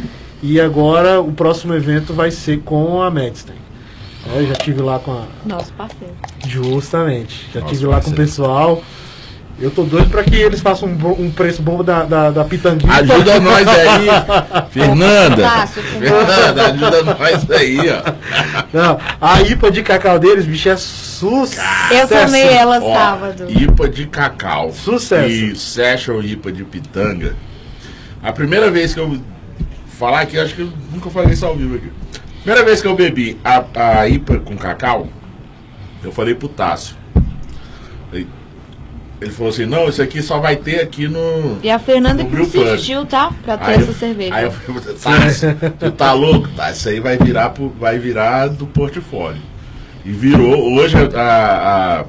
E 0.43 0.61
agora 0.61 1.21
o 1.21 1.33
próximo 1.33 1.75
evento 1.75 2.13
vai 2.15 2.31
ser 2.31 2.61
com 2.61 3.03
a 3.03 3.11
Medstein. 3.11 3.57
É, 4.35 4.45
já 4.45 4.55
tive 4.55 4.83
lá 4.83 4.99
com 4.99 5.13
a. 5.13 5.25
Nosso 5.45 5.73
parceiro. 5.73 6.15
Justamente. 6.47 7.49
Já 7.53 7.61
Nossa, 7.61 7.73
tive 7.73 7.87
lá 7.87 8.01
com 8.01 8.11
o 8.11 8.15
pessoal. 8.15 8.83
Eu 9.61 9.73
tô 9.73 9.83
doido 9.83 10.09
pra 10.09 10.23
que 10.23 10.37
eles 10.37 10.61
façam 10.61 10.89
um, 10.89 11.25
um 11.25 11.31
preço 11.33 11.61
bom 11.61 11.83
da, 11.83 12.05
da, 12.05 12.31
da 12.31 12.45
pitanguinha. 12.45 12.93
Ajuda 12.93 13.41
nós 13.41 13.67
aí, 13.67 14.07
Fernanda. 14.71 15.67
Fernanda, 15.67 16.67
ajuda 16.67 17.03
nós 17.03 17.51
aí, 17.51 17.79
ó. 17.91 18.13
Não, 18.73 19.01
a 19.21 19.43
IPA 19.43 19.71
de 19.73 19.83
cacau 19.83 20.17
deles, 20.17 20.47
bicho, 20.47 20.69
é 20.69 20.77
sucesso. 20.77 21.61
Eu 21.91 22.07
tomei 22.07 22.47
ela 22.47 22.79
Ó, 22.81 22.95
sábado. 22.95 23.47
IPA 23.49 23.89
de 23.89 24.07
cacau. 24.07 24.73
Sucesso. 24.73 25.29
E 25.29 25.57
Session 25.57 26.23
IPA 26.23 26.53
de 26.53 26.65
pitanga. 26.65 27.35
A 28.23 28.33
primeira 28.33 28.71
vez 28.71 28.95
que 28.95 29.01
eu 29.01 29.21
falar 29.99 30.21
aqui, 30.21 30.39
acho 30.39 30.55
que 30.55 30.63
eu 30.63 30.73
nunca 30.93 31.11
falei 31.11 31.33
isso 31.33 31.45
ao 31.45 31.57
vivo 31.57 31.75
aqui. 31.75 31.91
Primeira 32.43 32.65
vez 32.65 32.81
que 32.81 32.87
eu 32.87 32.95
bebi 32.95 33.37
a, 33.45 33.65
a 33.75 34.09
IPA 34.09 34.39
com 34.39 34.57
cacau, 34.57 35.09
eu 36.05 36.13
falei 36.13 36.37
pro 36.37 36.49
Tássio. 36.49 36.98
Ele, 39.21 39.33
falou 39.33 39.51
assim, 39.51 39.67
não, 39.67 39.89
isso 39.89 40.01
aqui 40.01 40.23
só 40.23 40.39
vai 40.39 40.55
ter 40.57 40.81
aqui 40.81 41.09
no. 41.09 41.59
E 41.63 41.69
a 41.69 41.79
Fernanda 41.79 42.25
que 42.25 42.37
insistiu, 42.41 43.05
tá? 43.05 43.33
Pra 43.45 43.59
ter 43.59 43.71
Aí 43.73 43.77
essa 43.79 43.91
eu- 43.91 43.95
cerveja. 43.95 44.35
Aí 44.35 44.45
eu 44.45 44.53
falei, 44.53 44.83
tu 45.79 45.91
tá 45.93 46.13
louco? 46.13 46.49
Tá, 46.57 46.71
isso 46.71 46.89
aí 46.89 47.01
vai 47.01 47.17
virar, 47.19 47.51
pro, 47.51 47.69
vai 47.71 47.99
virar 47.99 48.47
do 48.47 48.67
portfólio. 48.67 49.43
E 50.05 50.13
virou, 50.13 50.73
hoje 50.75 50.97
a, 51.17 52.05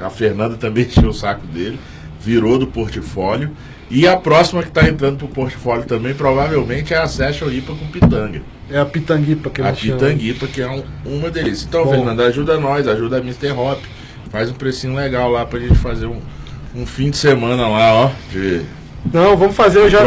a, 0.00 0.06
a 0.06 0.10
Fernanda 0.10 0.56
também 0.56 0.84
encheu 0.88 1.10
o 1.10 1.14
saco 1.14 1.46
dele, 1.46 1.78
virou 2.20 2.58
do 2.58 2.66
portfólio. 2.66 3.50
E 3.90 4.06
a 4.06 4.16
próxima 4.16 4.62
que 4.62 4.70
tá 4.70 4.86
entrando 4.86 5.16
pro 5.16 5.28
portfólio 5.28 5.84
também, 5.86 6.12
provavelmente, 6.12 6.92
é 6.92 6.98
a 6.98 7.06
Session 7.06 7.48
IPA 7.50 7.74
com 7.74 7.86
pitanga. 7.86 8.42
É 8.70 8.78
a 8.78 8.84
pitanguipa 8.84 9.48
que 9.48 9.62
A 9.62 9.72
pitanguipa, 9.72 10.46
que 10.46 10.60
é 10.60 10.68
um- 10.68 10.84
uma 11.06 11.30
delícia. 11.30 11.66
Então, 11.66 11.84
Bom. 11.84 11.92
Fernanda, 11.92 12.26
ajuda 12.26 12.58
nós, 12.60 12.86
ajuda 12.86 13.16
a 13.16 13.20
Mr. 13.20 13.52
Hop. 13.52 13.80
Faz 14.30 14.50
um 14.50 14.54
precinho 14.54 14.94
legal 14.94 15.30
lá 15.30 15.46
pra 15.46 15.58
gente 15.58 15.76
fazer 15.76 16.04
um, 16.04 16.20
um 16.74 16.84
fim 16.86 17.10
de 17.10 17.16
semana 17.16 17.66
lá, 17.68 17.92
ó, 17.94 18.10
de 18.30 18.62
Não, 19.12 19.36
vamos 19.36 19.56
fazer, 19.56 19.78
eu 19.78 19.88
já, 19.90 20.00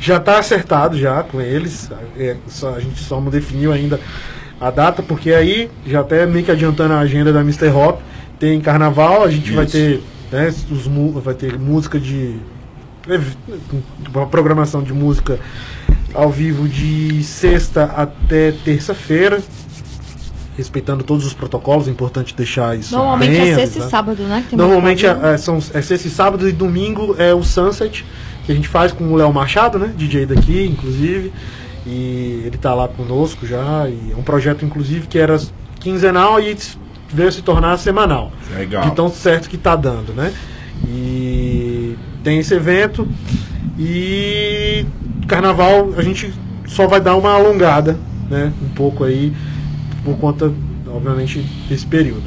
já 0.00 0.18
tá 0.20 0.38
acertado 0.38 0.96
já 0.98 1.22
com 1.22 1.40
eles. 1.40 1.90
É, 2.16 2.36
só- 2.48 2.74
a 2.74 2.80
gente 2.80 2.98
só 3.02 3.20
não 3.20 3.30
definiu 3.30 3.72
ainda 3.72 4.00
a 4.60 4.70
data, 4.70 5.02
porque 5.02 5.32
aí, 5.32 5.70
já 5.86 6.00
até 6.00 6.24
meio 6.26 6.44
que 6.44 6.50
adiantando 6.50 6.94
a 6.94 6.98
agenda 7.00 7.32
da 7.32 7.40
Mr. 7.40 7.68
Hop, 7.68 8.00
tem 8.38 8.60
carnaval, 8.60 9.22
a 9.24 9.30
gente 9.30 9.52
vai 9.52 9.64
Isso. 9.64 9.72
ter, 9.72 10.02
né, 10.32 10.52
os, 10.70 10.86
vai 11.22 11.34
ter 11.34 11.58
música 11.58 11.98
de. 11.98 12.36
Uma 14.14 14.26
programação 14.26 14.82
de 14.82 14.92
música 14.92 15.38
ao 16.14 16.30
vivo 16.30 16.68
de 16.68 17.22
sexta 17.22 17.84
até 17.84 18.52
terça-feira. 18.64 19.40
Respeitando 20.58 21.04
todos 21.04 21.24
os 21.24 21.32
protocolos, 21.32 21.86
é 21.86 21.90
importante 21.92 22.34
deixar 22.34 22.76
isso 22.76 22.92
Normalmente 22.96 23.30
bem 23.30 23.52
é 23.52 23.54
sexta 23.54 23.78
e 23.78 23.82
sábado, 23.88 24.22
né? 24.24 24.42
que 24.42 24.48
tem 24.50 24.58
Normalmente 24.58 25.06
é, 25.06 25.16
é, 25.22 25.38
são, 25.38 25.58
é 25.58 25.80
sexta 25.80 26.08
e 26.08 26.10
sábado 26.10 26.48
e 26.48 26.52
domingo 26.52 27.14
é 27.16 27.32
o 27.32 27.44
Sunset, 27.44 28.04
que 28.44 28.50
a 28.50 28.54
gente 28.56 28.66
faz 28.66 28.90
com 28.90 29.04
o 29.04 29.14
Léo 29.14 29.32
Machado, 29.32 29.78
né? 29.78 29.94
DJ 29.96 30.26
daqui, 30.26 30.66
inclusive. 30.66 31.32
E 31.86 32.42
ele 32.44 32.58
tá 32.58 32.74
lá 32.74 32.88
conosco 32.88 33.46
já. 33.46 33.88
E 33.88 34.12
é 34.12 34.16
um 34.16 34.22
projeto, 34.22 34.64
inclusive, 34.64 35.06
que 35.06 35.16
era 35.16 35.40
quinzenal 35.78 36.40
e 36.40 36.56
veio 37.08 37.30
se 37.30 37.40
tornar 37.40 37.78
semanal. 37.78 38.32
Legal. 38.52 38.82
De 38.82 38.96
tão 38.96 39.08
certo 39.08 39.48
que 39.48 39.56
tá 39.56 39.76
dando, 39.76 40.12
né? 40.12 40.32
E 40.86 41.96
tem 42.24 42.40
esse 42.40 42.52
evento. 42.52 43.08
E 43.78 44.84
carnaval 45.28 45.90
a 45.96 46.02
gente 46.02 46.32
só 46.66 46.86
vai 46.86 47.00
dar 47.00 47.16
uma 47.16 47.32
alongada, 47.32 47.98
né? 48.28 48.52
Um 48.62 48.68
pouco 48.68 49.04
aí, 49.04 49.32
por 50.08 50.18
conta, 50.18 50.52
obviamente, 50.86 51.44
desse 51.68 51.86
período. 51.86 52.24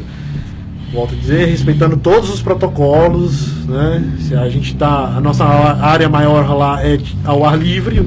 Volto 0.94 1.14
a 1.16 1.18
dizer, 1.18 1.46
respeitando 1.46 1.96
todos 1.98 2.30
os 2.30 2.42
protocolos, 2.42 3.66
né? 3.66 4.18
Se 4.20 4.36
a 4.36 4.50
gente 4.50 4.76
tá. 4.76 5.16
A 5.16 5.22
nossa 5.22 5.46
área 5.46 6.10
maior 6.10 6.50
lá 6.56 6.86
é 6.86 7.00
ao 7.24 7.46
ar 7.46 7.58
livre, 7.58 8.02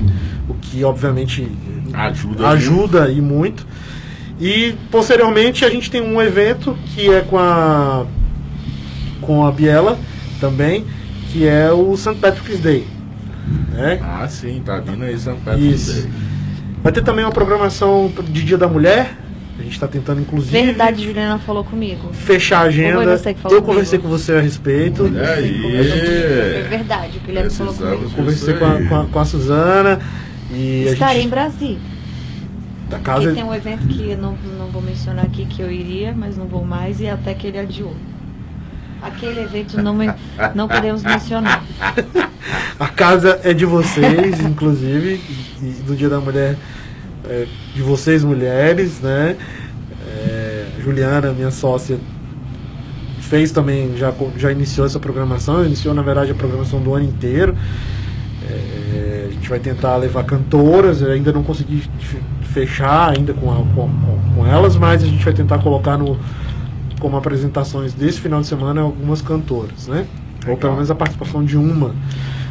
o 0.49 0.55
que 0.55 0.85
obviamente 0.85 1.49
Ajuda. 1.93 2.49
ajuda 2.49 3.11
e 3.11 3.21
muito. 3.21 3.67
E 4.39 4.75
posteriormente 4.91 5.65
a 5.65 5.71
gente 5.71 5.91
tem 5.91 6.03
um 6.03 6.21
evento 6.21 6.77
que 6.95 7.09
é 7.11 7.21
com 7.23 7.39
a 7.39 8.05
com 9.23 9.47
a 9.47 9.51
Biela 9.51 9.99
também, 10.39 10.85
que 11.33 11.47
é 11.47 11.73
o 11.73 11.97
St. 11.97 12.17
Patrick's 12.17 12.61
Day. 12.61 12.87
Né? 13.73 13.99
Ah, 14.03 14.27
sim, 14.29 14.61
tá 14.65 14.79
vindo 14.81 15.05
aí 15.05 15.19
São 15.19 15.37
Patrick's 15.37 15.89
Isso. 15.89 16.03
Day. 16.03 16.11
Vai 16.83 16.93
ter 16.93 17.03
também 17.03 17.25
uma 17.25 17.33
programação 17.33 18.13
de 18.29 18.45
Dia 18.45 18.59
da 18.59 18.69
Mulher. 18.69 19.17
A 19.59 19.63
gente 19.63 19.73
está 19.73 19.87
tentando, 19.87 20.21
inclusive, 20.21 20.51
Verdade, 20.67 21.05
Juliana 21.05 21.39
falou 21.39 21.63
comigo. 21.65 22.13
fechar 22.13 22.59
a 22.59 22.63
agenda. 22.63 22.97
Foi 22.97 23.07
você 23.07 23.35
que 23.35 23.41
falou 23.41 23.59
Eu 23.59 23.63
conversei 23.63 23.99
comigo? 24.01 24.17
com 24.17 24.23
você 24.23 24.33
a 24.33 24.41
respeito. 24.41 25.05
Olha 25.05 25.19
É 25.21 25.35
aí. 25.37 26.67
verdade, 26.69 27.19
o 27.19 27.21
Guilherme 27.27 27.51
falou 27.51 27.73
Precisamos 27.73 28.13
comigo. 28.13 28.17
Conversei 28.17 28.55
com 28.55 28.65
a, 28.65 28.83
com, 28.89 29.01
a, 29.01 29.07
com 29.07 29.19
a 29.21 29.25
Suzana. 29.25 30.01
E 30.53 30.85
Estarei 30.89 31.15
a 31.15 31.19
em 31.19 31.23
gente. 31.23 31.31
Brasília. 31.31 31.79
Da 32.91 32.99
Porque 32.99 33.11
casa. 33.11 33.33
tem 33.33 33.45
um 33.45 33.55
evento 33.55 33.87
que 33.87 34.11
eu 34.11 34.19
não, 34.19 34.37
não 34.59 34.67
vou 34.67 34.83
mencionar 34.83 35.25
aqui 35.25 35.47
que 35.47 35.63
eu 35.63 35.71
iria, 35.71 36.13
mas 36.17 36.37
não 36.37 36.47
vou 36.47 36.65
mais, 36.65 37.01
e 37.01 37.09
até 37.09 37.33
que 37.33 37.47
ele 37.47 37.59
adiou. 37.59 37.95
Aquele 39.01 39.41
evento 39.41 39.81
não, 39.81 39.95
men- 39.95 40.15
não 40.55 40.67
podemos 40.67 41.03
mencionar. 41.03 41.63
A 42.79 42.89
casa 42.89 43.41
é 43.45 43.55
de 43.55 43.65
vocês, 43.65 44.41
inclusive, 44.41 45.21
e 45.63 45.67
do 45.87 45.95
Dia 45.95 46.09
da 46.09 46.19
Mulher 46.21 46.57
é 47.29 47.47
de 47.75 47.83
vocês 47.83 48.23
mulheres, 48.25 49.01
né? 49.01 49.37
É, 50.07 50.67
Juliana, 50.83 51.33
minha 51.33 51.51
sócia, 51.51 51.99
fez 53.21 53.51
também, 53.51 53.97
já, 53.97 54.13
já 54.37 54.53
iniciou 54.53 54.87
essa 54.87 55.01
programação, 55.01 55.65
iniciou 55.65 55.95
na 55.95 56.03
verdade 56.03 56.31
a 56.31 56.35
programação 56.35 56.81
do 56.81 56.95
ano 56.95 57.05
inteiro. 57.07 57.57
É, 58.49 59.27
a 59.29 59.33
gente 59.33 59.49
vai 59.49 59.59
tentar 59.59 59.97
levar 59.97 60.25
cantoras, 60.25 61.01
eu 61.01 61.11
ainda 61.11 61.33
não 61.33 61.43
consegui 61.43 61.83
fe- 61.99 62.19
fechar 62.53 63.17
ainda 63.17 63.33
com, 63.33 63.51
a- 63.51 63.57
com, 63.57 63.89
com- 63.89 64.35
com 64.37 64.47
elas, 64.47 64.77
mas 64.77 65.03
a 65.03 65.07
gente 65.07 65.25
vai 65.25 65.33
tentar 65.33 65.59
colocar 65.59 65.97
no, 65.97 66.19
como 67.01 67.17
apresentações 67.17 67.93
desse 67.95 68.21
final 68.21 68.41
de 68.41 68.47
semana 68.47 68.83
algumas 68.83 69.21
cantoras, 69.23 69.89
né? 69.89 70.07
Ou 70.43 70.51
Legal. 70.51 70.57
pelo 70.59 70.73
menos 70.75 70.91
a 70.91 70.95
participação 70.95 71.43
de 71.45 71.57
uma. 71.57 71.95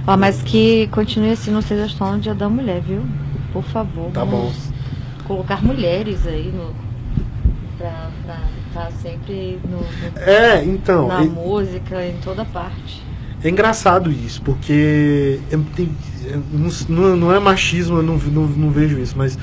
Ó, 0.07 0.17
mas 0.17 0.41
que 0.41 0.87
continue 0.87 1.31
assim 1.31 1.51
no 1.51 1.61
Seja 1.61 1.87
só 1.87 2.11
no 2.11 2.19
Dia 2.19 2.33
da 2.33 2.49
Mulher, 2.49 2.81
viu? 2.81 3.01
Por 3.53 3.63
favor. 3.63 4.09
Tá 4.11 4.25
bom. 4.25 4.37
vamos 4.41 4.73
Colocar 5.25 5.63
mulheres 5.63 6.27
aí 6.27 6.51
no. 6.53 6.73
Pra 7.77 8.09
estar 8.67 8.91
sempre 9.01 9.59
no, 9.69 9.77
no- 9.77 10.19
É, 10.21 10.63
então, 10.63 11.07
na 11.07 11.21
é, 11.23 11.25
música, 11.25 12.05
em 12.05 12.15
toda 12.23 12.43
parte. 12.45 13.01
é 13.43 13.49
engraçado 13.49 14.09
isso, 14.11 14.41
porque 14.41 15.39
é- 15.51 15.57
tem- 15.75 15.91
é, 16.25 16.37
não, 16.89 17.15
não- 17.17 17.33
é 17.33 17.39
machismo, 17.39 17.97
eu 17.97 18.03
não, 18.03 18.17
não, 18.17 18.43
não 18.47 18.69
vejo 18.69 18.97
isso, 18.99 19.15
mas 19.17 19.37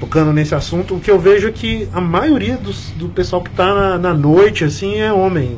tocando 0.00 0.32
nesse 0.32 0.54
assunto, 0.54 0.94
o 0.96 1.00
que 1.00 1.10
eu 1.10 1.18
vejo 1.18 1.48
é 1.48 1.52
que 1.52 1.88
a 1.92 2.00
maioria 2.00 2.56
dos, 2.56 2.90
do 2.96 3.08
pessoal 3.08 3.42
que 3.42 3.50
tá 3.50 3.74
na, 3.74 3.98
na 3.98 4.14
noite, 4.14 4.64
assim, 4.64 4.96
é 4.96 5.12
homem. 5.12 5.56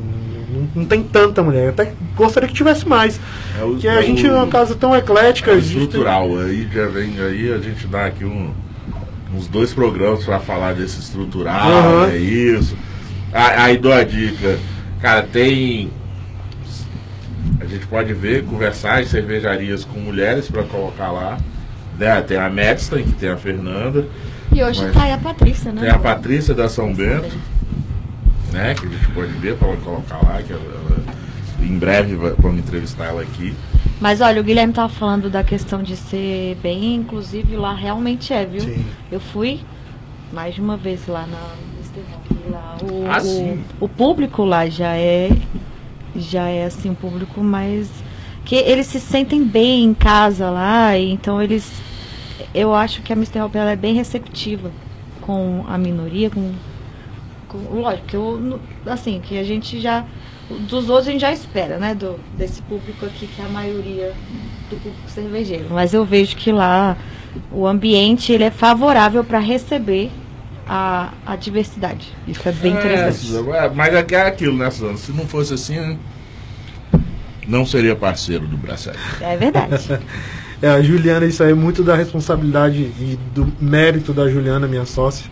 Não, 0.49 0.67
não 0.75 0.85
tem 0.85 1.03
tanta 1.03 1.43
mulher. 1.43 1.69
Até 1.69 1.91
gostaria 2.15 2.47
que 2.47 2.55
tivesse 2.55 2.87
mais. 2.87 3.19
É 3.59 3.63
o- 3.63 3.71
Porque 3.71 3.87
é 3.87 3.97
a 3.97 4.01
gente 4.01 4.25
é 4.25 4.31
o- 4.31 4.35
uma 4.35 4.47
casa 4.47 4.75
tão 4.75 4.95
eclética. 4.95 5.51
É 5.51 5.55
gente 5.59 5.73
tem- 5.73 5.83
estrutural. 5.83 6.37
Aí 6.39 6.67
já 6.73 6.85
vem 6.87 7.19
aí, 7.19 7.51
a 7.53 7.57
gente 7.57 7.85
dá 7.87 8.05
aqui 8.05 8.23
um- 8.23 8.53
uns 9.35 9.47
dois 9.47 9.73
programas 9.73 10.23
pra 10.23 10.39
falar 10.39 10.73
desse 10.73 10.99
estrutural, 10.99 11.69
Aham. 11.69 12.09
é 12.11 12.17
isso. 12.17 12.77
Aí 13.33 13.77
dou 13.77 13.91
a 13.93 14.03
dica. 14.03 14.57
Cara, 15.01 15.21
tem. 15.21 15.91
A 17.59 17.65
gente 17.65 17.85
pode 17.87 18.13
ver, 18.13 18.43
conversar 18.45 19.01
em 19.01 19.05
cervejarias 19.05 19.83
com 19.83 19.99
mulheres 19.99 20.49
pra 20.49 20.63
colocar 20.63 21.11
lá. 21.11 21.37
Né? 21.99 22.21
Tem 22.21 22.37
a 22.37 22.49
Medstein, 22.49 23.03
que 23.03 23.13
tem 23.13 23.29
a 23.29 23.37
Fernanda. 23.37 24.05
E 24.53 24.63
hoje 24.63 24.81
Mas- 24.83 24.93
tá 24.93 25.03
aí 25.03 25.11
a 25.11 25.17
Patrícia, 25.17 25.71
né? 25.71 25.81
Tem 25.81 25.89
a 25.89 25.97
Patrícia 25.99 26.53
da 26.53 26.69
São 26.69 26.93
Bento, 26.93 27.35
né? 28.57 28.73
Que 28.75 28.85
a 28.85 28.89
gente 28.89 29.07
pode 29.11 29.31
ver 29.33 29.55
para 29.57 29.75
colocar 29.77 30.17
lá, 30.25 30.41
que 30.41 30.51
ela, 30.53 30.61
ela- 30.63 30.97
em 31.65 31.77
breve 31.77 32.15
vamos 32.37 32.59
entrevistar 32.59 33.05
ela 33.05 33.21
aqui. 33.21 33.53
Mas 33.99 34.21
olha, 34.21 34.39
o 34.41 34.43
Guilherme 34.43 34.73
tava 34.73 34.89
falando 34.89 35.29
da 35.29 35.43
questão 35.43 35.81
de 35.81 35.95
ser 35.95 36.55
bem 36.61 36.95
inclusive 36.95 37.55
lá 37.55 37.73
realmente 37.73 38.31
é, 38.33 38.45
viu? 38.45 38.61
Sim. 38.61 38.85
Eu 39.11 39.19
fui 39.19 39.61
mais 40.31 40.53
de 40.55 40.61
uma 40.61 40.77
vez 40.77 41.07
lá 41.07 41.25
na 41.25 41.37
lá. 42.51 42.77
O, 42.83 43.05
Ah, 43.09 43.17
o- 43.17 43.21
sim. 43.21 43.63
o 43.79 43.87
público 43.89 44.43
lá 44.45 44.67
já 44.69 44.95
é 44.95 45.29
já 46.15 46.47
é 46.47 46.65
assim 46.65 46.89
um 46.89 46.95
público 46.95 47.41
mais 47.41 47.89
que 48.45 48.55
eles 48.55 48.87
se 48.87 48.99
sentem 48.99 49.43
bem 49.43 49.83
em 49.83 49.93
casa 49.93 50.49
lá, 50.49 50.97
então 50.97 51.41
eles 51.41 51.69
eu 52.53 52.73
acho 52.73 53.01
que 53.01 53.11
a 53.11 53.15
Mr. 53.15 53.41
Hop 53.41 53.55
ela 53.55 53.71
é 53.71 53.75
bem 53.75 53.93
receptiva 53.95 54.71
com 55.21 55.65
a 55.67 55.77
minoria, 55.77 56.29
com 56.29 56.53
lógico, 57.55 58.07
que 58.07 58.15
eu, 58.15 58.59
assim, 58.85 59.21
que 59.21 59.37
a 59.37 59.43
gente 59.43 59.79
já 59.79 60.05
dos 60.49 60.89
outros 60.89 61.07
a 61.07 61.11
gente 61.11 61.21
já 61.21 61.31
espera, 61.31 61.77
né, 61.77 61.93
do 61.93 62.19
desse 62.37 62.61
público 62.61 63.05
aqui 63.05 63.27
que 63.27 63.41
é 63.41 63.45
a 63.45 63.49
maioria 63.49 64.13
do 64.69 64.77
público 64.77 65.09
cervejeiro, 65.09 65.67
mas 65.69 65.93
eu 65.93 66.05
vejo 66.05 66.35
que 66.35 66.51
lá 66.51 66.97
o 67.51 67.67
ambiente 67.67 68.31
ele 68.31 68.45
é 68.45 68.51
favorável 68.51 69.23
para 69.23 69.39
receber 69.39 70.09
a, 70.67 71.11
a 71.25 71.35
diversidade. 71.35 72.13
Isso 72.27 72.47
é 72.47 72.51
bem 72.51 72.73
É, 72.75 72.79
interessante. 72.79 73.17
Suzana, 73.17 73.69
mas 73.73 73.93
é 73.93 74.03
que 74.03 74.15
é 74.15 74.21
aquilo, 74.21 74.57
né, 74.57 74.69
Suzana? 74.71 74.97
Se 74.97 75.11
não 75.11 75.27
fosse 75.27 75.53
assim, 75.53 75.97
não 77.47 77.65
seria 77.65 77.95
parceiro 77.95 78.47
do 78.47 78.57
Braçade. 78.57 78.97
É 79.21 79.35
verdade. 79.37 79.77
É, 80.59 80.69
a 80.69 80.81
Juliana, 80.81 81.23
isso 81.27 81.43
aí 81.43 81.51
é 81.51 81.53
muito 81.53 81.83
da 81.83 81.95
responsabilidade 81.95 82.79
e 82.79 83.19
do 83.31 83.47
mérito 83.61 84.11
da 84.11 84.27
Juliana, 84.27 84.67
minha 84.67 84.85
sócia, 84.87 85.29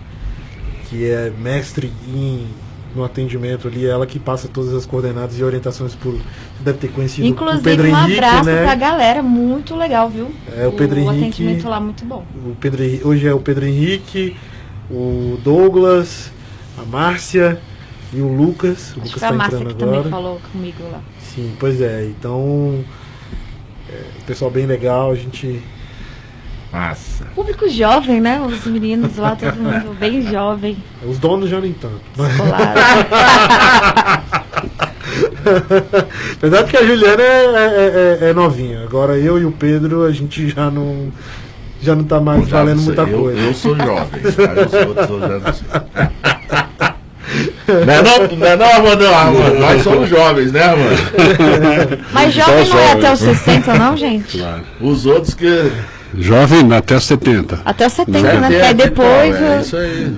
que 0.89 1.09
é 1.09 1.31
mestre 1.37 1.91
em, 2.07 2.47
no 2.95 3.03
atendimento 3.03 3.67
ali, 3.67 3.85
ela 3.85 4.05
que 4.05 4.17
passa 4.19 4.47
todas 4.47 4.73
as 4.73 4.85
coordenadas 4.85 5.37
e 5.37 5.43
orientações 5.43 5.95
por. 5.95 6.13
Você 6.13 6.63
deve 6.63 6.77
ter 6.77 6.87
conhecido 6.89 7.25
o 7.25 7.29
Inclusive, 7.29 7.63
Pedro 7.63 7.87
um 7.87 7.97
Henrique, 7.97 8.13
abraço 8.19 8.45
né? 8.45 8.63
pra 8.63 8.75
galera, 8.75 9.21
muito 9.23 9.75
legal, 9.75 10.09
viu? 10.09 10.31
É, 10.55 10.67
o 10.67 10.71
Pedro 10.71 10.99
Henrique- 10.99 11.21
atendimento 11.25 11.67
lá 11.69 11.79
muito 11.79 12.05
bom. 12.05 12.23
O 12.45 12.55
Pedro 12.55 12.81
hoje 13.07 13.27
é 13.27 13.33
o 13.33 13.39
Pedro 13.39 13.65
Henrique, 13.65 14.35
o 14.89 15.37
Douglas, 15.43 16.31
a 16.77 16.83
Márcia 16.85 17.59
e 18.13 18.21
o 18.21 18.27
Lucas. 18.27 18.93
O 18.95 19.01
Acho 19.01 19.07
Lucas 19.09 19.23
a 19.23 19.27
tá 19.29 19.33
Márcia 19.33 19.55
entrando 19.57 19.75
que 19.75 19.83
agora. 19.83 19.97
também 19.97 20.11
falou 20.11 20.39
comigo 20.51 20.83
lá. 20.91 21.01
Sim, 21.19 21.53
pois 21.59 21.81
é. 21.81 22.05
Então, 22.05 22.83
é, 23.89 24.01
pessoal 24.25 24.49
bem 24.49 24.65
legal, 24.65 25.11
a 25.11 25.15
gente. 25.15 25.61
Massa. 26.79 27.23
Público 27.33 27.69
jovem, 27.69 28.19
né? 28.19 28.41
Os 28.45 28.65
meninos 28.65 29.15
lá, 29.15 29.33
todo 29.33 29.55
mundo 29.55 29.95
bem 29.97 30.21
jovem, 30.29 30.75
Os 31.07 31.17
donos 31.17 31.49
já 31.49 31.61
nem 31.61 31.71
tanto. 31.71 32.01
Apesar 36.37 36.63
de 36.63 36.71
que 36.71 36.75
a 36.77 36.85
Juliana 36.85 37.23
é, 37.23 37.45
é- 37.45 38.17
é- 38.25 38.29
é 38.29 38.33
novinha. 38.33 38.83
Agora 38.83 39.17
eu 39.17 39.39
e 39.39 39.45
o 39.45 39.51
Pedro, 39.53 40.03
a 40.03 40.11
gente 40.11 40.49
já 40.49 40.69
não. 40.69 41.13
Já 41.81 41.95
não 41.95 42.03
tá 42.03 42.19
mais 42.19 42.45
Já 42.47 42.57
valendo 42.57 42.81
muita 42.81 43.03
eu, 43.03 43.19
coisa. 43.21 43.39
Eu 43.39 43.53
sou 43.53 43.75
jovem, 43.77 44.21
mas 44.21 44.73
os 44.73 44.87
outros 44.87 45.09
eu 45.09 45.19
já 45.21 45.39
não 45.39 45.53
sei. 45.53 45.65
Não 47.67 47.93
é 47.93 48.01
não, 48.01 48.37
não, 48.37 48.45
é 48.47 48.55
não 48.55 48.65
Armando? 48.65 49.05
Armando? 49.07 49.59
Nós 49.59 49.81
somos 49.81 50.07
jovens, 50.07 50.51
né, 50.51 50.61
Armando? 50.63 51.99
Mas 52.13 52.33
jovem 52.33 52.69
não 52.69 52.77
é 52.77 52.91
até 52.91 53.11
os 53.11 53.19
60, 53.19 53.73
não, 53.73 53.97
gente? 53.97 54.37
Claro. 54.37 54.61
Os 54.79 55.05
outros 55.07 55.33
que. 55.33 55.71
Jovem 56.17 56.73
até 56.73 56.95
os 56.95 57.03
70. 57.03 57.59
Até 57.65 57.87
os 57.87 57.93
70, 57.93 58.21
né? 58.21 58.31
70 58.31 58.47
Porque 58.47 58.61
aí 58.61 58.69
e 58.69 58.73
depois. 58.73 59.37
tal, 59.37 59.47
é 59.47 59.61
isso 59.61 59.77
aí. 59.77 60.13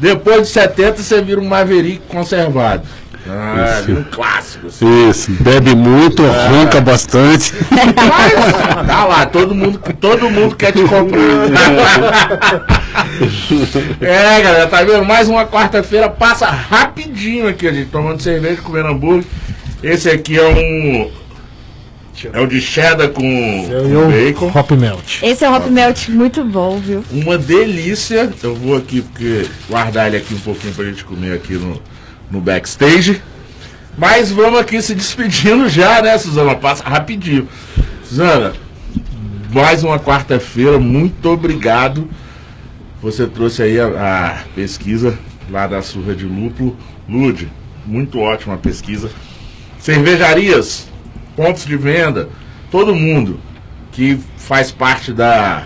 Depois 0.00 0.42
de 0.42 0.48
70 0.48 1.02
você 1.02 1.22
vira 1.22 1.40
um 1.40 1.48
Maverick 1.48 2.00
conservado. 2.08 2.82
Ah, 3.30 3.74
Isso. 3.78 3.86
vira 3.86 4.00
um 4.00 4.04
clássico. 4.04 4.66
assim. 4.68 5.10
Isso, 5.10 5.30
bebe 5.32 5.74
muito, 5.74 6.22
ronca 6.24 6.80
bastante. 6.80 7.52
Mas, 7.70 8.32
tá 8.86 9.04
lá, 9.04 9.26
todo 9.26 9.54
mundo, 9.54 9.78
todo 10.00 10.30
mundo 10.30 10.56
quer 10.56 10.72
te 10.72 10.82
comprar. 10.84 11.20
é, 14.00 14.40
galera, 14.40 14.66
tá 14.66 14.82
vendo? 14.82 15.04
Mais 15.04 15.28
uma 15.28 15.44
quarta-feira 15.44 16.08
passa 16.08 16.46
rapidinho 16.46 17.48
aqui, 17.48 17.68
a 17.68 17.72
gente 17.72 17.90
tomando 17.90 18.22
cerveja, 18.22 18.62
comendo 18.62 18.88
hambúrguer. 18.88 19.26
Esse 19.82 20.08
aqui 20.08 20.38
é 20.38 20.48
um. 20.48 21.10
É 22.32 22.40
o 22.40 22.46
de 22.46 22.60
cheddar 22.60 23.08
com, 23.10 23.22
com 23.22 24.10
bacon. 24.10 24.52
Hop 24.54 24.70
Melt. 24.72 25.22
Esse 25.22 25.44
é 25.44 25.50
o 25.50 25.54
Hop 25.54 25.66
Melt 25.68 26.08
muito 26.08 26.44
bom, 26.44 26.78
viu? 26.78 27.04
Uma 27.10 27.38
delícia. 27.38 28.32
Eu 28.42 28.54
vou 28.54 28.76
aqui 28.76 29.02
porque 29.02 29.46
guardar 29.68 30.08
ele 30.08 30.16
aqui 30.16 30.34
um 30.34 30.40
pouquinho 30.40 30.74
pra 30.74 30.84
gente 30.84 31.04
comer 31.04 31.34
aqui 31.34 31.54
no, 31.54 31.80
no 32.30 32.40
backstage. 32.40 33.22
Mas 33.96 34.30
vamos 34.30 34.60
aqui 34.60 34.80
se 34.80 34.94
despedindo 34.94 35.68
já, 35.70 36.00
né, 36.02 36.16
Suzana? 36.18 36.54
Passa 36.54 36.84
rapidinho. 36.84 37.48
Suzana, 38.04 38.52
mais 39.52 39.82
uma 39.84 39.98
quarta-feira, 39.98 40.78
muito 40.78 41.28
obrigado. 41.28 42.08
Você 43.02 43.26
trouxe 43.26 43.62
aí 43.62 43.78
a, 43.78 43.86
a 43.86 44.44
pesquisa 44.54 45.18
lá 45.50 45.66
da 45.66 45.82
surra 45.82 46.14
de 46.14 46.24
lúpulo. 46.24 46.76
Lude, 47.08 47.48
muito 47.86 48.18
ótima 48.20 48.54
a 48.54 48.58
pesquisa. 48.58 49.10
Cervejarias, 49.78 50.87
pontos 51.38 51.64
de 51.64 51.76
venda, 51.76 52.28
todo 52.68 52.96
mundo 52.96 53.38
que 53.92 54.18
faz 54.36 54.72
parte 54.72 55.12
da 55.12 55.62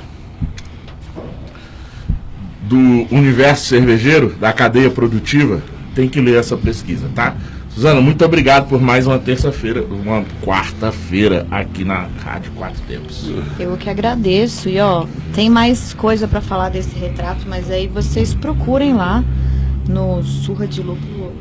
do 2.61 2.77
universo 3.11 3.67
cervejeiro, 3.67 4.35
da 4.39 4.53
cadeia 4.53 4.91
produtiva, 4.91 5.63
tem 5.95 6.11
que 6.11 6.21
ler 6.21 6.39
essa 6.39 6.59
pesquisa, 6.59 7.09
tá? 7.15 7.35
Suzana, 7.71 8.03
muito 8.03 8.23
obrigado 8.23 8.69
por 8.69 8.83
mais 8.83 9.07
uma 9.07 9.19
terça-feira, 9.19 9.83
uma 9.83 10.25
quarta-feira 10.45 11.47
aqui 11.51 11.85
na 11.85 12.07
Rádio 12.23 12.53
Quatro 12.53 12.83
Tempos. 12.83 13.31
Eu 13.59 13.75
que 13.79 13.89
agradeço. 13.89 14.69
E 14.69 14.79
ó, 14.79 15.07
tem 15.35 15.49
mais 15.49 15.95
coisa 15.95 16.29
pra 16.29 16.43
falar 16.43 16.69
desse 16.69 16.95
retrato, 16.95 17.47
mas 17.49 17.71
aí 17.71 17.89
vocês 17.89 18.35
procurem 18.35 18.93
lá 18.93 19.25
no 19.89 20.23
Surra 20.23 20.67
de 20.67 20.83
Lúpulo 20.83 21.33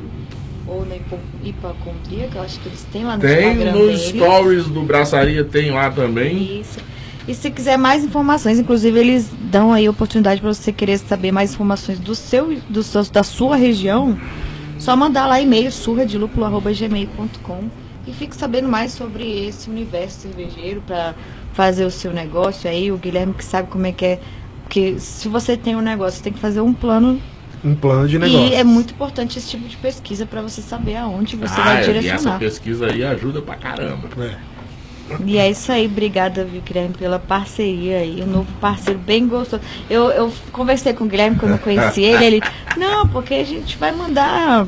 ou 0.81 0.87
na 0.87 0.95
que 2.29 2.35
eu 2.35 2.41
acho 2.41 2.59
que 2.59 2.69
eles 2.69 2.85
têm 2.91 3.03
lá 3.03 3.15
no 3.15 3.21
Tem 3.21 3.51
Instagram 3.51 3.71
nos 3.73 3.87
deles. 3.87 4.01
stories 4.01 4.65
do 4.65 4.81
Braçaria, 4.83 5.43
tem 5.43 5.71
lá 5.71 5.89
também. 5.89 6.61
Isso. 6.61 6.79
E 7.27 7.35
se 7.35 7.51
quiser 7.51 7.77
mais 7.77 8.03
informações, 8.03 8.59
inclusive 8.59 8.99
eles 8.99 9.29
dão 9.43 9.71
aí 9.71 9.87
oportunidade 9.87 10.41
para 10.41 10.51
você 10.53 10.71
querer 10.71 10.97
saber 10.97 11.31
mais 11.31 11.53
informações 11.53 11.99
do 11.99 12.15
seu, 12.15 12.57
do 12.67 12.81
seu 12.81 13.03
da 13.05 13.21
sua 13.23 13.55
região, 13.55 14.19
só 14.79 14.95
mandar 14.95 15.27
lá 15.27 15.39
e-mail 15.39 15.71
surradilúpulo@gmail.com 15.71 17.69
e 18.07 18.11
fique 18.11 18.35
sabendo 18.35 18.67
mais 18.67 18.91
sobre 18.93 19.47
esse 19.47 19.69
universo 19.69 20.21
cervejeiro 20.21 20.81
para 20.81 21.13
fazer 21.53 21.85
o 21.85 21.91
seu 21.91 22.11
negócio 22.11 22.67
aí, 22.69 22.91
o 22.91 22.97
Guilherme 22.97 23.33
que 23.33 23.45
sabe 23.45 23.69
como 23.69 23.85
é 23.85 23.91
que 23.91 24.05
é, 24.05 24.19
porque 24.63 24.99
se 24.99 25.27
você 25.27 25.55
tem 25.55 25.75
um 25.75 25.81
negócio, 25.81 26.17
você 26.17 26.23
tem 26.23 26.33
que 26.33 26.39
fazer 26.39 26.61
um 26.61 26.73
plano 26.73 27.21
Um 27.63 27.75
plano 27.75 28.07
de 28.07 28.17
negócio. 28.17 28.47
e 28.47 28.55
é 28.55 28.63
muito 28.63 28.93
importante 28.93 29.37
esse 29.37 29.49
tipo 29.49 29.67
de 29.67 29.77
pesquisa 29.77 30.25
para 30.25 30.41
você 30.41 30.61
saber 30.61 30.95
aonde 30.95 31.35
você 31.35 31.53
Ah, 31.59 31.63
vai 31.63 31.75
e 31.75 31.79
essa 31.81 31.93
direcionar. 31.93 32.39
pesquisa 32.39 32.87
aí 32.87 33.03
ajuda 33.03 33.41
pra 33.41 33.55
caramba. 33.55 34.09
É. 34.19 34.35
E 35.25 35.37
é 35.37 35.49
isso 35.49 35.71
aí, 35.71 35.85
obrigada, 35.87 36.45
viu, 36.45 36.61
Guilherme, 36.61 36.95
pela 36.97 37.19
parceria 37.19 37.97
aí. 37.97 38.23
Um 38.23 38.27
novo 38.31 38.47
parceiro 38.61 38.97
bem 38.99 39.27
gostoso. 39.27 39.61
Eu, 39.89 40.09
eu 40.09 40.31
conversei 40.53 40.93
com 40.93 41.03
o 41.03 41.07
Guilherme 41.07 41.35
quando 41.37 41.51
eu 41.51 41.57
conheci 41.59 42.01
ele, 42.01 42.23
ele, 42.25 42.41
não, 42.77 43.05
porque 43.07 43.33
a 43.33 43.43
gente 43.43 43.77
vai 43.77 43.91
mandar 43.91 44.65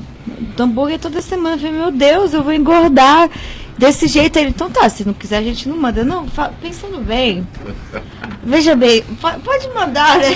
hambúrguer 0.60 1.00
toda 1.00 1.22
semana. 1.22 1.56
Eu 1.56 1.60
falei, 1.60 1.74
meu 1.78 1.92
Deus, 1.92 2.34
eu 2.34 2.44
vou 2.44 2.54
engordar 2.54 3.30
desse 3.78 4.08
jeito. 4.08 4.38
Ele, 4.38 4.50
então 4.50 4.70
tá, 4.70 4.88
se 4.90 5.06
não 5.06 5.14
quiser 5.14 5.38
a 5.38 5.44
gente 5.44 5.68
não 5.68 5.78
manda. 5.78 6.04
Não, 6.04 6.26
pensando 6.62 7.00
bem. 7.04 7.48
Veja 8.44 8.76
bem, 8.76 9.02
po- 9.22 9.40
pode 9.44 9.70
mandar, 9.74 10.18
né? 10.20 10.36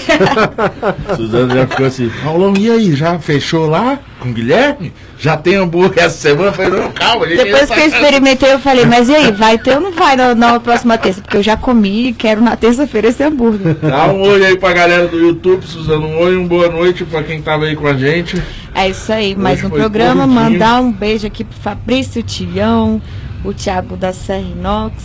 Suzana 1.16 1.56
já 1.56 1.68
ficou 1.68 1.86
assim, 1.86 2.10
Paulão, 2.24 2.54
e 2.58 2.72
aí, 2.72 2.96
já 2.96 3.20
fechou 3.20 3.68
lá 3.68 4.00
com 4.20 4.30
o 4.30 4.34
Guilherme? 4.34 4.94
Já 5.18 5.38
tem 5.38 5.56
hambúrguer 5.56 6.04
essa 6.04 6.18
semana? 6.18 6.50
Eu 6.50 6.54
falei, 6.54 6.80
não, 6.80 6.92
calma, 6.92 7.28
gente 7.28 7.44
Depois 7.44 7.70
que 7.70 7.80
eu 7.80 7.88
experimentei, 7.88 8.54
eu 8.54 8.60
falei, 8.60 8.86
mas 8.86 9.10
e 9.10 9.16
aí, 9.16 9.32
vai 9.32 9.58
ter 9.58 9.76
ou 9.76 9.82
não 9.82 9.92
vai 9.92 10.16
na, 10.16 10.36
na 10.36 10.60
próxima 10.60 10.98
terça? 10.98 11.22
Porque 11.22 11.38
eu 11.38 11.44
já 11.44 11.58
comi 11.58 12.10
e 12.10 12.14
quero 12.14 12.42
na 12.42 12.56
terça-feira 12.56 13.08
esse 13.08 13.24
hambúrguer. 13.24 13.76
Dá 13.76 14.08
um 14.08 14.22
oi 14.22 14.46
aí 14.46 14.58
pra 14.58 14.74
galera 14.74 15.08
do 15.08 15.18
YouTube, 15.18 15.66
Suzana, 15.66 16.06
um 16.06 16.20
oi, 16.20 16.36
uma 16.36 16.48
boa 16.48 16.70
noite 16.70 17.06
pra 17.06 17.24
quem 17.24 17.42
tava 17.42 17.66
aí 17.66 17.76
com 17.76 17.88
a 17.88 17.94
gente. 17.94 18.42
É 18.74 18.90
isso 18.90 19.12
aí, 19.12 19.36
mais 19.36 19.64
um 19.64 19.70
programa. 19.70 20.28
corridinho. 20.28 20.52
Mandar 20.52 20.82
um 20.82 20.92
beijo 20.92 21.26
aqui 21.26 21.44
pro 21.44 21.58
Fabrício 21.58 22.22
Tião, 22.22 23.02
o 23.44 23.54
Thiago 23.54 23.96
da 23.96 24.14
Serra 24.14 24.42
Inox, 24.42 25.04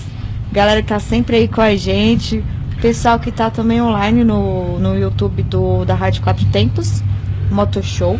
galera 0.52 0.82
que 0.82 0.88
tá 0.88 0.98
sempre 0.98 1.36
aí 1.36 1.48
com 1.48 1.60
a 1.60 1.74
gente, 1.74 2.44
pessoal 2.82 3.18
que 3.18 3.30
tá 3.30 3.48
também 3.48 3.80
online 3.80 4.24
no, 4.24 4.78
no 4.80 4.98
YouTube 4.98 5.44
do, 5.44 5.84
da 5.84 5.94
Rádio 5.94 6.20
Quatro 6.20 6.44
Tempos, 6.46 7.02
Motor 7.50 7.82
Show. 7.84 8.18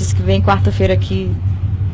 Diz 0.00 0.14
que 0.14 0.22
vem 0.22 0.40
quarta-feira 0.40 0.94
aqui 0.94 1.30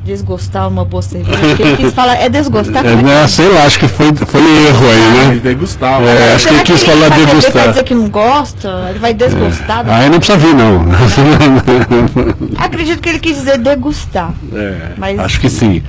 desgostar 0.04 0.68
uma 0.68 0.84
boa 0.84 1.02
cerveja. 1.02 1.36
Ele 1.58 1.76
quis 1.76 1.92
falar, 1.92 2.14
é 2.14 2.28
desgostar? 2.28 2.86
É, 2.86 2.90
Como 2.90 3.00
é 3.00 3.02
que 3.02 3.08
né, 3.22 3.26
sei 3.26 3.48
lá, 3.48 3.64
acho 3.64 3.80
que 3.80 3.88
foi, 3.88 4.14
foi 4.14 4.40
erro 4.68 4.86
aí, 4.88 5.34
né? 5.34 5.40
Degustar, 5.42 6.00
É, 6.04 6.34
acho 6.34 6.46
que 6.46 6.54
ele 6.54 6.62
quis 6.62 6.82
ele 6.82 6.90
falar 6.92 7.08
vai 7.08 7.18
pra 7.18 7.26
degustar. 7.26 7.68
dizer 7.70 7.82
que 7.82 7.94
não 7.96 8.08
gosta? 8.08 8.86
Ele 8.90 8.98
vai 9.00 9.12
desgostar? 9.12 9.82
da- 9.84 9.96
Aí 9.96 10.08
não 10.08 10.18
precisa 10.18 10.38
vir, 10.38 10.54
não. 10.54 10.84
Acredito 12.56 13.00
que 13.02 13.08
ele 13.08 13.18
quis 13.18 13.36
dizer 13.38 13.58
degustar. 13.58 14.32
É, 14.54 14.92
Mas- 14.96 15.18
acho 15.18 15.40
que 15.40 15.50
sim. 15.50 15.82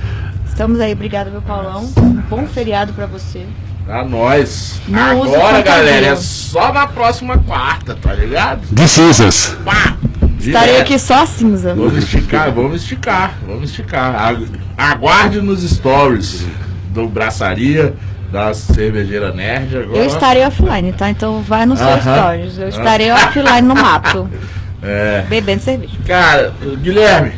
Estamos 0.48 0.80
aí, 0.80 0.92
obrigado, 0.92 1.30
meu 1.30 1.40
Paulão. 1.42 1.88
Um 1.98 2.14
bom 2.28 2.44
feriado 2.48 2.92
pra 2.92 3.06
você. 3.06 3.46
Pra 3.86 4.04
nós. 4.04 4.80
Não 4.88 5.22
Agora, 5.22 5.62
galera, 5.62 6.06
é 6.08 6.16
só 6.16 6.72
na 6.72 6.88
próxima 6.88 7.38
quarta, 7.38 7.94
tá 7.94 8.12
ligado? 8.12 8.62
De 8.70 8.88
cinzas. 8.88 9.56
Pá! 9.64 9.96
Estarei 10.38 10.80
aqui 10.80 10.98
só 10.98 11.22
a 11.22 11.26
cinza. 11.26 11.74
Vamos 11.74 11.96
esticar, 11.98 12.52
vamos 12.52 12.82
esticar, 12.82 13.34
vamos 13.46 13.70
esticar. 13.70 14.14
Agu- 14.14 14.46
Aguarde 14.76 15.40
nos 15.40 15.62
stories 15.68 16.46
do 16.90 17.08
Braçaria, 17.08 17.94
da 18.30 18.54
Cervejeira 18.54 19.32
Nerd. 19.32 19.76
Agora. 19.76 19.98
Eu 19.98 20.04
estarei 20.06 20.44
offline, 20.46 20.92
tá? 20.92 21.10
Então 21.10 21.42
vai 21.42 21.66
no 21.66 21.76
seu 21.76 21.86
Aham. 21.86 22.00
stories. 22.00 22.58
Eu 22.58 22.68
estarei 22.68 23.10
offline 23.10 23.62
no 23.62 23.74
mato, 23.74 24.28
É. 24.82 25.24
bebendo 25.28 25.60
cerveja. 25.62 25.92
Cara, 26.06 26.54
Guilherme, 26.80 27.32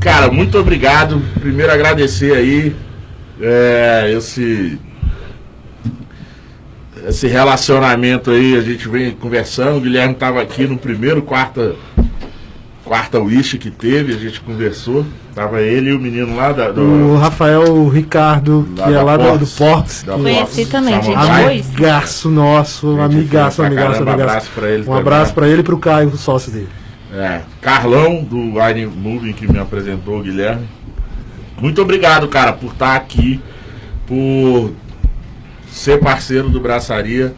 cara, 0.00 0.28
muito 0.30 0.58
obrigado. 0.58 1.22
Primeiro 1.38 1.70
agradecer 1.72 2.32
aí 2.34 2.74
é, 3.40 4.12
esse 4.16 4.76
esse 7.06 7.26
relacionamento 7.26 8.30
aí, 8.30 8.56
a 8.56 8.60
gente 8.60 8.86
vem 8.88 9.12
conversando. 9.12 9.78
O 9.78 9.80
Guilherme 9.80 10.12
estava 10.14 10.42
aqui 10.42 10.66
no 10.66 10.76
primeiro 10.76 11.22
quarta 11.22 11.74
quarta 12.90 13.20
wish 13.20 13.56
que 13.56 13.70
teve, 13.70 14.12
a 14.12 14.18
gente 14.18 14.40
conversou. 14.40 15.06
Tava 15.32 15.62
ele 15.62 15.90
e 15.90 15.92
o 15.92 15.98
menino 16.00 16.34
lá 16.34 16.50
da, 16.50 16.72
do, 16.72 16.82
O 16.82 17.16
Rafael 17.16 17.88
Ricardo, 17.88 18.68
Lá 18.76 18.88
que 18.88 18.92
é 18.94 19.00
lá 19.00 19.16
do, 19.16 19.22
do 19.22 19.46
Portes. 19.46 19.56
Portes. 19.56 20.02
da 20.02 20.14
Conheci 20.14 20.66
também, 20.66 21.00
gente. 21.00 21.16
Amigaço 21.16 22.28
nosso, 22.28 22.90
Gente 22.96 23.00
amigaço, 23.02 23.62
amigaço, 23.62 23.92
caramba, 23.92 24.10
amigaço. 24.10 24.28
abraço 24.30 24.50
pra 24.52 24.68
ele 24.70 24.82
Um 24.82 24.84
também. 24.86 25.00
abraço 25.00 25.34
pra 25.34 25.48
ele 25.48 25.60
e 25.60 25.62
pro 25.62 25.78
Caio, 25.78 26.08
o 26.08 26.16
sócio 26.16 26.50
dele. 26.50 26.68
É, 27.14 27.42
Carlão, 27.60 28.24
do 28.24 28.54
Wine 28.60 28.86
Moving, 28.86 29.34
que 29.34 29.46
me 29.46 29.60
apresentou, 29.60 30.18
o 30.18 30.22
Guilherme. 30.24 30.66
Muito 31.60 31.80
obrigado, 31.80 32.26
cara, 32.26 32.52
por 32.52 32.72
estar 32.72 32.96
aqui, 32.96 33.40
por 34.04 34.72
ser 35.70 36.00
parceiro 36.00 36.48
do 36.48 36.58
Braçaria 36.58 37.32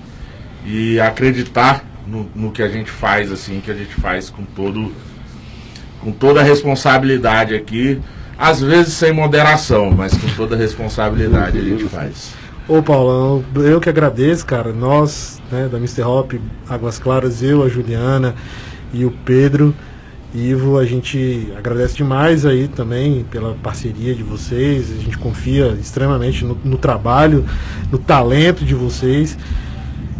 e 0.64 0.98
acreditar 0.98 1.84
no, 2.06 2.26
no 2.34 2.50
que 2.50 2.62
a 2.62 2.68
gente 2.68 2.90
faz, 2.90 3.30
assim, 3.30 3.60
que 3.62 3.70
a 3.70 3.74
gente 3.74 3.94
faz 3.96 4.30
com 4.30 4.44
todo 4.44 4.90
com 6.02 6.12
toda 6.12 6.40
a 6.40 6.42
responsabilidade 6.42 7.54
aqui, 7.54 8.00
às 8.38 8.60
vezes 8.60 8.94
sem 8.94 9.12
moderação, 9.12 9.90
mas 9.90 10.16
com 10.16 10.26
toda 10.36 10.54
a 10.54 10.58
responsabilidade 10.58 11.58
a 11.58 11.62
gente 11.62 11.84
faz. 11.84 12.34
Ô 12.68 12.82
Paulão, 12.82 13.44
eu 13.56 13.80
que 13.80 13.88
agradeço, 13.88 14.46
cara. 14.46 14.72
Nós, 14.72 15.40
né, 15.50 15.68
da 15.70 15.78
Mr. 15.78 16.02
Hop, 16.02 16.32
Águas 16.68 16.98
Claras, 16.98 17.42
eu, 17.42 17.62
a 17.62 17.68
Juliana 17.68 18.34
e 18.92 19.04
o 19.04 19.10
Pedro, 19.10 19.74
Ivo, 20.34 20.78
a 20.78 20.86
gente 20.86 21.52
agradece 21.58 21.94
demais 21.94 22.46
aí 22.46 22.66
também 22.66 23.22
pela 23.30 23.54
parceria 23.54 24.14
de 24.14 24.22
vocês. 24.22 24.90
A 24.90 25.02
gente 25.02 25.18
confia 25.18 25.76
extremamente 25.78 26.42
no, 26.44 26.58
no 26.64 26.78
trabalho, 26.78 27.44
no 27.90 27.98
talento 27.98 28.64
de 28.64 28.74
vocês. 28.74 29.36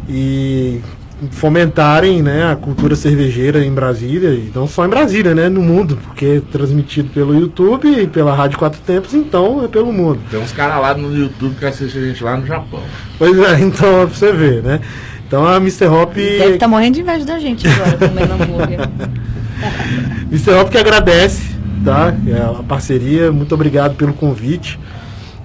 E 0.06 0.82
fomentarem 1.30 2.22
né, 2.22 2.50
a 2.50 2.56
cultura 2.56 2.96
cervejeira 2.96 3.64
em 3.64 3.72
Brasília, 3.72 4.30
e 4.30 4.50
não 4.54 4.66
só 4.66 4.84
em 4.84 4.88
Brasília, 4.88 5.34
né, 5.34 5.48
no 5.48 5.60
mundo, 5.60 5.98
porque 6.04 6.26
é 6.26 6.40
transmitido 6.40 7.10
pelo 7.10 7.34
YouTube 7.34 7.88
e 7.88 8.06
pela 8.06 8.34
Rádio 8.34 8.58
Quatro 8.58 8.80
Tempos, 8.80 9.14
então 9.14 9.64
é 9.64 9.68
pelo 9.68 9.92
mundo. 9.92 10.20
Tem 10.30 10.40
uns 10.40 10.52
caras 10.52 10.80
lá 10.80 10.94
no 10.94 11.14
YouTube 11.16 11.54
que 11.58 11.64
assistem 11.64 12.02
a 12.02 12.06
gente 12.06 12.24
lá 12.24 12.36
no 12.36 12.46
Japão. 12.46 12.80
Pois 13.18 13.38
é, 13.38 13.60
então 13.62 14.02
é 14.02 14.06
pra 14.06 14.14
você 14.14 14.32
ver, 14.32 14.62
né? 14.62 14.80
Então 15.26 15.46
a 15.46 15.56
Mr. 15.56 15.86
Hop. 15.86 16.14
Deve 16.14 16.44
estar 16.44 16.58
tá 16.58 16.68
morrendo 16.68 16.94
de 16.94 17.00
inveja 17.00 17.24
da 17.24 17.38
gente 17.38 17.66
agora, 17.66 17.96
comendo 17.96 18.32
hambúrguer. 18.34 18.80
Mr. 20.30 20.50
Hop 20.60 20.70
que 20.70 20.78
agradece, 20.78 21.54
tá? 21.84 22.14
A 22.58 22.62
parceria, 22.62 23.32
muito 23.32 23.54
obrigado 23.54 23.94
pelo 23.94 24.12
convite. 24.12 24.78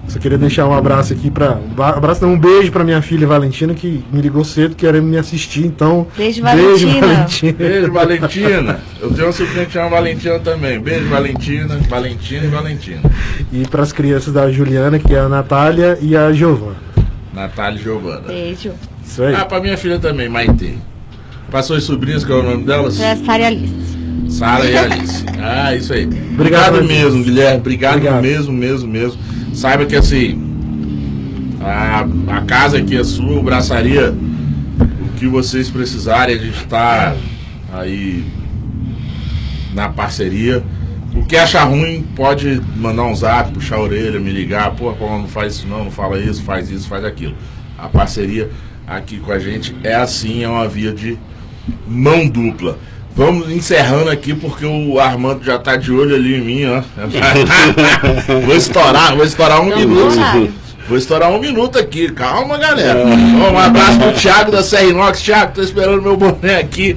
Só 0.08 0.18
queria 0.18 0.38
deixar 0.38 0.66
um 0.66 0.72
abraço 0.72 1.12
aqui 1.12 1.30
para 1.30 1.56
um 1.56 1.82
abraço, 1.82 2.24
não, 2.24 2.32
um 2.32 2.38
beijo 2.38 2.72
para 2.72 2.82
minha 2.82 3.02
filha 3.02 3.26
Valentina 3.26 3.74
que 3.74 4.02
me 4.10 4.22
ligou 4.22 4.42
cedo 4.42 4.74
querendo 4.74 5.04
me 5.04 5.18
assistir. 5.18 5.66
Então, 5.66 6.06
beijo 6.16 6.42
Valentina. 6.42 6.72
Beijo 6.72 6.98
Valentina. 6.98 7.52
Beijo 7.52 7.92
Valentina. 7.92 8.80
Eu 9.00 9.10
tenho 9.12 9.26
uma 9.26 9.32
sobrinha 9.32 9.66
que 9.66 9.72
chama 9.72 9.90
Valentina 9.90 10.38
também. 10.38 10.80
Beijo 10.80 11.08
Valentina, 11.08 11.78
Valentina 11.88 12.44
e 12.44 12.48
Valentina. 12.48 13.02
E 13.52 13.68
para 13.68 13.82
as 13.82 13.92
crianças 13.92 14.32
da 14.32 14.50
Juliana, 14.50 14.98
que 14.98 15.14
é 15.14 15.20
a 15.20 15.28
Natália 15.28 15.98
e 16.00 16.16
a 16.16 16.32
Giovana. 16.32 16.76
Natália 17.34 17.78
e 17.78 17.82
Giovana. 17.82 18.22
Beijo. 18.26 18.72
Isso 19.04 19.22
aí. 19.22 19.34
Ah, 19.34 19.44
para 19.44 19.60
minha 19.60 19.76
filha 19.76 19.98
também, 19.98 20.28
Maite. 20.28 20.78
Passou 21.50 21.76
as 21.76 21.84
sobrinhas, 21.84 22.24
qual 22.24 22.38
é 22.38 22.42
o 22.42 22.44
nome 22.44 22.64
delas? 22.64 22.98
É 22.98 23.14
Sara 23.16 23.42
e 23.42 23.46
Alice. 23.46 23.98
Sara 24.28 24.64
e 24.64 24.76
Alice. 24.76 25.24
Ah, 25.38 25.74
isso 25.74 25.92
aí. 25.92 26.04
Obrigado, 26.04 26.76
Obrigado 26.76 26.84
mesmo, 26.84 27.24
Guilherme. 27.24 27.58
Obrigado, 27.58 27.96
Obrigado 27.96 28.22
mesmo, 28.22 28.52
mesmo, 28.52 28.88
mesmo. 28.88 29.18
Saiba 29.58 29.86
que 29.86 29.96
assim, 29.96 30.38
a, 31.60 32.06
a 32.28 32.42
casa 32.42 32.78
aqui 32.78 32.96
é 32.96 33.02
sua, 33.02 33.40
o 33.40 33.42
braçaria, 33.42 34.12
o 34.12 35.18
que 35.18 35.26
vocês 35.26 35.68
precisarem, 35.68 36.36
a 36.36 36.38
gente 36.38 36.62
está 36.62 37.16
aí 37.72 38.24
na 39.74 39.88
parceria. 39.88 40.62
O 41.12 41.26
que 41.26 41.36
achar 41.36 41.64
ruim, 41.64 42.06
pode 42.14 42.62
mandar 42.76 43.02
um 43.06 43.14
zap, 43.16 43.50
puxar 43.50 43.78
a 43.78 43.80
orelha, 43.80 44.20
me 44.20 44.30
ligar, 44.30 44.76
pô, 44.76 44.94
não 44.96 45.26
faz 45.26 45.54
isso 45.54 45.66
não, 45.66 45.82
não 45.82 45.90
fala 45.90 46.20
isso, 46.20 46.40
faz 46.44 46.70
isso, 46.70 46.86
faz 46.86 47.04
aquilo. 47.04 47.34
A 47.76 47.88
parceria 47.88 48.48
aqui 48.86 49.18
com 49.18 49.32
a 49.32 49.40
gente 49.40 49.74
é 49.82 49.96
assim, 49.96 50.44
é 50.44 50.48
uma 50.48 50.68
via 50.68 50.92
de 50.92 51.18
mão 51.84 52.28
dupla. 52.28 52.78
Vamos 53.18 53.50
encerrando 53.50 54.08
aqui 54.10 54.32
porque 54.32 54.64
o 54.64 55.00
Armando 55.00 55.44
já 55.44 55.58
tá 55.58 55.74
de 55.74 55.90
olho 55.90 56.14
ali 56.14 56.36
em 56.36 56.40
mim, 56.40 56.66
ó. 56.66 56.82
vou 58.46 58.54
estourar, 58.54 59.16
vou 59.16 59.24
estourar 59.24 59.60
um 59.60 59.76
minuto. 59.76 60.52
Vou 60.88 60.96
estourar 60.96 61.28
um 61.32 61.40
minuto 61.40 61.80
aqui, 61.80 62.12
calma 62.12 62.56
galera. 62.56 63.04
Um 63.04 63.58
abraço 63.58 63.98
pro 63.98 64.12
Thiago 64.12 64.52
da 64.52 64.62
Serra 64.62 64.84
Inox. 64.84 65.20
Thiago, 65.20 65.52
tô 65.52 65.62
esperando 65.62 66.00
meu 66.00 66.16
boné 66.16 66.60
aqui. 66.60 66.96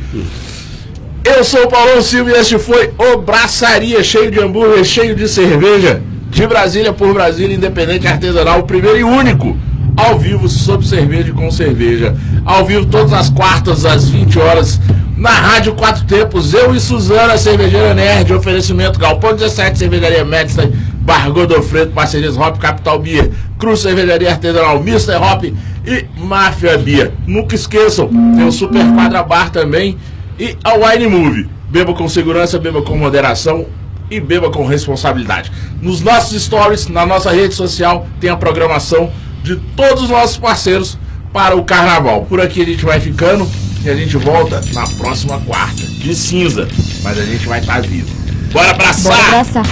Eu 1.23 1.43
sou 1.43 1.63
o 1.63 1.67
Paulo 1.67 1.99
Silva 2.03 2.29
e 2.29 2.33
este 2.35 2.59
foi 2.59 2.93
o 2.99 3.17
Braçaria, 3.17 4.03
cheio 4.03 4.29
de 4.29 4.39
hambúrguer, 4.39 4.85
cheio 4.85 5.15
de 5.15 5.27
cerveja. 5.27 6.03
De 6.29 6.45
Brasília 6.45 6.93
por 6.93 7.11
Brasília, 7.15 7.55
independente 7.55 8.05
artesanal, 8.07 8.59
o 8.59 8.63
primeiro 8.63 8.99
e 8.99 9.03
único 9.03 9.57
ao 9.97 10.19
vivo 10.19 10.47
sobre 10.47 10.87
cerveja 10.87 11.33
com 11.33 11.49
cerveja. 11.49 12.15
Ao 12.45 12.63
vivo 12.63 12.85
todas 12.85 13.11
as 13.11 13.31
quartas 13.31 13.85
às 13.85 14.07
20 14.07 14.39
horas 14.39 14.79
na 15.21 15.29
Rádio 15.29 15.75
Quatro 15.75 16.03
Tempos, 16.05 16.51
eu 16.51 16.73
e 16.73 16.79
Suzana, 16.79 17.37
cervejeira 17.37 17.93
nerd, 17.93 18.33
oferecimento 18.33 18.97
Galpão 18.97 19.35
17, 19.35 19.77
Cervejaria 19.77 20.25
Médica, 20.25 20.67
Bar 20.95 21.31
Godofredo, 21.31 21.91
parcerias 21.91 22.35
Hop 22.35 22.57
Capital 22.57 22.97
Beer, 22.97 23.29
Cruz 23.59 23.81
Cervejaria 23.81 24.31
Artesanal, 24.31 24.77
Mr. 24.77 25.17
Hop 25.17 25.43
e 25.43 26.05
Máfia 26.17 26.75
Beer. 26.75 27.11
Nunca 27.27 27.53
esqueçam, 27.53 28.07
tem 28.07 28.47
o 28.47 28.51
Super 28.51 28.83
Quadra 28.95 29.21
Bar 29.21 29.51
também 29.51 29.95
e 30.39 30.57
a 30.63 30.73
Wine 30.73 31.05
Movie. 31.05 31.47
Beba 31.69 31.93
com 31.93 32.09
segurança, 32.09 32.57
beba 32.57 32.81
com 32.81 32.97
moderação 32.97 33.67
e 34.09 34.19
beba 34.19 34.49
com 34.49 34.65
responsabilidade. 34.65 35.51
Nos 35.79 36.01
nossos 36.01 36.41
stories, 36.41 36.87
na 36.87 37.05
nossa 37.05 37.29
rede 37.29 37.53
social, 37.53 38.07
tem 38.19 38.31
a 38.31 38.35
programação 38.35 39.11
de 39.43 39.55
todos 39.75 40.01
os 40.01 40.09
nossos 40.09 40.37
parceiros 40.37 40.97
para 41.31 41.55
o 41.55 41.63
carnaval. 41.63 42.25
Por 42.25 42.41
aqui 42.41 42.63
a 42.63 42.65
gente 42.65 42.83
vai 42.83 42.99
ficando. 42.99 43.47
E 43.83 43.89
a 43.89 43.95
gente 43.95 44.15
volta 44.17 44.61
na 44.73 44.87
próxima 44.97 45.39
quarta, 45.41 45.81
de 45.81 46.15
cinza. 46.15 46.67
Mas 47.01 47.17
a 47.17 47.25
gente 47.25 47.47
vai 47.47 47.59
estar 47.59 47.75
tá 47.75 47.81
vivo. 47.81 48.09
Bora 48.51 48.69
abraçar! 48.69 49.11
Bora 49.11 49.41
abraçar! 49.41 49.63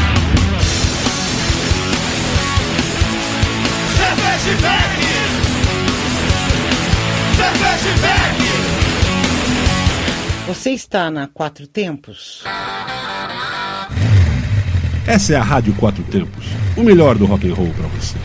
Você 10.47 10.72
está 10.72 11.12
na 11.12 11.28
Quatro 11.28 11.68
Tempos? 11.68 12.43
Essa 15.05 15.34
é 15.34 15.36
a 15.36 15.43
Rádio 15.43 15.76
Quatro 15.76 16.03
Tempos, 16.03 16.45
o 16.76 16.82
melhor 16.82 17.16
do 17.16 17.28
rock 17.28 17.47
and 17.47 17.53
roll 17.53 17.72
para 17.78 17.88
você. 17.89 18.18